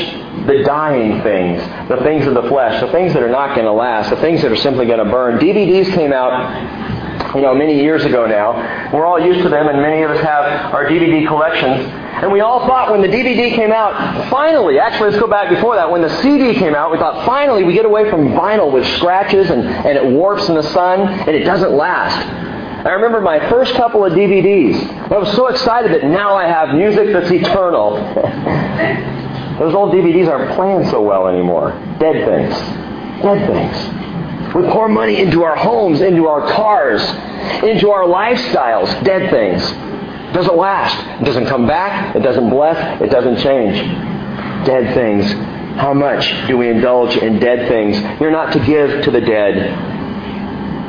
the 0.46 0.62
dying 0.66 1.22
things, 1.22 1.62
the 1.88 1.96
things 2.02 2.26
of 2.26 2.34
the 2.34 2.42
flesh, 2.42 2.78
the 2.82 2.92
things 2.92 3.14
that 3.14 3.22
are 3.22 3.30
not 3.30 3.54
going 3.54 3.64
to 3.64 3.72
last, 3.72 4.10
the 4.10 4.16
things 4.16 4.42
that 4.42 4.52
are 4.52 4.56
simply 4.56 4.84
going 4.86 4.98
to 4.98 5.10
burn? 5.10 5.38
DVDs 5.38 5.90
came 5.94 6.12
out, 6.12 7.34
you 7.34 7.40
know, 7.40 7.54
many 7.54 7.80
years 7.80 8.04
ago 8.04 8.26
now. 8.26 8.92
We're 8.92 9.06
all 9.06 9.18
used 9.18 9.42
to 9.44 9.48
them, 9.48 9.68
and 9.68 9.80
many 9.80 10.02
of 10.02 10.10
us 10.10 10.20
have 10.22 10.74
our 10.74 10.84
DVD 10.84 11.26
collections. 11.26 12.05
And 12.22 12.32
we 12.32 12.40
all 12.40 12.66
thought 12.66 12.90
when 12.90 13.02
the 13.02 13.08
DVD 13.08 13.54
came 13.54 13.70
out, 13.70 14.30
finally, 14.30 14.78
actually 14.78 15.10
let's 15.10 15.20
go 15.20 15.26
back 15.26 15.50
before 15.50 15.76
that, 15.76 15.90
when 15.90 16.00
the 16.00 16.22
CD 16.22 16.54
came 16.54 16.74
out, 16.74 16.90
we 16.90 16.96
thought 16.96 17.26
finally 17.26 17.62
we 17.62 17.74
get 17.74 17.84
away 17.84 18.08
from 18.08 18.28
vinyl 18.28 18.72
with 18.72 18.86
scratches 18.96 19.50
and, 19.50 19.68
and 19.68 19.98
it 19.98 20.04
warps 20.04 20.48
in 20.48 20.54
the 20.54 20.62
sun 20.62 21.00
and 21.00 21.28
it 21.28 21.44
doesn't 21.44 21.72
last. 21.72 22.16
I 22.86 22.92
remember 22.92 23.20
my 23.20 23.38
first 23.50 23.74
couple 23.74 24.02
of 24.02 24.14
DVDs. 24.14 24.82
I 25.12 25.18
was 25.18 25.30
so 25.36 25.48
excited 25.48 25.90
that 25.92 26.04
now 26.04 26.34
I 26.34 26.46
have 26.46 26.74
music 26.74 27.12
that's 27.12 27.30
eternal. 27.30 27.96
Those 29.58 29.74
old 29.74 29.92
DVDs 29.92 30.26
aren't 30.26 30.54
playing 30.54 30.88
so 30.88 31.02
well 31.02 31.28
anymore. 31.28 31.72
Dead 32.00 32.24
things. 32.24 32.54
Dead 33.20 33.46
things. 33.46 34.54
We 34.54 34.62
pour 34.70 34.88
money 34.88 35.20
into 35.20 35.42
our 35.42 35.56
homes, 35.56 36.00
into 36.00 36.28
our 36.28 36.50
cars, 36.52 37.02
into 37.62 37.90
our 37.90 38.04
lifestyles. 38.04 39.04
Dead 39.04 39.30
things 39.30 39.95
doesn't 40.32 40.56
last. 40.56 41.20
It 41.20 41.24
doesn't 41.24 41.46
come 41.46 41.66
back. 41.66 42.14
It 42.16 42.20
doesn't 42.20 42.50
bless. 42.50 43.00
It 43.00 43.10
doesn't 43.10 43.38
change. 43.38 43.76
Dead 44.66 44.94
things. 44.94 45.24
How 45.76 45.92
much 45.92 46.26
do 46.48 46.56
we 46.56 46.68
indulge 46.68 47.16
in 47.16 47.38
dead 47.38 47.68
things? 47.68 47.98
You're 48.20 48.30
not 48.30 48.52
to 48.54 48.64
give 48.64 49.04
to 49.04 49.10
the 49.10 49.20
dead. 49.20 49.56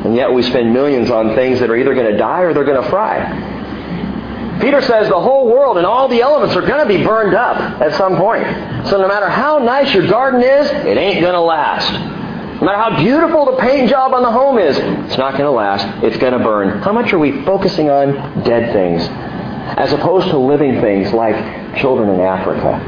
And 0.06 0.16
yet 0.16 0.32
we 0.32 0.42
spend 0.44 0.74
millions 0.74 1.12
on 1.12 1.36
things 1.36 1.60
that 1.60 1.70
are 1.70 1.76
either 1.76 1.94
going 1.94 2.12
to 2.12 2.18
die 2.18 2.42
or 2.42 2.54
they're 2.54 2.64
going 2.64 2.82
to 2.82 2.90
fry. 2.90 3.56
Peter 4.62 4.82
says 4.82 5.08
the 5.10 5.20
whole 5.20 5.48
world 5.48 5.78
and 5.78 5.86
all 5.86 6.08
the 6.08 6.22
elements 6.22 6.56
are 6.56 6.66
going 6.66 6.88
to 6.88 6.88
be 6.88 7.04
burned 7.04 7.36
up 7.36 7.58
at 7.82 7.94
some 7.96 8.18
point. 8.18 8.44
So 8.88 8.98
no 8.98 9.08
matter 9.08 9.30
how 9.30 9.60
nice 9.60 9.94
your 9.94 10.08
garden 10.08 10.42
is, 10.42 10.68
it 10.68 10.98
ain't 10.98 11.22
going 11.22 11.34
to 11.34 11.42
last. 11.42 12.17
No 12.60 12.66
matter 12.66 12.78
how 12.78 12.98
beautiful 12.98 13.46
the 13.46 13.58
paint 13.58 13.90
job 13.90 14.14
on 14.14 14.24
the 14.24 14.32
home 14.32 14.58
is, 14.58 14.78
it's 14.78 15.18
not 15.18 15.34
going 15.34 15.46
to 15.46 15.52
last. 15.52 16.04
It's 16.04 16.18
going 16.18 16.34
to 16.34 16.40
burn. 16.40 16.82
How 16.82 16.92
much 16.92 17.14
are 17.14 17.20
we 17.20 17.44
focusing 17.44 17.90
on 17.90 18.44
dead 18.44 18.74
things? 18.74 19.08
as 19.76 19.92
opposed 19.92 20.30
to 20.30 20.38
living 20.38 20.80
things 20.80 21.12
like 21.14 21.36
children 21.78 22.10
in 22.10 22.22
Africa, 22.22 22.80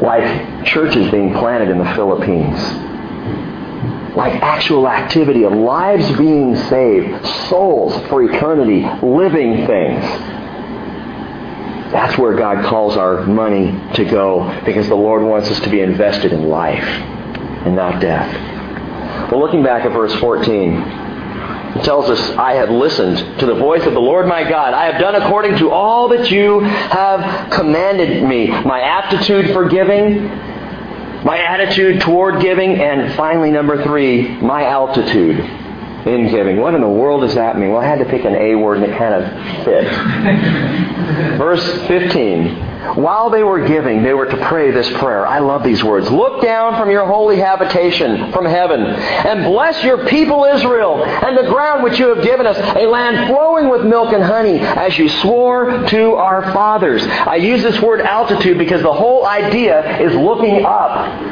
like 0.00 0.64
churches 0.64 1.10
being 1.10 1.34
planted 1.34 1.68
in 1.68 1.78
the 1.78 1.94
Philippines, 1.94 2.58
like 4.16 4.34
actual 4.42 4.88
activity 4.88 5.44
of 5.44 5.52
lives 5.52 6.10
being 6.16 6.56
saved, 6.56 7.26
souls 7.48 7.94
for 8.08 8.22
eternity, 8.22 8.84
living 9.06 9.66
things. 9.66 10.02
That's 11.92 12.16
where 12.16 12.34
God 12.34 12.64
calls 12.64 12.96
our 12.96 13.26
money 13.26 13.78
to 13.94 14.04
go 14.06 14.62
because 14.64 14.88
the 14.88 14.94
Lord 14.94 15.22
wants 15.22 15.50
us 15.50 15.60
to 15.60 15.68
be 15.68 15.80
invested 15.80 16.32
in 16.32 16.48
life 16.48 17.11
and 17.66 17.76
not 17.76 18.00
death. 18.00 19.30
Well, 19.30 19.40
looking 19.40 19.62
back 19.62 19.84
at 19.84 19.92
verse 19.92 20.14
14, 20.16 20.72
it 21.74 21.84
tells 21.84 22.10
us, 22.10 22.20
I 22.36 22.54
have 22.54 22.70
listened 22.70 23.40
to 23.40 23.46
the 23.46 23.54
voice 23.54 23.84
of 23.84 23.94
the 23.94 24.00
Lord 24.00 24.26
my 24.26 24.42
God. 24.48 24.74
I 24.74 24.86
have 24.86 25.00
done 25.00 25.14
according 25.14 25.56
to 25.58 25.70
all 25.70 26.08
that 26.08 26.30
you 26.30 26.60
have 26.60 27.50
commanded 27.50 28.22
me. 28.28 28.48
My 28.48 28.80
aptitude 28.80 29.52
for 29.52 29.68
giving 29.68 30.28
my 31.24 31.38
attitude 31.38 32.00
toward 32.00 32.42
giving, 32.42 32.80
and 32.80 33.14
finally, 33.14 33.50
number 33.52 33.82
three, 33.84 34.28
my 34.40 34.64
altitude 34.64 35.38
in 35.38 36.28
giving. 36.30 36.56
What 36.56 36.74
in 36.74 36.80
the 36.80 36.88
world 36.88 37.22
does 37.22 37.34
that 37.36 37.56
mean? 37.56 37.70
Well, 37.70 37.80
I 37.80 37.86
had 37.86 38.00
to 38.00 38.04
pick 38.06 38.24
an 38.24 38.34
A 38.34 38.56
word 38.56 38.78
and 38.82 38.92
it 38.92 38.98
kind 38.98 39.14
of 39.14 39.64
fit. 39.64 39.84
Verse 41.38 41.64
15. 41.86 42.71
While 42.94 43.30
they 43.30 43.42
were 43.42 43.66
giving, 43.66 44.02
they 44.02 44.12
were 44.12 44.26
to 44.26 44.36
pray 44.46 44.70
this 44.70 44.90
prayer. 44.90 45.26
I 45.26 45.38
love 45.38 45.62
these 45.62 45.82
words. 45.84 46.10
Look 46.10 46.42
down 46.42 46.76
from 46.76 46.90
your 46.90 47.06
holy 47.06 47.36
habitation 47.36 48.32
from 48.32 48.44
heaven 48.44 48.80
and 48.80 49.44
bless 49.44 49.82
your 49.84 50.06
people 50.06 50.44
Israel 50.44 51.04
and 51.04 51.36
the 51.36 51.48
ground 51.48 51.84
which 51.84 51.98
you 51.98 52.14
have 52.14 52.24
given 52.24 52.46
us, 52.46 52.56
a 52.58 52.86
land 52.86 53.28
flowing 53.28 53.68
with 53.68 53.84
milk 53.84 54.12
and 54.12 54.22
honey, 54.22 54.58
as 54.58 54.98
you 54.98 55.08
swore 55.08 55.86
to 55.88 56.14
our 56.14 56.52
fathers. 56.52 57.02
I 57.06 57.36
use 57.36 57.62
this 57.62 57.80
word 57.80 58.00
altitude 58.00 58.58
because 58.58 58.82
the 58.82 58.92
whole 58.92 59.24
idea 59.24 60.00
is 60.00 60.14
looking 60.14 60.64
up. 60.64 61.31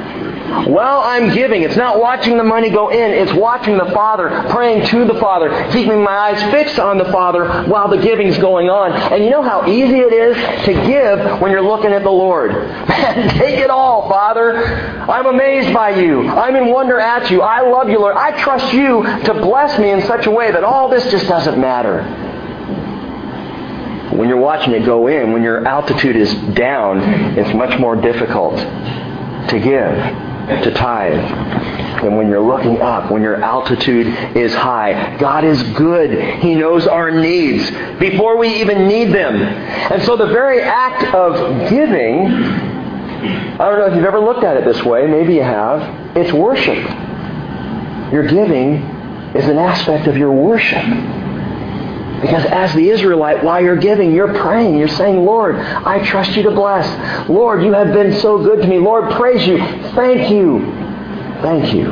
While 0.51 0.99
I'm 0.99 1.33
giving, 1.33 1.63
it's 1.63 1.77
not 1.77 2.01
watching 2.01 2.37
the 2.37 2.43
money 2.43 2.71
go 2.71 2.89
in, 2.89 3.13
it's 3.13 3.33
watching 3.33 3.79
the 3.79 3.85
Father, 3.87 4.29
praying 4.51 4.85
to 4.89 5.05
the 5.05 5.15
Father, 5.21 5.71
keeping 5.71 6.03
my 6.03 6.11
eyes 6.11 6.43
fixed 6.51 6.81
on 6.81 6.99
the 6.99 7.05
Father 7.05 7.65
while 7.69 7.87
the 7.89 7.99
giving's 7.99 8.37
going 8.39 8.69
on. 8.69 8.93
And 9.13 9.23
you 9.23 9.31
know 9.31 9.43
how 9.43 9.69
easy 9.69 10.01
it 10.01 10.13
is 10.13 10.37
to 10.65 10.73
give 10.73 11.41
when 11.41 11.53
you're 11.53 11.63
looking 11.63 11.93
at 11.93 12.03
the 12.03 12.11
Lord. 12.11 12.51
Man, 12.89 13.39
take 13.39 13.61
it 13.61 13.71
all, 13.71 14.09
Father. 14.09 14.57
I'm 14.57 15.27
amazed 15.27 15.73
by 15.73 15.91
you. 15.91 16.29
I'm 16.29 16.57
in 16.57 16.67
wonder 16.67 16.99
at 16.99 17.31
you. 17.31 17.43
I 17.43 17.61
love 17.61 17.89
you, 17.89 18.01
Lord. 18.01 18.17
I 18.17 18.33
trust 18.43 18.73
you 18.73 19.05
to 19.05 19.35
bless 19.35 19.79
me 19.79 19.91
in 19.91 20.03
such 20.03 20.27
a 20.27 20.33
way 20.33 20.51
that 20.51 20.65
all 20.65 20.89
this 20.89 21.09
just 21.13 21.29
doesn't 21.29 21.61
matter. 21.61 22.03
When 24.17 24.29
you're 24.29 24.37
watching 24.37 24.73
it 24.73 24.85
go 24.85 25.07
in, 25.07 25.33
when 25.33 25.45
your 25.45 25.65
altitude 25.65 26.17
is 26.17 26.35
down, 26.55 26.99
it's 27.39 27.55
much 27.55 27.79
more 27.79 27.95
difficult 27.95 28.57
to 28.57 29.61
give 29.63 30.30
to 30.65 30.71
tithe. 30.73 31.15
And 32.05 32.17
when 32.17 32.29
you're 32.29 32.41
looking 32.41 32.81
up, 32.81 33.11
when 33.11 33.23
your 33.23 33.37
altitude 33.37 34.07
is 34.37 34.55
high, 34.55 35.17
God 35.19 35.45
is 35.45 35.63
good. 35.75 36.41
He 36.43 36.55
knows 36.55 36.87
our 36.87 37.11
needs 37.11 37.71
before 37.99 38.37
we 38.39 38.61
even 38.61 38.89
need 38.89 39.13
them. 39.13 39.37
And 39.37 40.03
so 40.03 40.17
the 40.17 40.27
very 40.27 40.63
act 40.63 41.15
of 41.15 41.69
giving, 41.69 42.27
I 42.27 43.69
don't 43.69 43.79
know 43.79 43.87
if 43.87 43.95
you've 43.95 44.05
ever 44.05 44.21
looked 44.21 44.45
at 44.45 44.57
it 44.57 44.65
this 44.65 44.83
way, 44.83 45.07
maybe 45.07 45.35
you 45.35 45.43
have, 45.43 46.17
it's 46.17 46.33
worship. 46.33 46.79
Your 48.13 48.27
giving 48.27 48.77
is 49.35 49.47
an 49.47 49.59
aspect 49.59 50.07
of 50.07 50.17
your 50.17 50.33
worship. 50.33 50.85
Because 52.21 52.45
as 52.45 52.75
the 52.75 52.91
Israelite, 52.91 53.43
while 53.43 53.63
you're 53.63 53.77
giving, 53.77 54.13
you're 54.13 54.35
praying. 54.35 54.77
You're 54.77 54.89
saying, 54.89 55.25
Lord, 55.25 55.57
I 55.57 56.05
trust 56.05 56.37
you 56.37 56.43
to 56.43 56.51
bless. 56.51 57.29
Lord, 57.29 57.65
you 57.65 57.73
have 57.73 57.95
been 57.95 58.21
so 58.21 58.43
good 58.43 58.61
to 58.61 58.67
me. 58.67 58.79
Lord, 58.79 59.11
praise 59.13 59.47
you. 59.47 59.59
Thank 59.95 60.31
you. 60.31 60.61
Thank 61.41 61.73
you. 61.73 61.91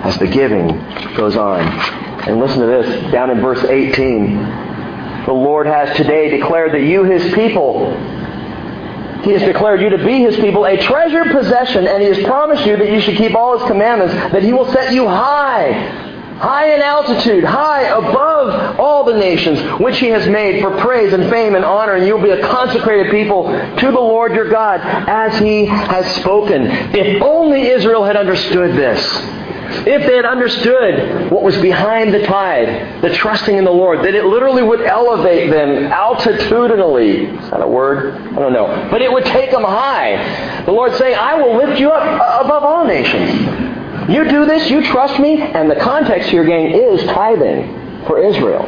As 0.00 0.16
the 0.18 0.26
giving 0.26 0.68
goes 1.14 1.36
on. 1.36 1.60
And 2.26 2.40
listen 2.40 2.60
to 2.60 2.66
this, 2.66 3.12
down 3.12 3.30
in 3.30 3.40
verse 3.40 3.62
18. 3.64 4.36
The 5.26 5.32
Lord 5.32 5.66
has 5.66 5.94
today 5.96 6.30
declared 6.30 6.72
that 6.72 6.82
you, 6.82 7.04
his 7.04 7.34
people, 7.34 7.94
he 9.24 9.32
has 9.32 9.42
declared 9.42 9.82
you 9.82 9.90
to 9.90 9.98
be 9.98 10.20
His 10.20 10.36
people, 10.36 10.64
a 10.64 10.76
treasured 10.76 11.32
possession, 11.32 11.88
and 11.88 12.00
He 12.00 12.08
has 12.08 12.24
promised 12.24 12.64
you 12.64 12.76
that 12.76 12.88
you 12.88 13.00
should 13.00 13.16
keep 13.16 13.34
all 13.34 13.58
His 13.58 13.66
commandments, 13.68 14.14
that 14.14 14.44
He 14.44 14.52
will 14.52 14.70
set 14.70 14.92
you 14.94 15.08
high 15.08 16.07
high 16.38 16.74
in 16.74 16.80
altitude, 16.80 17.44
high 17.44 17.82
above 17.82 18.78
all 18.78 19.04
the 19.04 19.16
nations, 19.16 19.60
which 19.80 19.98
he 19.98 20.06
has 20.06 20.28
made 20.28 20.62
for 20.62 20.70
praise 20.80 21.12
and 21.12 21.28
fame 21.30 21.54
and 21.54 21.64
honor, 21.64 21.94
and 21.94 22.06
you'll 22.06 22.22
be 22.22 22.30
a 22.30 22.40
consecrated 22.40 23.10
people 23.10 23.44
to 23.44 23.86
the 23.86 24.00
Lord 24.00 24.32
your 24.34 24.48
God, 24.48 24.80
as 24.80 25.38
he 25.38 25.66
has 25.66 26.06
spoken. 26.16 26.66
If 26.94 27.22
only 27.22 27.62
Israel 27.68 28.04
had 28.04 28.16
understood 28.16 28.76
this. 28.76 29.00
If 29.86 30.06
they 30.06 30.16
had 30.16 30.24
understood 30.24 31.30
what 31.30 31.42
was 31.42 31.56
behind 31.60 32.14
the 32.14 32.24
tide, 32.24 33.02
the 33.02 33.12
trusting 33.14 33.54
in 33.54 33.64
the 33.64 33.70
Lord, 33.70 33.98
that 34.00 34.14
it 34.14 34.24
literally 34.24 34.62
would 34.62 34.80
elevate 34.80 35.50
them 35.50 35.90
altitudinally. 35.90 37.42
Is 37.42 37.50
that 37.50 37.60
a 37.60 37.68
word? 37.68 38.14
I 38.14 38.34
don't 38.38 38.54
know. 38.54 38.88
But 38.90 39.02
it 39.02 39.12
would 39.12 39.26
take 39.26 39.50
them 39.50 39.64
high. 39.64 40.64
The 40.64 40.72
Lord 40.72 40.94
saying, 40.94 41.16
I 41.16 41.34
will 41.34 41.56
lift 41.56 41.78
you 41.78 41.90
up 41.90 42.46
above 42.46 42.64
all 42.64 42.86
nations. 42.86 43.67
You 44.08 44.28
do 44.28 44.46
this, 44.46 44.70
you 44.70 44.82
trust 44.82 45.20
me, 45.20 45.40
and 45.40 45.70
the 45.70 45.76
context 45.76 46.30
here, 46.30 46.44
gang, 46.44 46.70
is 46.72 47.02
tithing 47.04 48.06
for 48.06 48.18
Israel. 48.18 48.64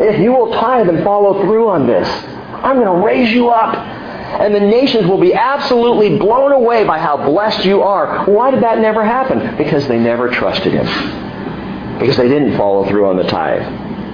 If 0.00 0.20
you 0.20 0.32
will 0.32 0.52
tithe 0.52 0.88
and 0.88 1.04
follow 1.04 1.42
through 1.42 1.68
on 1.68 1.86
this, 1.86 2.08
I'm 2.08 2.76
going 2.76 2.86
to 2.86 3.06
raise 3.06 3.30
you 3.30 3.50
up. 3.50 3.74
And 3.74 4.54
the 4.54 4.60
nations 4.60 5.06
will 5.06 5.20
be 5.20 5.34
absolutely 5.34 6.18
blown 6.18 6.52
away 6.52 6.84
by 6.84 6.98
how 6.98 7.16
blessed 7.16 7.64
you 7.64 7.82
are. 7.82 8.24
Why 8.26 8.50
did 8.50 8.62
that 8.62 8.78
never 8.78 9.04
happen? 9.04 9.56
Because 9.56 9.86
they 9.88 9.98
never 9.98 10.30
trusted 10.30 10.72
Him. 10.72 11.98
Because 11.98 12.16
they 12.16 12.28
didn't 12.28 12.56
follow 12.56 12.88
through 12.88 13.06
on 13.06 13.16
the 13.16 13.24
tithe. 13.24 13.62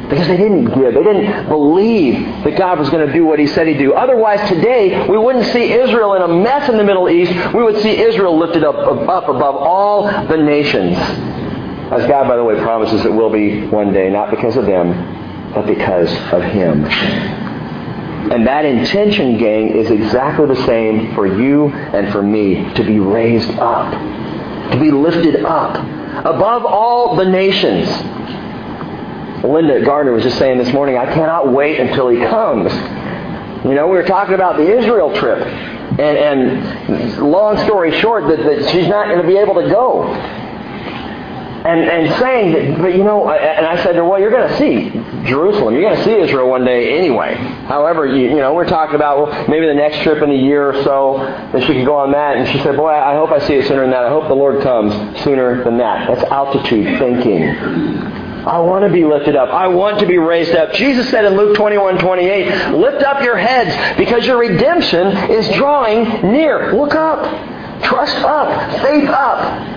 Because 0.09 0.29
they 0.29 0.37
didn't 0.37 0.67
give. 0.67 0.95
They 0.95 1.03
didn't 1.03 1.49
believe 1.49 2.45
that 2.45 2.57
God 2.57 2.79
was 2.79 2.89
going 2.91 3.07
to 3.07 3.13
do 3.13 3.25
what 3.25 3.41
He 3.41 3.47
said 3.49 3.67
He'd 3.67 3.79
do. 3.79 3.93
Otherwise, 3.93 4.49
today, 4.49 5.09
we 5.09 5.19
wouldn't 5.19 5.47
see 5.47 5.73
Israel 5.73 6.15
in 6.15 6.23
a 6.23 6.29
mess 6.29 6.69
in 6.69 6.77
the 6.77 6.85
Middle 6.85 7.09
East. 7.11 7.33
We 7.53 7.63
would 7.63 7.81
see 7.83 7.99
Israel 7.99 8.39
lifted 8.39 8.63
up, 8.63 8.77
up 8.77 9.29
above 9.29 9.57
all 9.57 10.05
the 10.29 10.37
nations. 10.37 10.97
As 10.97 12.07
God, 12.07 12.29
by 12.29 12.37
the 12.37 12.45
way, 12.45 12.57
promises 12.57 13.05
it 13.05 13.13
will 13.13 13.31
be 13.31 13.67
one 13.67 13.93
day, 13.93 14.09
not 14.11 14.31
because 14.31 14.57
of 14.57 14.67
them, 14.67 15.53
but 15.53 15.67
because 15.67 16.13
of 16.33 16.43
Him. 16.43 16.85
And 18.31 18.47
that 18.47 18.65
intention, 18.65 19.39
gang, 19.39 19.69
is 19.69 19.91
exactly 19.91 20.47
the 20.47 20.67
same 20.67 21.15
for 21.15 21.27
you 21.27 21.69
and 21.69 22.13
for 22.13 22.23
me 22.23 22.73
to 22.75 22.85
be 22.85 22.99
raised 22.99 23.51
up, 23.51 23.93
to 24.73 24.81
be 24.81 24.91
lifted 24.91 25.45
up 25.45 25.77
above 26.25 26.65
all 26.65 27.15
the 27.15 27.25
nations. 27.25 27.89
Linda 29.45 29.85
Gardner 29.85 30.13
was 30.13 30.23
just 30.23 30.39
saying 30.39 30.59
this 30.59 30.73
morning, 30.73 30.97
I 30.97 31.07
cannot 31.13 31.53
wait 31.53 31.79
until 31.79 32.09
he 32.09 32.19
comes. 32.19 32.73
You 33.65 33.75
know, 33.75 33.87
we 33.87 33.97
were 33.97 34.05
talking 34.05 34.35
about 34.35 34.57
the 34.57 34.79
Israel 34.79 35.15
trip. 35.17 35.41
And, 35.47 36.01
and 36.01 37.19
long 37.19 37.57
story 37.65 37.99
short, 38.01 38.29
that, 38.29 38.37
that 38.45 38.71
she's 38.71 38.87
not 38.87 39.07
going 39.09 39.21
to 39.21 39.27
be 39.27 39.39
able 39.39 39.55
to 39.55 39.69
go. 39.69 40.05
And, 41.65 41.81
and 41.81 42.21
saying 42.21 42.53
that, 42.53 42.81
but 42.81 42.95
you 42.95 43.03
know, 43.03 43.29
and 43.29 43.67
I 43.67 43.83
said 43.83 43.93
to 43.93 43.99
her, 43.99 44.05
well, 44.05 44.21
you're 44.21 44.31
going 44.31 44.49
to 44.49 44.57
see 44.57 44.91
Jerusalem. 45.29 45.75
You're 45.75 45.83
going 45.83 45.97
to 45.97 46.05
see 46.05 46.15
Israel 46.15 46.49
one 46.49 46.65
day 46.65 46.97
anyway. 46.97 47.35
However, 47.35 48.07
you, 48.07 48.29
you 48.29 48.37
know, 48.37 48.55
we're 48.55 48.69
talking 48.69 48.95
about 48.95 49.19
well, 49.19 49.49
maybe 49.49 49.67
the 49.67 49.75
next 49.75 50.03
trip 50.03 50.23
in 50.23 50.31
a 50.31 50.35
year 50.35 50.71
or 50.71 50.85
so 50.85 51.19
that 51.53 51.63
she 51.63 51.75
could 51.75 51.87
go 51.87 51.97
on 51.97 52.13
that. 52.13 52.37
And 52.37 52.49
she 52.49 52.63
said, 52.63 52.77
boy, 52.77 52.91
I 52.91 53.15
hope 53.15 53.33
I 53.33 53.41
see 53.41 53.55
it 53.55 53.67
sooner 53.67 53.81
than 53.81 53.91
that. 53.91 54.05
I 54.05 54.11
hope 54.11 54.29
the 54.29 54.35
Lord 54.35 54.63
comes 54.63 54.93
sooner 55.25 55.65
than 55.65 55.79
that. 55.79 56.07
That's 56.07 56.31
altitude 56.31 57.01
thinking. 57.01 58.16
I 58.47 58.61
want 58.61 58.85
to 58.85 58.93
be 58.93 59.05
lifted 59.05 59.35
up. 59.35 59.49
I 59.49 59.67
want 59.67 59.99
to 59.99 60.07
be 60.07 60.19
raised 60.19 60.55
up. 60.55 60.73
Jesus 60.73 61.11
said 61.11 61.25
in 61.25 61.37
Luke 61.37 61.57
21, 61.57 61.99
28, 61.99 62.75
lift 62.77 63.03
up 63.03 63.23
your 63.25 63.37
heads 63.37 63.99
because 63.99 64.25
your 64.25 64.39
redemption 64.39 65.09
is 65.31 65.49
drawing 65.57 66.05
near. 66.33 66.73
Look 66.73 66.95
up. 66.95 67.83
Trust 67.83 68.17
up. 68.19 68.83
Faith 68.83 69.09
up. 69.09 69.77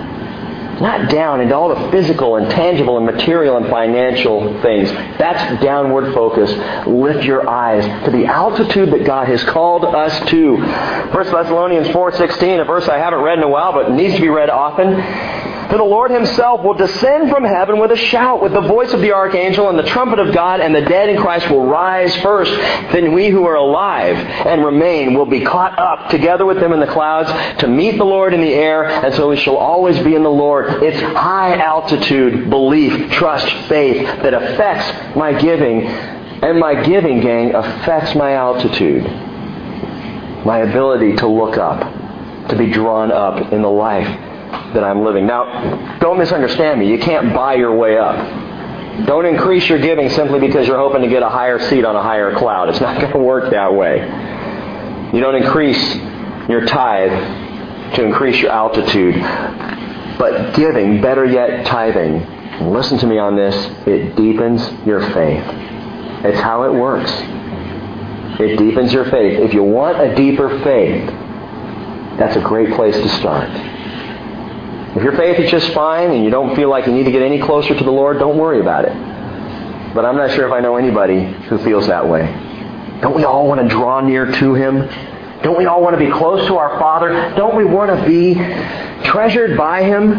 Not 0.82 1.10
down 1.10 1.42
into 1.42 1.56
all 1.56 1.76
the 1.76 1.92
physical 1.92 2.36
and 2.38 2.50
tangible 2.52 2.98
and 2.98 3.06
material 3.08 3.58
and 3.58 3.68
financial 3.70 4.62
things. 4.62 4.90
That's 5.18 5.62
downward 5.64 6.14
focus. 6.14 6.52
Lift 6.88 7.26
your 7.26 7.50
eyes 7.50 8.06
to 8.06 8.12
the 8.12 8.28
altitude 8.28 8.92
that 8.92 9.04
God 9.04 9.28
has 9.28 9.44
called 9.44 9.84
us 9.84 10.30
to. 10.30 10.56
1 10.58 11.12
Thessalonians 11.12 11.88
4.16, 11.88 12.62
a 12.62 12.66
verse 12.66 12.88
I 12.88 13.00
haven't 13.00 13.20
read 13.20 13.40
in 13.40 13.44
a 13.44 13.50
while 13.50 13.74
but 13.74 13.92
needs 13.92 14.14
to 14.16 14.22
be 14.22 14.30
read 14.30 14.50
often. 14.52 15.49
For 15.70 15.78
the 15.78 15.84
Lord 15.84 16.10
himself 16.10 16.64
will 16.64 16.74
descend 16.74 17.30
from 17.30 17.44
heaven 17.44 17.80
with 17.80 17.92
a 17.92 17.96
shout, 17.96 18.42
with 18.42 18.54
the 18.54 18.62
voice 18.62 18.92
of 18.92 19.02
the 19.02 19.12
archangel 19.12 19.70
and 19.70 19.78
the 19.78 19.84
trumpet 19.84 20.18
of 20.18 20.34
God, 20.34 20.62
and 20.62 20.74
the 20.74 20.82
dead 20.82 21.10
in 21.10 21.22
Christ 21.22 21.48
will 21.48 21.68
rise 21.68 22.16
first. 22.18 22.52
Then 22.92 23.14
we 23.14 23.30
who 23.30 23.46
are 23.46 23.54
alive 23.54 24.18
and 24.18 24.66
remain 24.66 25.14
will 25.14 25.28
be 25.28 25.42
caught 25.42 25.78
up 25.78 26.10
together 26.10 26.44
with 26.44 26.60
them 26.60 26.74
in 26.74 26.80
the 26.80 26.88
clouds 26.88 27.30
to 27.60 27.68
meet 27.68 27.98
the 28.00 28.04
Lord 28.04 28.34
in 28.34 28.42
the 28.42 28.52
air, 28.52 28.86
and 28.86 29.14
so 29.14 29.30
we 29.30 29.38
shall 29.38 29.58
always 29.58 30.00
be 30.00 30.16
in 30.16 30.24
the 30.24 30.32
Lord. 30.32 30.82
It's 30.82 31.00
high 31.00 31.56
altitude 31.60 32.50
belief, 32.50 33.12
trust, 33.12 33.48
faith 33.68 34.08
that 34.24 34.34
affects 34.34 35.16
my 35.16 35.40
giving, 35.40 35.86
and 35.86 36.60
my 36.60 36.82
giving, 36.82 37.20
gang, 37.22 37.54
affects 37.54 38.16
my 38.16 38.34
altitude. 38.34 39.04
My 40.48 40.60
ability 40.60 41.18
to 41.18 41.28
look 41.28 41.58
up, 41.60 42.48
to 42.50 42.56
be 42.58 42.72
drawn 42.72 43.12
up 43.12 43.54
in 43.54 43.62
the 43.62 43.70
life 43.70 44.29
that 44.74 44.84
I'm 44.84 45.04
living. 45.04 45.26
Now, 45.26 45.98
don't 46.00 46.18
misunderstand 46.18 46.80
me. 46.80 46.90
You 46.90 47.00
can't 47.00 47.34
buy 47.34 47.56
your 47.56 47.76
way 47.76 47.98
up. 47.98 48.18
Don't 49.06 49.26
increase 49.26 49.68
your 49.70 49.80
giving 49.80 50.10
simply 50.10 50.40
because 50.40 50.68
you're 50.68 50.78
hoping 50.78 51.02
to 51.02 51.08
get 51.08 51.24
a 51.24 51.30
higher 51.30 51.60
seat 51.70 51.86
on 51.86 51.96
a 51.96 52.04
higher 52.04 52.36
cloud. 52.36 52.70
It's 52.70 52.82
not 52.82 52.98
going 53.02 53.14
to 53.14 53.20
work 53.20 53.52
that 53.52 53.74
way. 53.74 54.00
You 55.14 55.22
don't 55.22 55.36
increase 55.36 55.96
your 56.50 56.66
tithe 56.66 57.96
to 57.96 58.04
increase 58.04 58.40
your 58.42 58.52
altitude. 58.52 59.16
But 60.20 60.54
giving, 60.56 61.02
better 61.02 61.26
yet, 61.26 61.66
tithing, 61.66 62.70
listen 62.72 62.98
to 63.00 63.08
me 63.08 63.18
on 63.18 63.36
this, 63.36 63.56
it 63.88 64.16
deepens 64.16 64.70
your 64.86 65.02
faith. 65.14 65.44
It's 66.26 66.40
how 66.42 66.64
it 66.64 66.74
works. 66.74 67.12
It 68.40 68.58
deepens 68.58 68.92
your 68.94 69.06
faith. 69.06 69.40
If 69.40 69.54
you 69.54 69.64
want 69.64 70.00
a 70.00 70.14
deeper 70.16 70.50
faith, 70.62 71.08
that's 72.20 72.36
a 72.36 72.42
great 72.42 72.76
place 72.76 72.96
to 72.96 73.10
start. 73.18 73.50
If 74.96 75.04
your 75.04 75.16
faith 75.16 75.40
is 75.40 75.52
just 75.52 75.72
fine 75.74 76.12
and 76.12 76.24
you 76.24 76.32
don't 76.32 76.56
feel 76.56 76.70
like 76.70 76.88
you 76.88 76.94
need 76.94 77.04
to 77.04 77.12
get 77.12 77.22
any 77.22 77.40
closer 77.40 77.78
to 77.78 77.84
the 77.84 77.92
Lord, 77.92 78.18
don't 78.18 78.38
worry 78.38 78.60
about 78.60 78.86
it. 78.86 78.94
But 79.94 80.06
I'm 80.06 80.16
not 80.16 80.32
sure 80.32 80.48
if 80.48 80.52
I 80.52 80.60
know 80.60 80.78
anybody 80.78 81.26
who 81.26 81.58
feels 81.60 81.88
that 81.88 82.08
way. 82.08 82.26
Don't 83.02 83.16
we 83.16 83.24
all 83.24 83.48
want 83.48 83.62
to 83.62 83.68
draw 83.68 84.02
near 84.02 84.26
to 84.26 84.54
Him? 84.56 84.88
Don't 85.44 85.58
we 85.58 85.66
all 85.66 85.82
want 85.82 85.98
to 85.98 86.06
be 86.06 86.12
close 86.12 86.46
to 86.48 86.58
our 86.58 86.80
Father? 86.80 87.34
Don't 87.36 87.56
we 87.56 87.66
want 87.66 87.98
to 87.98 88.06
be 88.06 88.34
treasured 89.04 89.56
by 89.58 89.84
Him? 89.84 90.18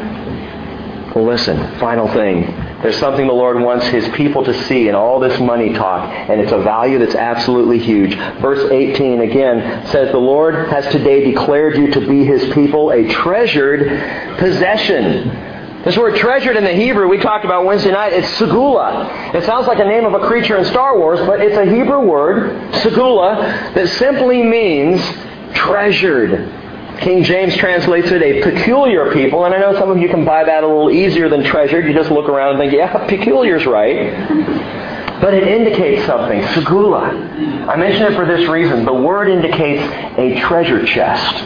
Well, 1.15 1.27
listen, 1.27 1.79
final 1.79 2.09
thing. 2.09 2.45
There's 2.83 2.99
something 2.99 3.27
the 3.27 3.33
Lord 3.33 3.61
wants 3.61 3.87
His 3.87 4.09
people 4.11 4.43
to 4.45 4.55
see 4.65 4.89
in 4.89 4.95
all 4.95 5.21
this 5.21 5.39
money 5.39 5.75
talk, 5.75 6.11
and 6.11 6.41
it's 6.41 6.53
a 6.53 6.59
value 6.59 6.99
that's 6.99 7.15
absolutely 7.15 7.79
huge. 7.79 8.15
Verse 8.41 8.71
18 8.71 9.21
again 9.21 9.87
says, 9.89 10.11
The 10.13 10.19
Lord 10.19 10.55
has 10.71 10.91
today 10.91 11.31
declared 11.31 11.77
you 11.77 11.91
to 11.93 12.01
be 12.09 12.25
His 12.25 12.53
people, 12.55 12.91
a 12.91 13.07
treasured 13.09 14.39
possession. 14.39 15.29
This 15.85 15.97
word 15.97 16.17
treasured 16.17 16.57
in 16.57 16.65
the 16.65 16.75
Hebrew 16.75 17.09
we 17.09 17.19
talked 17.19 17.45
about 17.45 17.65
Wednesday 17.65 17.91
night, 17.91 18.13
it's 18.13 18.29
segula. 18.39 19.35
It 19.35 19.45
sounds 19.45 19.67
like 19.67 19.79
a 19.79 19.85
name 19.85 20.05
of 20.05 20.15
a 20.15 20.27
creature 20.27 20.57
in 20.57 20.65
Star 20.67 20.99
Wars, 20.99 21.21
but 21.21 21.41
it's 21.41 21.57
a 21.57 21.65
Hebrew 21.65 22.01
word, 22.01 22.73
segula, 22.83 23.75
that 23.75 23.89
simply 23.99 24.43
means 24.43 25.01
treasured. 25.55 26.51
King 27.01 27.25
James 27.25 27.57
translates 27.57 28.11
it 28.11 28.23
a 28.23 28.43
peculiar 28.43 29.11
people, 29.13 29.47
and 29.47 29.55
I 29.55 29.59
know 29.59 29.73
some 29.79 29.91
of 29.91 29.99
you 29.99 30.09
can 30.09 30.25
buy 30.27 30.45
that 30.45 30.63
a 30.63 30.67
little 30.67 30.91
easier 30.91 31.31
than 31.31 31.43
treasured. 31.43 31.87
You 31.87 31.95
just 31.95 32.11
look 32.11 32.29
around 32.29 32.51
and 32.51 32.59
think, 32.59 32.75
yeah, 32.75 33.07
peculiar's 33.07 33.65
right. 33.65 34.11
But 35.21 35.33
it 35.33 35.49
indicates 35.49 36.07
something, 36.07 36.43
segula. 36.43 37.69
I 37.69 37.77
mention 37.77 38.13
it 38.13 38.15
for 38.17 38.27
this 38.27 38.49
reason. 38.49 38.85
The 38.85 38.93
word 38.93 39.29
indicates 39.29 39.83
a 40.19 40.39
treasure 40.41 40.85
chest. 40.85 41.37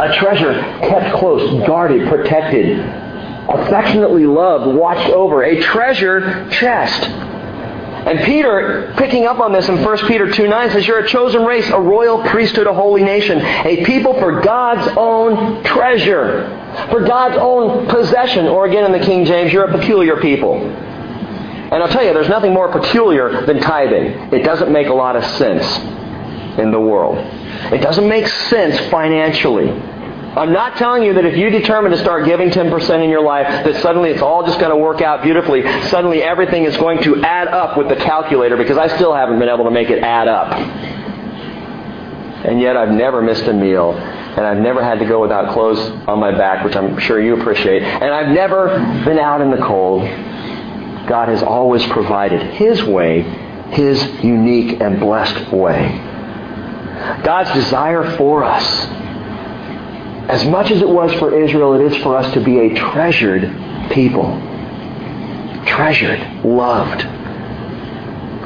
A 0.00 0.14
treasure 0.16 0.60
kept 0.80 1.16
close, 1.18 1.66
guarded, 1.66 2.06
protected, 2.08 2.78
affectionately 2.80 4.26
loved, 4.26 4.66
watched 4.76 5.10
over. 5.10 5.44
A 5.44 5.60
treasure 5.62 6.46
chest. 6.50 7.08
And 8.06 8.20
Peter, 8.20 8.92
picking 8.98 9.24
up 9.24 9.40
on 9.40 9.52
this 9.52 9.66
in 9.68 9.82
1 9.82 9.98
Peter 10.06 10.30
2 10.30 10.46
9, 10.46 10.70
says, 10.70 10.86
You're 10.86 10.98
a 10.98 11.08
chosen 11.08 11.44
race, 11.44 11.68
a 11.70 11.80
royal 11.80 12.22
priesthood, 12.24 12.66
a 12.66 12.74
holy 12.74 13.02
nation, 13.02 13.40
a 13.40 13.82
people 13.84 14.12
for 14.20 14.42
God's 14.42 14.92
own 14.96 15.64
treasure, 15.64 16.46
for 16.90 17.00
God's 17.00 17.36
own 17.38 17.88
possession. 17.88 18.46
Or 18.46 18.66
again 18.66 18.84
in 18.84 18.92
the 18.92 19.04
King 19.04 19.24
James, 19.24 19.52
you're 19.52 19.64
a 19.64 19.78
peculiar 19.78 20.20
people. 20.20 20.60
And 20.60 21.82
I'll 21.82 21.88
tell 21.88 22.04
you, 22.04 22.12
there's 22.12 22.28
nothing 22.28 22.52
more 22.52 22.70
peculiar 22.70 23.46
than 23.46 23.58
tithing. 23.60 24.34
It 24.34 24.44
doesn't 24.44 24.70
make 24.70 24.88
a 24.88 24.94
lot 24.94 25.16
of 25.16 25.24
sense 25.36 25.66
in 26.58 26.70
the 26.70 26.80
world. 26.80 27.16
It 27.72 27.78
doesn't 27.78 28.06
make 28.06 28.28
sense 28.28 28.78
financially. 28.90 29.70
I'm 30.36 30.52
not 30.52 30.76
telling 30.76 31.04
you 31.04 31.14
that 31.14 31.24
if 31.24 31.36
you 31.36 31.48
determine 31.50 31.92
to 31.92 31.98
start 31.98 32.24
giving 32.24 32.50
10% 32.50 33.04
in 33.04 33.08
your 33.08 33.22
life, 33.22 33.46
that 33.46 33.80
suddenly 33.82 34.10
it's 34.10 34.22
all 34.22 34.44
just 34.44 34.58
going 34.58 34.70
to 34.70 34.76
work 34.76 35.00
out 35.00 35.22
beautifully. 35.22 35.62
Suddenly 35.88 36.22
everything 36.22 36.64
is 36.64 36.76
going 36.76 37.02
to 37.04 37.22
add 37.22 37.46
up 37.46 37.78
with 37.78 37.88
the 37.88 37.96
calculator 37.96 38.56
because 38.56 38.76
I 38.76 38.88
still 38.96 39.14
haven't 39.14 39.38
been 39.38 39.48
able 39.48 39.64
to 39.64 39.70
make 39.70 39.90
it 39.90 40.02
add 40.02 40.26
up. 40.26 40.52
And 42.44 42.60
yet 42.60 42.76
I've 42.76 42.90
never 42.90 43.22
missed 43.22 43.44
a 43.44 43.52
meal. 43.52 43.92
And 43.92 44.44
I've 44.44 44.58
never 44.58 44.82
had 44.82 44.98
to 44.98 45.06
go 45.06 45.20
without 45.22 45.52
clothes 45.52 45.78
on 46.08 46.18
my 46.18 46.36
back, 46.36 46.64
which 46.64 46.74
I'm 46.74 46.98
sure 46.98 47.22
you 47.22 47.40
appreciate. 47.40 47.84
And 47.84 48.12
I've 48.12 48.34
never 48.34 48.66
been 49.04 49.20
out 49.20 49.40
in 49.40 49.52
the 49.52 49.64
cold. 49.64 50.02
God 51.06 51.28
has 51.28 51.44
always 51.44 51.86
provided 51.86 52.42
His 52.54 52.82
way, 52.82 53.22
His 53.70 54.02
unique 54.24 54.80
and 54.80 54.98
blessed 54.98 55.52
way. 55.52 56.00
God's 57.22 57.52
desire 57.52 58.16
for 58.16 58.42
us 58.42 58.64
as 60.28 60.44
much 60.46 60.70
as 60.70 60.80
it 60.80 60.88
was 60.88 61.12
for 61.14 61.34
Israel, 61.38 61.74
it 61.74 61.92
is 61.92 62.02
for 62.02 62.16
us 62.16 62.32
to 62.34 62.40
be 62.40 62.58
a 62.58 62.74
treasured 62.74 63.42
people. 63.90 64.40
Treasured, 65.66 66.44
loved. 66.44 67.06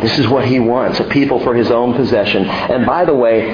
This 0.01 0.17
is 0.19 0.29
what 0.29 0.45
he 0.45 0.61
wants, 0.61 1.01
a 1.01 1.05
people 1.05 1.41
for 1.41 1.55
his 1.55 1.73
own 1.73 1.95
possession. 1.95 2.45
And 2.47 2.87
by 2.87 3.05
the 3.05 3.15
way, 3.15 3.51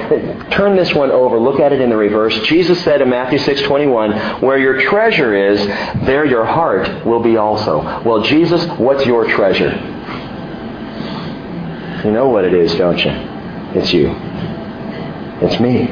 turn 0.51 0.75
this 0.75 0.93
one 0.93 1.09
over. 1.11 1.39
Look 1.39 1.59
at 1.59 1.73
it 1.73 1.81
in 1.81 1.89
the 1.89 1.97
reverse. 1.97 2.39
Jesus 2.41 2.83
said 2.83 3.01
in 3.01 3.09
Matthew 3.09 3.39
6:21, 3.39 4.11
"Where 4.41 4.59
your 4.59 4.79
treasure 4.81 5.33
is, 5.33 5.65
there 6.03 6.23
your 6.23 6.45
heart 6.45 6.87
will 7.03 7.21
be 7.21 7.37
also." 7.37 7.83
Well, 8.05 8.21
Jesus, 8.21 8.63
what's 8.77 9.05
your 9.07 9.25
treasure? 9.25 9.73
You 12.03 12.11
know 12.11 12.29
what 12.29 12.45
it 12.45 12.53
is, 12.53 12.75
don't 12.75 13.03
you? 13.03 13.11
It's 13.73 13.91
you. 13.91 14.13
It's 15.41 15.59
me. 15.59 15.89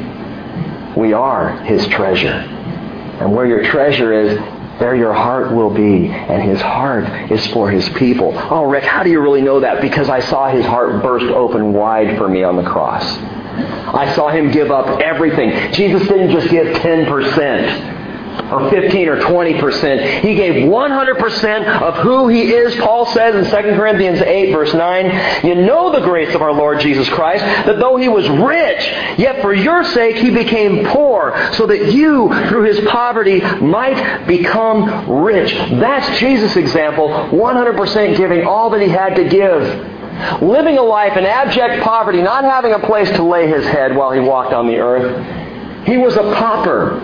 We 0.96 1.14
are 1.14 1.58
His 1.64 1.86
treasure. 1.88 2.30
And 2.30 3.34
where 3.34 3.46
your 3.46 3.64
treasure 3.64 4.14
is, 4.14 4.38
there 4.80 4.96
your 4.96 5.14
heart 5.14 5.54
will 5.54 5.70
be. 5.74 6.08
And 6.08 6.42
His 6.44 6.62
heart 6.62 7.32
is 7.32 7.46
for 7.48 7.70
His 7.70 7.88
people. 7.90 8.34
Oh, 8.36 8.64
Rick, 8.66 8.84
how 8.84 9.04
do 9.04 9.10
you 9.10 9.20
really 9.20 9.42
know 9.42 9.60
that? 9.60 9.82
Because 9.82 10.10
I 10.10 10.20
saw 10.20 10.50
His 10.50 10.66
heart 10.66 11.04
burst 11.04 11.26
open 11.26 11.74
wide 11.74 12.18
for 12.18 12.28
me 12.28 12.44
on 12.44 12.56
the 12.56 12.64
cross. 12.64 13.04
I 13.06 14.14
saw 14.16 14.30
Him 14.30 14.52
give 14.52 14.72
up 14.72 15.00
everything. 15.00 15.72
Jesus 15.74 16.08
didn't 16.08 16.32
just 16.32 16.50
give 16.50 16.68
10% 16.78 18.03
or 18.52 18.70
15 18.70 19.08
or 19.08 19.20
20%. 19.20 20.22
He 20.22 20.36
gave 20.36 20.70
100% 20.70 21.82
of 21.82 21.96
who 21.98 22.28
he 22.28 22.54
is. 22.54 22.76
Paul 22.76 23.06
says 23.08 23.36
in 23.36 23.46
2 23.46 23.76
Corinthians 23.76 24.22
8 24.22 24.52
verse 24.52 24.74
9, 24.74 25.46
you 25.46 25.56
know 25.56 25.92
the 25.92 26.02
grace 26.02 26.34
of 26.36 26.42
our 26.42 26.54
Lord 26.54 26.80
Jesus 26.80 27.08
Christ, 27.10 27.44
that 27.66 27.80
though 27.80 27.98
he 27.98 28.08
was 28.08 28.28
rich, 28.30 28.86
yet 29.18 29.42
for 29.42 29.54
your 29.54 29.84
sake 29.84 30.18
he 30.18 30.30
became 30.30 30.86
poor, 30.88 31.36
so 31.54 31.66
that 31.68 31.92
you, 31.94 32.30
through 32.48 32.64
his 32.64 32.80
poverty, 32.88 33.42
might 33.42 34.28
become 34.28 35.10
rich. 35.24 35.54
That's 35.80 36.20
Jesus' 36.20 36.56
example, 36.56 37.10
100% 37.10 38.18
giving 38.18 38.46
all 38.46 38.70
that 38.72 38.82
he 38.82 38.90
had 38.90 39.16
to 39.16 39.28
give. 39.28 40.42
Living 40.42 40.78
a 40.78 40.82
life 40.82 41.18
in 41.18 41.26
abject 41.26 41.84
poverty, 41.84 42.22
not 42.22 42.44
having 42.44 42.74
a 42.74 42.80
place 42.80 43.10
to 43.12 43.24
lay 43.24 43.48
his 43.48 43.66
head 43.66 43.96
while 43.96 44.12
he 44.12 44.20
walked 44.20 44.54
on 44.54 44.68
the 44.68 44.78
earth. 44.78 45.88
He 45.88 45.98
was 45.98 46.16
a 46.16 46.22
pauper. 46.36 47.02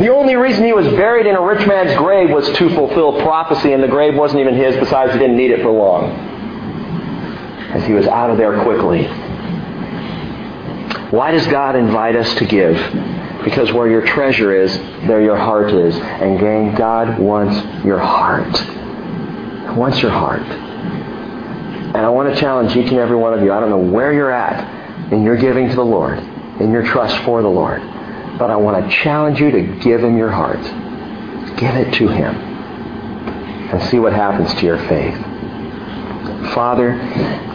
The 0.00 0.08
only 0.08 0.34
reason 0.34 0.64
he 0.64 0.72
was 0.72 0.86
buried 0.86 1.26
in 1.26 1.34
a 1.34 1.42
rich 1.42 1.66
man's 1.66 1.94
grave 1.98 2.30
was 2.30 2.48
to 2.52 2.74
fulfill 2.74 3.20
prophecy, 3.20 3.74
and 3.74 3.82
the 3.82 3.88
grave 3.88 4.14
wasn't 4.14 4.40
even 4.40 4.54
his, 4.54 4.74
besides, 4.76 5.12
he 5.12 5.18
didn't 5.18 5.36
need 5.36 5.50
it 5.50 5.60
for 5.60 5.70
long. 5.70 6.10
As 7.74 7.84
he 7.84 7.92
was 7.92 8.06
out 8.06 8.30
of 8.30 8.38
there 8.38 8.62
quickly. 8.62 9.04
Why 11.10 11.32
does 11.32 11.46
God 11.48 11.76
invite 11.76 12.16
us 12.16 12.34
to 12.36 12.46
give? 12.46 12.76
Because 13.44 13.72
where 13.72 13.90
your 13.90 14.00
treasure 14.06 14.54
is, 14.54 14.74
there 15.06 15.20
your 15.20 15.36
heart 15.36 15.70
is. 15.70 15.94
And 15.96 16.40
gang, 16.40 16.74
God 16.74 17.18
wants 17.18 17.84
your 17.84 17.98
heart. 17.98 18.58
He 18.58 19.78
wants 19.78 20.00
your 20.00 20.12
heart. 20.12 20.40
And 20.40 21.98
I 21.98 22.08
want 22.08 22.32
to 22.34 22.40
challenge 22.40 22.74
each 22.74 22.88
and 22.88 22.98
every 22.98 23.16
one 23.16 23.34
of 23.34 23.42
you. 23.42 23.52
I 23.52 23.60
don't 23.60 23.68
know 23.68 23.76
where 23.76 24.14
you're 24.14 24.32
at 24.32 25.12
in 25.12 25.24
your 25.24 25.36
giving 25.36 25.68
to 25.68 25.74
the 25.74 25.84
Lord, 25.84 26.18
in 26.58 26.70
your 26.70 26.86
trust 26.86 27.22
for 27.24 27.42
the 27.42 27.50
Lord. 27.50 27.82
But 28.40 28.50
I 28.50 28.56
want 28.56 28.82
to 28.82 28.90
challenge 28.90 29.38
you 29.38 29.50
to 29.50 29.60
give 29.80 30.02
him 30.02 30.16
your 30.16 30.30
heart. 30.30 30.62
Give 31.58 31.74
it 31.76 31.92
to 31.96 32.08
him. 32.08 32.34
And 32.34 33.82
see 33.90 33.98
what 33.98 34.14
happens 34.14 34.54
to 34.54 34.64
your 34.64 34.78
faith. 34.88 35.14
Father, 36.54 36.96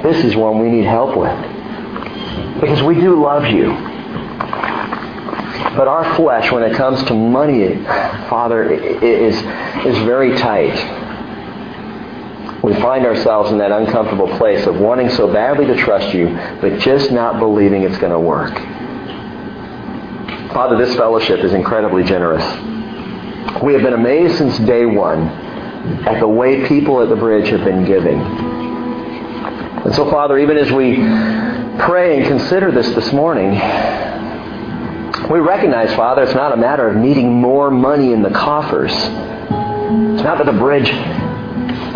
this 0.04 0.24
is 0.24 0.36
one 0.36 0.60
we 0.60 0.70
need 0.70 0.86
help 0.86 1.18
with. 1.18 2.62
Because 2.62 2.84
we 2.84 2.94
do 2.96 3.20
love 3.20 3.48
you. 3.48 3.72
But 5.76 5.88
our 5.88 6.16
flesh, 6.16 6.52
when 6.52 6.62
it 6.62 6.78
comes 6.78 7.04
to 7.06 7.16
money, 7.16 7.84
Father, 8.30 8.72
is, 8.72 9.36
is 9.86 9.98
very 10.06 10.38
tight. 10.38 10.76
We 12.64 12.76
find 12.76 13.08
ourselves 13.08 13.52
in 13.52 13.58
that 13.58 13.72
uncomfortable 13.72 14.28
place 14.38 14.68
of 14.68 14.80
wanting 14.80 15.10
so 15.10 15.34
badly 15.34 15.66
to 15.66 15.76
trust 15.76 16.14
you, 16.14 16.28
but 16.62 16.80
just 16.80 17.12
not 17.12 17.40
believing 17.40 17.82
it's 17.82 17.98
going 17.98 18.14
to 18.14 18.20
work. 18.20 18.54
Father, 20.56 20.78
this 20.78 20.96
fellowship 20.96 21.42
is 21.42 21.52
incredibly 21.52 22.02
generous. 22.06 22.42
We 23.62 23.74
have 23.74 23.82
been 23.82 23.92
amazed 23.92 24.38
since 24.38 24.58
day 24.60 24.86
one 24.86 25.28
at 26.08 26.22
the 26.22 26.28
way 26.30 26.66
people 26.66 27.02
at 27.02 27.10
the 27.10 27.16
bridge 27.18 27.50
have 27.50 27.66
been 27.66 27.84
giving. 27.84 28.22
And 28.22 29.94
so, 29.94 30.10
Father, 30.10 30.38
even 30.38 30.56
as 30.56 30.72
we 30.72 30.96
pray 31.78 32.20
and 32.20 32.26
consider 32.26 32.72
this 32.72 32.88
this 32.96 33.12
morning, 33.12 33.52
we 35.30 35.40
recognize, 35.40 35.94
Father, 35.94 36.24
it's 36.24 36.34
not 36.34 36.54
a 36.54 36.58
matter 36.58 36.88
of 36.88 36.96
needing 36.96 37.34
more 37.34 37.70
money 37.70 38.14
in 38.14 38.22
the 38.22 38.32
coffers. 38.32 38.94
It's 38.94 40.24
not 40.24 40.38
that 40.38 40.46
the 40.46 40.58
bridge 40.58 40.90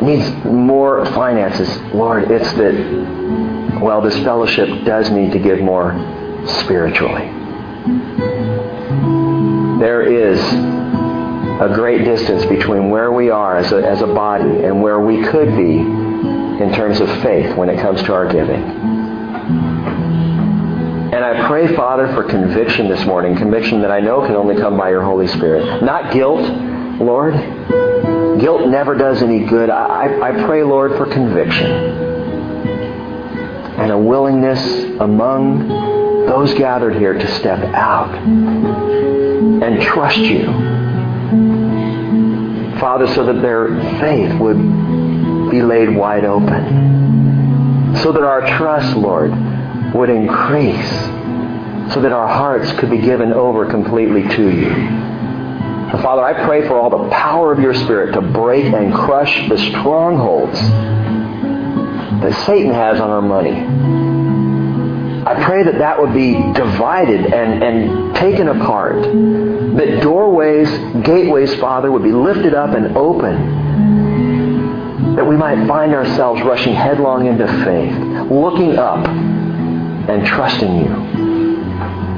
needs 0.01 0.30
more 0.43 1.05
finances. 1.05 1.70
Lord, 1.93 2.30
it's 2.30 2.51
that, 2.55 3.80
well, 3.82 4.01
this 4.01 4.16
fellowship 4.16 4.84
does 4.84 5.10
need 5.12 5.32
to 5.32 5.39
give 5.39 5.62
more 5.62 5.93
spiritually 6.45 7.39
there 9.80 10.02
is 10.02 10.40
a 11.62 11.72
great 11.74 12.04
distance 12.04 12.46
between 12.46 12.90
where 12.90 13.12
we 13.12 13.30
are 13.30 13.58
as 13.58 13.72
a, 13.72 13.78
as 13.78 14.02
a 14.02 14.08
body 14.08 14.64
and 14.64 14.82
where 14.82 15.00
we 15.00 15.24
could 15.24 15.56
be 15.56 15.78
in 15.78 16.74
terms 16.74 17.00
of 17.00 17.10
faith 17.22 17.56
when 17.56 17.70
it 17.70 17.80
comes 17.80 18.02
to 18.04 18.14
our 18.14 18.32
giving. 18.32 18.62
And 21.12 21.26
I 21.26 21.48
pray, 21.48 21.76
Father, 21.76 22.08
for 22.14 22.24
conviction 22.24 22.88
this 22.88 23.06
morning, 23.06 23.36
conviction 23.36 23.82
that 23.82 23.92
I 23.92 24.00
know 24.00 24.26
can 24.26 24.36
only 24.36 24.56
come 24.56 24.78
by 24.78 24.90
your 24.90 25.02
Holy 25.02 25.28
Spirit. 25.28 25.82
Not 25.82 26.14
guilt, 26.14 26.42
Lord, 27.00 27.34
guilt 28.40 28.68
never 28.68 28.96
does 28.96 29.22
any 29.22 29.46
good. 29.46 29.70
I, 29.70 30.22
I 30.22 30.46
pray, 30.46 30.64
Lord, 30.64 30.98
for 30.98 31.06
conviction 31.06 32.10
and 33.80 33.92
a 33.92 33.98
willingness 33.98 34.60
among 35.00 35.68
those 36.26 36.54
gathered 36.54 36.96
here 36.96 37.14
to 37.14 37.36
step 37.36 37.60
out 37.74 38.14
and 39.70 39.82
trust 39.82 40.18
you. 40.18 40.46
Father, 42.80 43.08
so 43.14 43.26
that 43.26 43.42
their 43.42 43.68
faith 44.00 44.40
would 44.40 44.58
be 45.52 45.62
laid 45.62 45.96
wide 45.96 46.26
open. 46.26 47.96
So 48.02 48.12
that 48.12 48.24
our 48.24 48.58
trust, 48.58 48.96
Lord, 48.96 49.32
would 49.94 50.10
increase. 50.10 50.90
So 51.94 52.02
that 52.02 52.12
our 52.12 52.28
hearts 52.28 52.72
could 52.80 52.90
be 52.90 53.00
given 53.00 53.32
over 53.34 53.66
completely 53.70 54.24
to 54.36 54.50
you. 54.50 54.70
And 54.70 56.02
Father, 56.02 56.24
I 56.24 56.46
pray 56.46 56.68
for 56.68 56.80
all 56.80 56.90
the 56.90 57.10
power 57.10 57.52
of 57.52 57.60
your 57.60 57.74
Spirit 57.74 58.14
to 58.14 58.22
break 58.22 58.66
and 58.66 58.94
crush 58.94 59.50
the 59.50 59.58
strongholds 59.58 60.60
that 62.22 62.46
Satan 62.46 62.74
has 62.74 63.00
on 63.00 63.10
our 63.10 63.22
money. 63.22 64.09
I 65.30 65.44
pray 65.44 65.62
that 65.62 65.78
that 65.78 66.02
would 66.02 66.12
be 66.12 66.34
divided 66.54 67.24
and, 67.32 67.64
and 67.64 68.16
taken 68.16 68.48
apart. 68.48 68.96
That 69.04 70.00
doorways, 70.02 70.68
gateways, 71.06 71.54
Father, 71.60 71.92
would 71.92 72.02
be 72.02 72.12
lifted 72.12 72.56
up 72.56 72.72
and 72.76 72.98
open. 72.98 73.36
That 75.16 75.28
we 75.28 75.38
might 75.38 75.68
find 75.68 75.94
ourselves 75.94 76.42
rushing 76.42 76.74
headlong 76.74 77.28
into 77.28 77.46
faith, 77.64 77.96
looking 78.32 78.80
up 78.80 79.06
and 79.08 80.26
trusting 80.26 80.76
you 80.76 80.96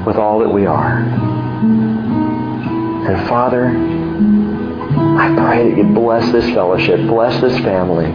with 0.06 0.16
all 0.16 0.38
that 0.38 0.48
we 0.48 0.64
are. 0.64 1.00
And 3.10 3.28
Father, 3.28 3.66
I 5.18 5.34
pray 5.36 5.68
that 5.68 5.76
you 5.76 5.84
bless 5.92 6.32
this 6.32 6.46
fellowship, 6.54 7.06
bless 7.08 7.38
this 7.42 7.58
family, 7.58 8.10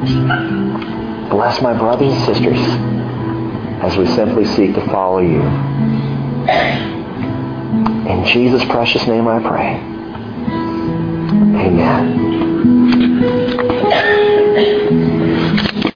bless 1.29 1.61
my 1.61 1.77
brothers 1.77 2.11
and 2.13 2.25
sisters 2.25 2.86
as 3.81 3.97
we 3.97 4.05
simply 4.07 4.45
seek 4.45 4.73
to 4.75 4.85
follow 4.87 5.19
you. 5.19 5.41
In 8.09 8.25
Jesus' 8.25 8.63
precious 8.65 9.05
name 9.07 9.27
I 9.27 9.39
pray. 9.39 9.81
Amen. 11.67 13.56